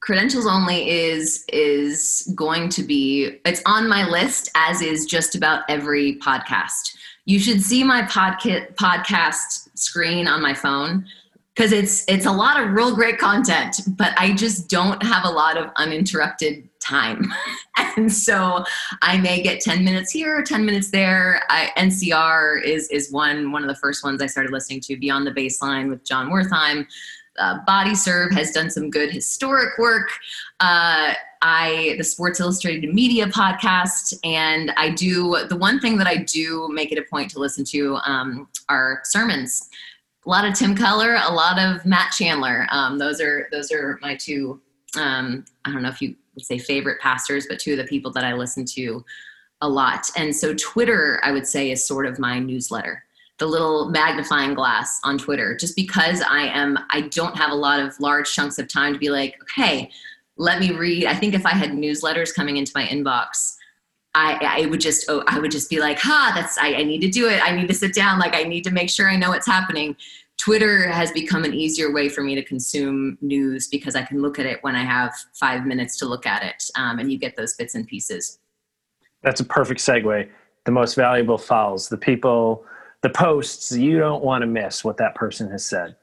credentials 0.00 0.46
only 0.46 0.90
is 0.90 1.44
is 1.48 2.30
going 2.34 2.68
to 2.68 2.82
be 2.82 3.38
it's 3.46 3.62
on 3.64 3.88
my 3.88 4.06
list 4.08 4.50
as 4.54 4.82
is 4.82 5.06
just 5.06 5.34
about 5.34 5.62
every 5.68 6.16
podcast. 6.16 6.94
You 7.24 7.38
should 7.38 7.62
see 7.62 7.82
my 7.82 8.02
podca- 8.02 8.74
podcast 8.74 9.70
screen 9.74 10.28
on 10.28 10.42
my 10.42 10.52
phone. 10.52 11.06
Because 11.54 11.72
it's 11.72 12.04
it's 12.08 12.26
a 12.26 12.32
lot 12.32 12.60
of 12.60 12.70
real 12.70 12.94
great 12.94 13.18
content 13.18 13.80
but 13.96 14.12
i 14.16 14.32
just 14.32 14.68
don't 14.68 15.00
have 15.02 15.24
a 15.24 15.30
lot 15.30 15.56
of 15.56 15.70
uninterrupted 15.76 16.68
time. 16.80 17.32
And 17.96 18.12
so 18.12 18.64
i 19.02 19.18
may 19.18 19.40
get 19.40 19.60
10 19.60 19.84
minutes 19.84 20.10
here 20.10 20.42
10 20.42 20.64
minutes 20.64 20.90
there. 20.90 21.42
I, 21.48 21.70
ncr 21.76 22.62
is 22.62 22.88
is 22.88 23.12
one 23.12 23.52
one 23.52 23.62
of 23.62 23.68
the 23.68 23.76
first 23.76 24.02
ones 24.04 24.20
i 24.20 24.26
started 24.26 24.52
listening 24.52 24.80
to 24.80 24.96
beyond 24.96 25.26
the 25.26 25.30
baseline 25.30 25.88
with 25.88 26.04
jon 26.04 26.28
wertheim. 26.28 26.86
Uh, 27.38 27.58
body 27.66 27.96
serve 27.96 28.30
has 28.32 28.52
done 28.52 28.70
some 28.70 28.90
good 28.90 29.10
historic 29.10 29.76
work. 29.78 30.08
Uh, 30.60 31.14
i 31.42 31.94
the 31.98 32.04
sports 32.04 32.40
illustrated 32.40 32.92
media 32.92 33.26
podcast 33.26 34.14
and 34.24 34.72
i 34.76 34.88
do 34.88 35.36
the 35.48 35.56
one 35.56 35.78
thing 35.78 35.96
that 35.98 36.06
i 36.06 36.16
do 36.16 36.68
make 36.72 36.90
it 36.90 36.98
a 36.98 37.02
point 37.02 37.30
to 37.30 37.38
listen 37.38 37.64
to 37.64 37.96
um, 38.06 38.48
are 38.68 39.00
sermons 39.04 39.68
a 40.24 40.28
lot 40.28 40.46
of 40.46 40.54
Tim 40.54 40.74
Keller, 40.74 41.16
a 41.16 41.32
lot 41.32 41.58
of 41.58 41.84
Matt 41.84 42.12
Chandler. 42.12 42.66
Um, 42.70 42.98
those 42.98 43.20
are 43.20 43.48
those 43.52 43.70
are 43.70 43.98
my 44.02 44.16
two. 44.16 44.60
Um, 44.96 45.44
I 45.64 45.72
don't 45.72 45.82
know 45.82 45.88
if 45.88 46.00
you 46.00 46.14
would 46.34 46.44
say 46.44 46.58
favorite 46.58 47.00
pastors, 47.00 47.46
but 47.48 47.58
two 47.58 47.72
of 47.72 47.78
the 47.78 47.84
people 47.84 48.10
that 48.12 48.24
I 48.24 48.32
listen 48.32 48.64
to 48.66 49.04
a 49.60 49.68
lot. 49.68 50.10
And 50.16 50.34
so 50.34 50.54
Twitter, 50.54 51.20
I 51.22 51.32
would 51.32 51.46
say, 51.46 51.70
is 51.70 51.86
sort 51.86 52.06
of 52.06 52.18
my 52.18 52.38
newsletter, 52.38 53.04
the 53.38 53.46
little 53.46 53.90
magnifying 53.90 54.54
glass 54.54 55.00
on 55.04 55.18
Twitter. 55.18 55.56
Just 55.56 55.76
because 55.76 56.22
I 56.22 56.42
am, 56.42 56.78
I 56.90 57.02
don't 57.02 57.36
have 57.36 57.50
a 57.50 57.56
lot 57.56 57.80
of 57.80 57.98
large 58.00 58.32
chunks 58.32 58.58
of 58.58 58.68
time 58.68 58.92
to 58.92 58.98
be 58.98 59.10
like, 59.10 59.36
okay, 59.42 59.90
let 60.36 60.60
me 60.60 60.72
read. 60.72 61.06
I 61.06 61.14
think 61.14 61.34
if 61.34 61.46
I 61.46 61.50
had 61.50 61.70
newsletters 61.70 62.34
coming 62.34 62.56
into 62.56 62.72
my 62.74 62.86
inbox 62.86 63.53
I, 64.14 64.62
I 64.62 64.66
would 64.66 64.80
just 64.80 65.06
oh, 65.08 65.24
I 65.26 65.38
would 65.38 65.50
just 65.50 65.68
be 65.68 65.80
like, 65.80 65.98
ha, 65.98 66.32
that's 66.34 66.56
I, 66.58 66.74
I 66.74 66.82
need 66.84 67.00
to 67.00 67.10
do 67.10 67.28
it. 67.28 67.42
I 67.42 67.54
need 67.54 67.68
to 67.68 67.74
sit 67.74 67.94
down. 67.94 68.18
Like 68.18 68.34
I 68.34 68.44
need 68.44 68.64
to 68.64 68.70
make 68.70 68.88
sure 68.88 69.08
I 69.08 69.16
know 69.16 69.30
what's 69.30 69.46
happening. 69.46 69.96
Twitter 70.36 70.88
has 70.88 71.12
become 71.12 71.44
an 71.44 71.54
easier 71.54 71.92
way 71.92 72.08
for 72.08 72.22
me 72.22 72.34
to 72.34 72.42
consume 72.42 73.16
news 73.20 73.68
because 73.68 73.94
I 73.94 74.02
can 74.02 74.20
look 74.20 74.38
at 74.38 74.46
it 74.46 74.62
when 74.62 74.74
I 74.74 74.84
have 74.84 75.14
five 75.32 75.64
minutes 75.64 75.96
to 75.98 76.06
look 76.06 76.26
at 76.26 76.42
it, 76.42 76.70
um, 76.76 76.98
and 76.98 77.10
you 77.10 77.18
get 77.18 77.36
those 77.36 77.54
bits 77.54 77.74
and 77.74 77.86
pieces. 77.86 78.38
That's 79.22 79.40
a 79.40 79.44
perfect 79.44 79.80
segue. 79.80 80.28
The 80.64 80.70
most 80.70 80.94
valuable 80.94 81.38
files, 81.38 81.88
the 81.88 81.96
people, 81.96 82.64
the 83.02 83.10
posts 83.10 83.72
you 83.72 83.98
don't 83.98 84.24
want 84.24 84.42
to 84.42 84.46
miss 84.46 84.84
what 84.84 84.96
that 84.98 85.14
person 85.14 85.50
has 85.50 85.64
said. 85.64 85.96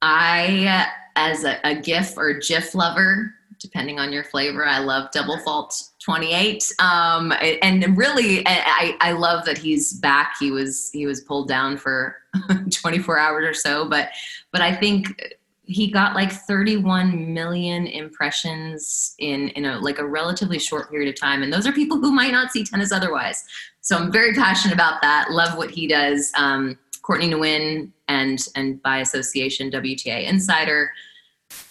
I, 0.00 0.88
as 1.16 1.44
a, 1.44 1.58
a 1.64 1.74
GIF 1.74 2.16
or 2.16 2.34
GIF 2.34 2.74
lover, 2.74 3.34
depending 3.62 3.98
on 3.98 4.12
your 4.12 4.24
flavor. 4.24 4.66
I 4.66 4.80
love 4.80 5.10
Double 5.12 5.38
Fault 5.38 5.80
28. 6.04 6.72
Um, 6.78 7.32
and 7.62 7.96
really, 7.96 8.42
I, 8.46 8.96
I 9.00 9.12
love 9.12 9.44
that 9.46 9.56
he's 9.56 9.92
back. 9.94 10.34
He 10.38 10.50
was 10.50 10.90
he 10.92 11.06
was 11.06 11.20
pulled 11.20 11.48
down 11.48 11.76
for 11.76 12.16
24 12.70 13.18
hours 13.18 13.46
or 13.46 13.54
so, 13.54 13.88
but 13.88 14.10
but 14.50 14.60
I 14.60 14.74
think 14.74 15.34
he 15.64 15.90
got 15.90 16.14
like 16.14 16.32
31 16.32 17.32
million 17.32 17.86
impressions 17.86 19.14
in 19.18 19.48
in 19.50 19.64
a 19.64 19.78
like 19.78 19.98
a 19.98 20.06
relatively 20.06 20.58
short 20.58 20.90
period 20.90 21.08
of 21.08 21.20
time, 21.20 21.42
and 21.42 21.52
those 21.52 21.66
are 21.66 21.72
people 21.72 21.98
who 21.98 22.12
might 22.12 22.32
not 22.32 22.50
see 22.50 22.64
tennis 22.64 22.92
otherwise. 22.92 23.44
So 23.80 23.96
I'm 23.96 24.12
very 24.12 24.34
passionate 24.34 24.74
about 24.74 25.00
that. 25.02 25.30
Love 25.30 25.56
what 25.56 25.70
he 25.70 25.86
does. 25.86 26.32
Um, 26.36 26.78
Courtney 27.02 27.30
Nguyen 27.30 27.90
and 28.08 28.38
and 28.54 28.82
by 28.82 28.98
association 28.98 29.70
WTA 29.70 30.24
Insider. 30.28 30.90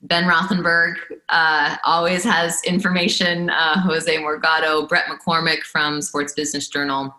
Ben 0.04 0.24
Rothenberg 0.26 0.96
uh, 1.30 1.78
always 1.86 2.24
has 2.24 2.62
information. 2.64 3.50
Uh, 3.50 3.80
Jose 3.82 4.18
Morgado, 4.18 4.88
Brett 4.88 5.06
McCormick 5.06 5.62
from 5.64 6.02
Sports 6.02 6.34
Business 6.34 6.68
Journal. 6.68 7.14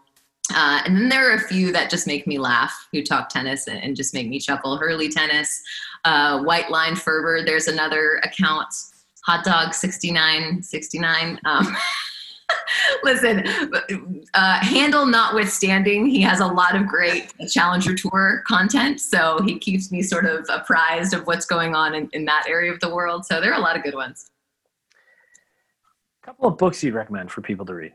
Uh, 0.55 0.83
and 0.85 0.97
then 0.97 1.09
there 1.09 1.31
are 1.31 1.37
a 1.37 1.41
few 1.41 1.73
that 1.73 1.89
just 1.89 2.07
make 2.07 2.27
me 2.27 2.39
laugh 2.39 2.89
who 2.93 3.03
talk 3.03 3.29
tennis 3.29 3.69
and, 3.69 3.83
and 3.83 3.97
just 3.97 4.13
make 4.13 4.29
me 4.29 4.41
chuckle. 4.41 4.77
Hurley 4.77 5.09
Tennis, 5.09 5.63
uh, 6.05 6.43
White 6.43 6.71
Line 6.71 6.97
Fervor. 6.97 7.43
There's 7.45 7.69
another 7.69 8.21
account, 8.25 8.69
Hot 9.25 9.45
Dog 9.45 9.73
6969. 9.73 11.41
Um, 11.45 11.77
Listen, 13.03 13.47
uh, 14.35 14.59
handle 14.61 15.07
notwithstanding, 15.07 16.07
he 16.07 16.21
has 16.21 16.41
a 16.41 16.47
lot 16.47 16.77
of 16.77 16.87
great 16.87 17.33
Challenger 17.49 17.95
Tour 17.95 18.43
content. 18.47 19.01
So 19.01 19.41
he 19.43 19.59
keeps 19.59 19.91
me 19.91 20.03
sort 20.03 20.27
of 20.27 20.47
apprised 20.49 21.15
of 21.15 21.27
what's 21.27 21.47
going 21.47 21.75
on 21.75 21.95
in, 21.95 22.09
in 22.13 22.25
that 22.27 22.47
area 22.49 22.73
of 22.73 22.81
the 22.81 22.93
world. 22.93 23.25
So 23.27 23.41
there 23.41 23.53
are 23.53 23.59
a 23.59 23.63
lot 23.63 23.77
of 23.77 23.83
good 23.83 23.95
ones. 23.95 24.31
A 26.23 26.27
couple 26.27 26.49
of 26.49 26.57
books 26.57 26.83
you'd 26.83 26.95
recommend 26.95 27.31
for 27.31 27.41
people 27.41 27.67
to 27.67 27.75
read. 27.75 27.93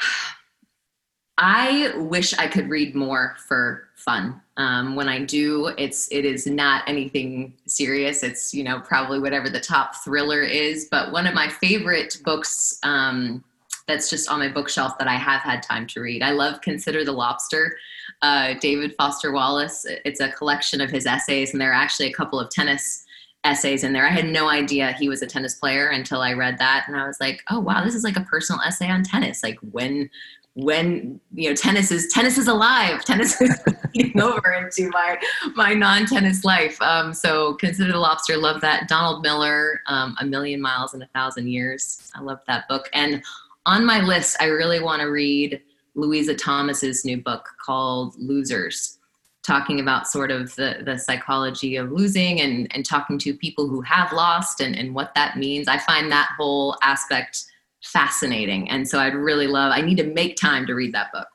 I 1.38 1.94
wish 1.96 2.34
I 2.34 2.46
could 2.46 2.68
read 2.68 2.94
more 2.94 3.36
for 3.48 3.89
fun. 4.00 4.40
Um, 4.56 4.96
when 4.96 5.08
I 5.08 5.24
do, 5.24 5.68
it's 5.78 6.10
it 6.10 6.24
is 6.24 6.46
not 6.46 6.82
anything 6.86 7.54
serious. 7.66 8.22
It's 8.22 8.52
you 8.54 8.64
know 8.64 8.80
probably 8.80 9.20
whatever 9.20 9.48
the 9.48 9.60
top 9.60 9.96
thriller 9.96 10.42
is. 10.42 10.88
But 10.90 11.12
one 11.12 11.26
of 11.26 11.34
my 11.34 11.48
favorite 11.48 12.18
books 12.24 12.78
um, 12.82 13.44
that's 13.86 14.10
just 14.10 14.28
on 14.28 14.38
my 14.38 14.48
bookshelf 14.48 14.98
that 14.98 15.08
I 15.08 15.16
have 15.16 15.42
had 15.42 15.62
time 15.62 15.86
to 15.88 16.00
read. 16.00 16.22
I 16.22 16.30
love 16.30 16.60
Consider 16.60 17.04
the 17.04 17.12
Lobster. 17.12 17.76
Uh, 18.22 18.54
David 18.60 18.94
Foster 18.96 19.32
Wallace. 19.32 19.86
It's 20.04 20.20
a 20.20 20.30
collection 20.32 20.80
of 20.80 20.90
his 20.90 21.06
essays, 21.06 21.52
and 21.52 21.60
there 21.60 21.70
are 21.70 21.74
actually 21.74 22.08
a 22.08 22.12
couple 22.12 22.38
of 22.38 22.50
tennis 22.50 23.06
essays 23.44 23.84
in 23.84 23.92
there. 23.92 24.06
I 24.06 24.10
had 24.10 24.26
no 24.26 24.50
idea 24.50 24.92
he 24.92 25.08
was 25.08 25.22
a 25.22 25.26
tennis 25.26 25.54
player 25.54 25.88
until 25.88 26.20
I 26.20 26.34
read 26.34 26.58
that, 26.58 26.84
and 26.86 26.96
I 26.96 27.06
was 27.06 27.18
like, 27.20 27.42
"Oh 27.50 27.60
wow, 27.60 27.82
this 27.84 27.94
is 27.94 28.04
like 28.04 28.16
a 28.16 28.22
personal 28.22 28.60
essay 28.62 28.90
on 28.90 29.02
tennis. 29.02 29.42
Like 29.42 29.58
when 29.72 30.10
when 30.54 31.20
you 31.32 31.48
know 31.48 31.54
tennis 31.54 31.90
is 31.90 32.08
tennis 32.08 32.36
is 32.36 32.48
alive. 32.48 33.04
Tennis 33.04 33.40
is 33.40 33.58
eating 33.94 34.20
over 34.20 34.52
into 34.52 34.88
my 34.90 35.18
my 35.54 35.74
non-tennis 35.74 36.44
life. 36.44 36.80
Um, 36.82 37.12
so 37.12 37.54
consider 37.54 37.92
the 37.92 37.98
lobster 37.98 38.36
love 38.36 38.60
that. 38.60 38.88
Donald 38.88 39.22
miller 39.22 39.80
um, 39.86 40.16
a 40.20 40.24
million 40.24 40.60
miles 40.60 40.94
in 40.94 41.02
a 41.02 41.06
thousand 41.14 41.48
years. 41.48 42.10
I 42.14 42.20
love 42.20 42.40
that 42.46 42.68
book. 42.68 42.88
And 42.92 43.22
on 43.66 43.84
my 43.84 44.00
list 44.00 44.36
i 44.40 44.46
really 44.46 44.80
want 44.80 45.00
to 45.00 45.06
read 45.06 45.60
louisa 45.94 46.34
thomas's 46.34 47.04
new 47.04 47.20
book 47.20 47.48
called 47.64 48.14
losers 48.18 48.98
talking 49.42 49.80
about 49.80 50.06
sort 50.06 50.30
of 50.30 50.54
the, 50.56 50.82
the 50.84 50.98
psychology 50.98 51.76
of 51.76 51.90
losing 51.90 52.40
and, 52.42 52.68
and 52.74 52.84
talking 52.84 53.18
to 53.18 53.32
people 53.34 53.66
who 53.66 53.80
have 53.80 54.12
lost 54.12 54.60
and, 54.60 54.76
and 54.76 54.94
what 54.94 55.14
that 55.14 55.38
means. 55.38 55.66
I 55.66 55.78
find 55.78 56.12
that 56.12 56.30
whole 56.36 56.76
aspect 56.82 57.46
fascinating. 57.82 58.70
And 58.70 58.86
so 58.88 58.98
I'd 58.98 59.14
really 59.14 59.46
love, 59.46 59.72
I 59.74 59.80
need 59.80 59.96
to 59.98 60.04
make 60.04 60.36
time 60.36 60.66
to 60.66 60.74
read 60.74 60.92
that 60.94 61.12
book. 61.12 61.28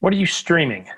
What 0.00 0.12
are 0.12 0.16
you 0.16 0.26
streaming? 0.26 0.88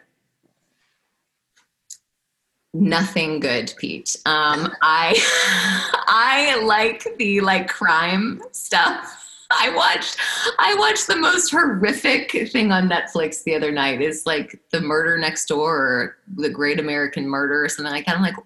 Nothing 2.74 3.40
good, 3.40 3.74
Pete. 3.76 4.16
Um, 4.24 4.72
I 4.80 5.14
I 6.06 6.62
like 6.64 7.06
the 7.18 7.40
like 7.40 7.68
crime 7.68 8.40
stuff. 8.52 9.21
I 9.58 9.70
watched 9.74 10.16
I 10.58 10.74
watched 10.74 11.06
the 11.06 11.16
most 11.16 11.50
horrific 11.50 12.30
thing 12.50 12.72
on 12.72 12.88
Netflix 12.88 13.42
the 13.44 13.54
other 13.54 13.72
night. 13.72 14.00
Is 14.00 14.26
like 14.26 14.60
the 14.70 14.80
Murder 14.80 15.18
Next 15.18 15.46
Door 15.46 15.76
or 15.76 16.16
the 16.36 16.50
Great 16.50 16.80
American 16.80 17.28
Murder 17.28 17.64
or 17.64 17.68
something 17.68 17.92
like 17.92 18.06
that. 18.06 18.16
I'm 18.16 18.22
like, 18.22 18.36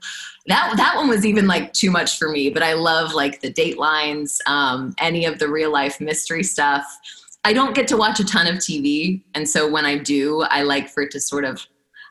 that 0.46 0.74
that 0.76 0.96
one 0.96 1.08
was 1.08 1.24
even 1.24 1.46
like 1.46 1.72
too 1.72 1.90
much 1.90 2.18
for 2.18 2.28
me. 2.28 2.50
But 2.50 2.62
I 2.62 2.74
love 2.74 3.14
like 3.14 3.40
the 3.40 3.52
Datelines, 3.52 4.38
um, 4.46 4.94
any 4.98 5.24
of 5.24 5.38
the 5.38 5.48
real 5.48 5.72
life 5.72 6.00
mystery 6.00 6.42
stuff. 6.42 6.84
I 7.44 7.52
don't 7.52 7.74
get 7.74 7.86
to 7.88 7.96
watch 7.96 8.18
a 8.18 8.24
ton 8.24 8.48
of 8.48 8.56
TV, 8.56 9.22
and 9.34 9.48
so 9.48 9.70
when 9.70 9.86
I 9.86 9.98
do, 9.98 10.42
I 10.42 10.62
like 10.62 10.88
for 10.88 11.04
it 11.04 11.12
to 11.12 11.20
sort 11.20 11.44
of 11.44 11.64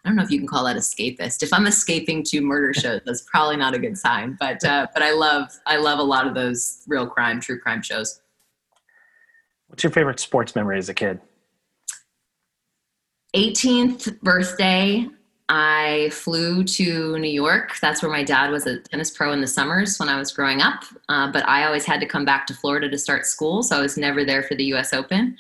I 0.06 0.10
don't 0.10 0.18
know 0.18 0.24
if 0.24 0.30
you 0.30 0.38
can 0.38 0.48
call 0.48 0.64
that 0.66 0.76
escapist. 0.76 1.42
If 1.42 1.52
I'm 1.52 1.66
escaping 1.66 2.24
to 2.26 2.40
murder 2.40 2.74
shows, 2.80 3.02
that's 3.06 3.24
probably 3.24 3.58
not 3.58 3.74
a 3.74 3.80
good 3.80 3.98
sign. 3.98 4.38
But 4.40 4.64
uh, 4.64 4.88
but 4.94 5.02
I 5.02 5.12
love 5.12 5.52
I 5.66 5.78
love 5.78 5.98
a 5.98 6.04
lot 6.04 6.28
of 6.28 6.36
those 6.36 6.84
real 6.88 7.08
crime, 7.08 7.42
true 7.42 7.60
crime 7.60 7.82
shows. 7.82 8.22
What's 9.76 9.84
your 9.84 9.92
favorite 9.92 10.22
sports 10.22 10.56
memory 10.56 10.78
as 10.78 10.88
a 10.88 10.94
kid? 10.94 11.20
18th 13.36 14.22
birthday, 14.22 15.06
I 15.50 16.12
flew 16.14 16.64
to 16.64 17.20
New 17.20 17.30
York. 17.30 17.78
That's 17.82 18.02
where 18.02 18.10
my 18.10 18.24
dad 18.24 18.52
was 18.52 18.66
a 18.68 18.80
tennis 18.80 19.12
pro 19.12 19.34
in 19.34 19.42
the 19.42 19.48
summers 19.48 20.00
when 20.00 20.08
I 20.08 20.18
was 20.18 20.32
growing 20.32 20.62
up. 20.62 20.86
Uh, 21.10 21.30
but 21.30 21.46
I 21.46 21.66
always 21.66 21.84
had 21.84 22.00
to 22.00 22.06
come 22.06 22.24
back 22.24 22.48
to 22.48 22.54
Florida 22.54 22.90
to 22.90 22.98
start 22.98 23.26
school, 23.26 23.64
so 23.64 23.78
I 23.78 23.82
was 23.82 23.98
never 23.98 24.24
there 24.24 24.44
for 24.44 24.56
the 24.56 24.64
US 24.76 24.94
Open. 24.94 25.36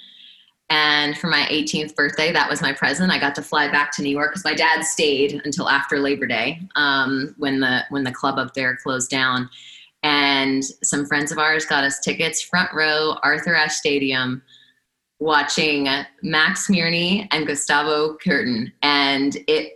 And 0.70 1.18
for 1.18 1.28
my 1.28 1.48
18th 1.50 1.96
birthday, 1.96 2.34
that 2.34 2.50
was 2.50 2.62
my 2.62 2.74
present. 2.74 3.14
I 3.14 3.20
got 3.20 3.36
to 3.36 3.42
fly 3.42 3.72
back 3.72 3.94
to 3.94 4.02
New 4.02 4.10
York 4.10 4.32
because 4.32 4.44
my 4.44 4.54
dad 4.54 4.84
stayed 4.84 5.44
until 5.46 5.70
after 5.70 5.98
Labor 5.98 6.28
Day 6.28 6.60
um, 6.76 7.34
when 7.38 7.62
the 7.62 7.86
when 7.90 8.04
the 8.04 8.12
club 8.12 8.38
up 8.38 8.54
there 8.54 8.76
closed 8.76 9.10
down 9.10 9.50
and 10.06 10.64
some 10.84 11.04
friends 11.04 11.32
of 11.32 11.40
ours 11.40 11.66
got 11.66 11.84
us 11.84 12.00
tickets 12.00 12.40
front 12.40 12.72
row 12.76 13.16
arthur 13.24 13.56
ashe 13.56 13.74
stadium 13.74 14.44
watching 15.20 15.88
max 16.22 16.68
mirnyi 16.68 17.28
and 17.32 17.48
gustavo 17.48 18.16
Kuerten. 18.24 18.72
And 18.84 19.36
it 19.48 19.75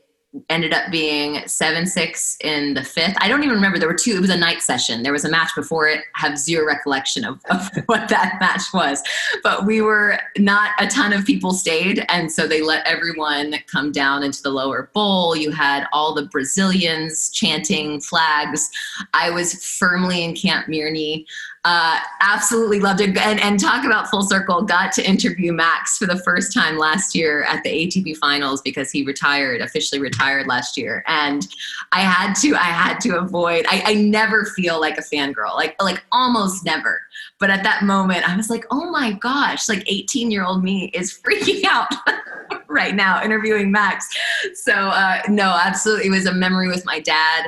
ended 0.49 0.73
up 0.73 0.91
being 0.91 1.47
seven 1.47 1.88
six 1.88 2.38
in 2.43 2.76
the 2.76 2.84
fifth. 2.84 3.15
I 3.18 3.27
don't 3.27 3.43
even 3.43 3.56
remember. 3.56 3.80
There 3.80 3.88
were 3.88 3.95
two. 3.95 4.11
It 4.11 4.22
was 4.22 4.30
a 4.30 4.38
night 4.38 4.61
session. 4.61 5.01
There 5.01 5.11
was 5.11 5.26
a 5.26 5.30
match 5.30 5.49
before 5.56 5.88
it. 5.88 6.01
I 6.15 6.27
Have 6.27 6.38
zero 6.38 6.68
recollection 6.68 7.26
of, 7.26 7.39
of 7.49 7.68
what 7.88 8.10
that 8.10 8.38
match 8.39 8.61
was. 8.73 9.01
But 9.41 9.65
we 9.65 9.81
were 9.81 10.19
not 10.38 10.72
a 10.80 10.88
ton 10.88 11.14
of 11.14 11.26
people 11.26 11.53
stayed, 11.53 12.06
and 12.10 12.31
so 12.31 12.47
they 12.47 12.61
let 12.61 12.85
everyone 12.85 13.56
come 13.68 13.91
down 13.91 14.22
into 14.22 14.41
the 14.43 14.51
lower 14.51 14.91
bowl. 14.93 15.35
You 15.35 15.51
had 15.51 15.88
all 15.91 16.14
the 16.14 16.26
Brazilians 16.26 17.30
chanting 17.31 17.99
flags. 17.99 18.69
I 19.14 19.31
was 19.31 19.65
firmly 19.65 20.23
in 20.23 20.35
Camp 20.35 20.68
Mirnyi. 20.68 21.26
Uh, 21.65 21.99
absolutely 22.22 22.80
loved 22.80 23.02
it. 23.02 23.18
And, 23.18 23.40
and 23.41 23.60
talk 23.60 23.86
about 23.86 24.10
full 24.10 24.23
circle. 24.23 24.61
Got 24.61 24.94
to 24.94 25.07
interview 25.07 25.52
Max 25.52 25.98
for 25.98 26.06
the 26.06 26.18
first 26.19 26.53
time 26.53 26.77
last 26.77 27.14
year 27.14 27.44
at 27.44 27.64
the 27.64 27.69
ATP 27.69 28.15
finals 28.18 28.61
because 28.61 28.91
he 28.91 29.03
retired, 29.03 29.60
officially 29.60 29.99
retired 29.99 30.48
last 30.48 30.77
year. 30.77 31.03
And 31.07 31.45
I 31.91 31.99
had 31.99 32.34
to, 32.36 32.56
I 32.56 32.64
had 32.64 32.99
to 33.02 33.18
avoid, 33.18 33.65
I, 33.68 33.84
I 33.88 33.94
never 33.95 34.45
feel 34.45 34.80
like 34.80 34.98
a 34.98 35.02
fangirl, 35.02 35.53
like, 35.56 35.76
like 35.84 36.02
almost 36.14 36.64
never. 36.64 37.02
But 37.40 37.49
at 37.49 37.64
that 37.64 37.84
moment, 37.84 38.27
I 38.27 38.38
was 38.38 38.49
like, 38.49 38.65
oh 38.72 38.90
my 38.90 39.11
gosh, 39.11 39.68
like 39.68 39.84
18 39.86 40.31
year 40.31 40.45
old 40.45 40.64
me 40.64 40.86
is 40.94 41.19
freaking 41.26 41.65
out 41.65 41.90
right 42.69 42.95
now 42.95 43.22
interviewing 43.22 43.69
Max. 43.69 44.07
So, 44.53 44.73
uh, 44.73 45.22
no, 45.27 45.60
absolutely. 45.61 46.07
It 46.07 46.11
was 46.11 46.26
a 46.26 46.34
memory 46.34 46.69
with 46.69 46.86
my 46.86 47.02
dad 47.02 47.48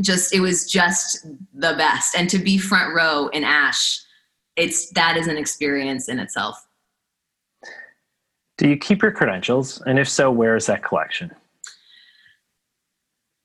just 0.00 0.34
it 0.34 0.40
was 0.40 0.70
just 0.70 1.26
the 1.52 1.74
best. 1.76 2.14
And 2.16 2.28
to 2.30 2.38
be 2.38 2.58
front 2.58 2.94
row 2.94 3.28
in 3.28 3.44
ash 3.44 4.00
it's 4.60 4.90
that 4.90 5.16
is 5.16 5.26
an 5.26 5.36
experience 5.36 6.08
in 6.08 6.18
itself. 6.18 6.66
Do 8.58 8.68
you 8.68 8.76
keep 8.76 9.00
your 9.00 9.10
credentials? 9.10 9.80
And 9.86 9.98
if 9.98 10.08
so 10.08 10.30
where 10.30 10.54
is 10.54 10.66
that 10.66 10.84
collection? 10.84 11.30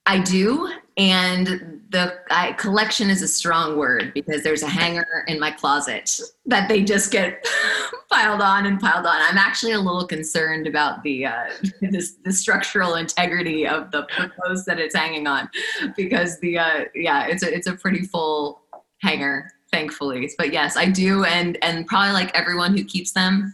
I 0.06 0.20
do 0.20 0.72
and 0.98 1.82
the 1.90 2.20
I, 2.32 2.54
collection 2.54 3.10
is 3.10 3.22
a 3.22 3.28
strong 3.28 3.78
word 3.78 4.14
because 4.14 4.44
there's 4.44 4.64
a 4.64 4.68
hanger 4.68 5.26
in 5.28 5.40
my 5.40 5.52
closet 5.52 6.20
that 6.46 6.70
they 6.70 6.84
just 6.84 7.12
get 7.12 7.46
piled 8.12 8.42
on 8.42 8.66
and 8.66 8.80
piled 8.80 9.06
on. 9.06 9.16
I'm 9.20 9.38
actually 9.38 9.74
a 9.74 9.80
little 9.80 10.08
concerned 10.08 10.68
about 10.68 11.04
the 11.04 11.26
uh, 11.26 11.46
the 11.82 12.32
structural 12.32 12.96
integrity 12.96 13.68
of 13.68 13.92
the 13.92 14.08
post 14.46 14.66
that 14.68 14.80
it's 14.80 14.96
hanging 14.96 15.28
on 15.28 15.50
because 15.98 16.40
the 16.40 16.58
uh, 16.60 16.86
yeah 16.96 17.28
it's 17.28 17.44
a 17.44 17.54
it's 17.54 17.68
a 17.68 17.74
pretty 17.74 18.04
full 18.04 18.62
hanger 19.02 19.52
thankfully. 19.72 20.30
But 20.38 20.54
yes, 20.54 20.78
I 20.78 20.90
do, 20.90 21.26
and 21.26 21.58
and 21.62 21.86
probably 21.86 22.14
like 22.14 22.36
everyone 22.36 22.76
who 22.76 22.86
keeps 22.86 23.12
them, 23.12 23.54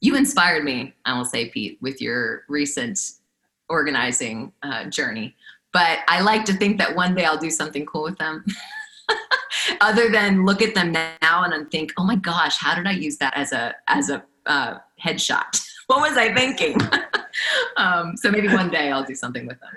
you 0.00 0.16
inspired 0.16 0.64
me. 0.64 0.94
I 1.04 1.16
will 1.16 1.24
say, 1.24 1.48
Pete, 1.48 1.78
with 1.80 2.00
your 2.00 2.42
recent 2.48 2.98
organizing 3.68 4.52
uh, 4.64 4.84
journey 4.86 5.36
but 5.72 6.00
I 6.08 6.20
like 6.20 6.44
to 6.46 6.52
think 6.54 6.78
that 6.78 6.94
one 6.94 7.14
day 7.14 7.24
I'll 7.24 7.38
do 7.38 7.50
something 7.50 7.86
cool 7.86 8.02
with 8.02 8.18
them. 8.18 8.44
Other 9.80 10.10
than 10.10 10.44
look 10.44 10.62
at 10.62 10.74
them 10.74 10.92
now 10.92 11.16
and 11.44 11.70
think, 11.70 11.92
oh 11.98 12.04
my 12.04 12.16
gosh, 12.16 12.56
how 12.58 12.74
did 12.74 12.86
I 12.86 12.92
use 12.92 13.16
that 13.18 13.36
as 13.36 13.52
a 13.52 13.74
as 13.86 14.10
a 14.10 14.24
uh, 14.46 14.78
headshot? 15.02 15.64
what 15.86 16.00
was 16.00 16.16
I 16.16 16.32
thinking? 16.34 16.76
um, 17.76 18.16
so 18.16 18.30
maybe 18.30 18.48
one 18.48 18.70
day 18.70 18.90
I'll 18.90 19.04
do 19.04 19.14
something 19.14 19.46
with 19.46 19.58
them. 19.60 19.70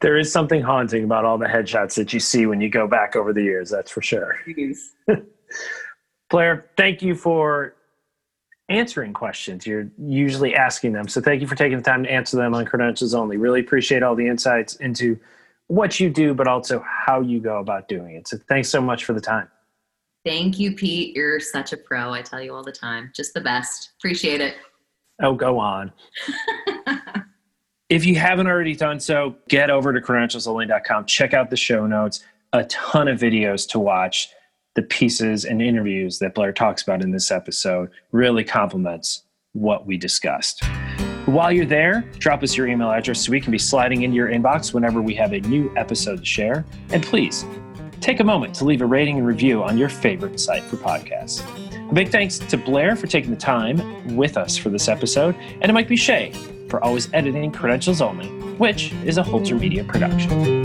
There 0.00 0.16
is 0.16 0.30
something 0.30 0.62
haunting 0.62 1.04
about 1.04 1.24
all 1.24 1.38
the 1.38 1.46
headshots 1.46 1.94
that 1.96 2.12
you 2.12 2.20
see 2.20 2.46
when 2.46 2.60
you 2.60 2.68
go 2.68 2.86
back 2.86 3.16
over 3.16 3.32
the 3.32 3.42
years. 3.42 3.70
That's 3.70 3.90
for 3.90 4.00
sure. 4.00 4.36
Blair, 6.30 6.66
thank 6.76 7.02
you 7.02 7.16
for 7.16 7.74
answering 8.68 9.12
questions. 9.12 9.66
You're 9.66 9.90
usually 9.98 10.54
asking 10.54 10.92
them. 10.92 11.08
So 11.08 11.20
thank 11.20 11.40
you 11.40 11.46
for 11.46 11.54
taking 11.54 11.78
the 11.78 11.84
time 11.84 12.04
to 12.04 12.10
answer 12.10 12.36
them 12.36 12.54
on 12.54 12.64
credentials 12.66 13.14
only. 13.14 13.36
Really 13.36 13.60
appreciate 13.60 14.02
all 14.02 14.14
the 14.14 14.26
insights 14.26 14.76
into 14.76 15.18
what 15.68 16.00
you 16.00 16.10
do, 16.10 16.34
but 16.34 16.46
also 16.46 16.84
how 16.86 17.20
you 17.20 17.40
go 17.40 17.58
about 17.58 17.88
doing 17.88 18.16
it. 18.16 18.28
So 18.28 18.38
thanks 18.48 18.68
so 18.68 18.80
much 18.80 19.04
for 19.04 19.12
the 19.12 19.20
time. 19.20 19.48
Thank 20.24 20.58
you, 20.58 20.74
Pete. 20.74 21.16
You're 21.16 21.40
such 21.40 21.72
a 21.72 21.76
pro. 21.76 22.12
I 22.12 22.22
tell 22.22 22.42
you 22.42 22.54
all 22.54 22.64
the 22.64 22.72
time. 22.72 23.12
Just 23.14 23.34
the 23.34 23.40
best. 23.40 23.92
Appreciate 23.98 24.40
it. 24.40 24.56
Oh, 25.22 25.34
go 25.34 25.58
on. 25.58 25.92
if 27.88 28.04
you 28.04 28.16
haven't 28.16 28.46
already 28.46 28.76
done 28.76 29.00
so, 29.00 29.36
get 29.48 29.70
over 29.70 29.92
to 29.92 30.00
credentialsonly.com. 30.00 31.06
Check 31.06 31.34
out 31.34 31.50
the 31.50 31.56
show 31.56 31.86
notes. 31.86 32.24
A 32.52 32.64
ton 32.64 33.08
of 33.08 33.18
videos 33.18 33.68
to 33.70 33.78
watch 33.78 34.30
the 34.78 34.82
pieces 34.84 35.44
and 35.44 35.60
interviews 35.60 36.20
that 36.20 36.36
Blair 36.36 36.52
talks 36.52 36.82
about 36.82 37.02
in 37.02 37.10
this 37.10 37.32
episode 37.32 37.90
really 38.12 38.44
complements 38.44 39.24
what 39.52 39.86
we 39.86 39.96
discussed. 39.96 40.62
While 41.26 41.50
you're 41.50 41.66
there, 41.66 42.02
drop 42.20 42.44
us 42.44 42.56
your 42.56 42.68
email 42.68 42.92
address 42.92 43.26
so 43.26 43.32
we 43.32 43.40
can 43.40 43.50
be 43.50 43.58
sliding 43.58 44.02
into 44.02 44.14
your 44.14 44.28
inbox 44.28 44.72
whenever 44.72 45.02
we 45.02 45.16
have 45.16 45.32
a 45.32 45.40
new 45.40 45.68
episode 45.76 46.20
to 46.20 46.24
share. 46.24 46.64
And 46.90 47.02
please 47.02 47.44
take 48.00 48.20
a 48.20 48.24
moment 48.24 48.54
to 48.54 48.64
leave 48.64 48.80
a 48.80 48.86
rating 48.86 49.18
and 49.18 49.26
review 49.26 49.64
on 49.64 49.76
your 49.76 49.88
favorite 49.88 50.38
site 50.38 50.62
for 50.62 50.76
podcasts. 50.76 51.42
A 51.90 51.92
big 51.92 52.10
thanks 52.10 52.38
to 52.38 52.56
Blair 52.56 52.94
for 52.94 53.08
taking 53.08 53.32
the 53.32 53.36
time 53.36 54.16
with 54.16 54.36
us 54.36 54.56
for 54.56 54.70
this 54.70 54.86
episode, 54.86 55.34
and 55.54 55.64
to 55.64 55.72
Mike 55.72 55.88
Boucher 55.88 56.30
for 56.70 56.80
always 56.84 57.12
editing 57.12 57.50
Credentials 57.50 58.00
Only, 58.00 58.28
which 58.58 58.92
is 59.04 59.18
a 59.18 59.24
Holter 59.24 59.56
Media 59.56 59.82
production. 59.82 60.62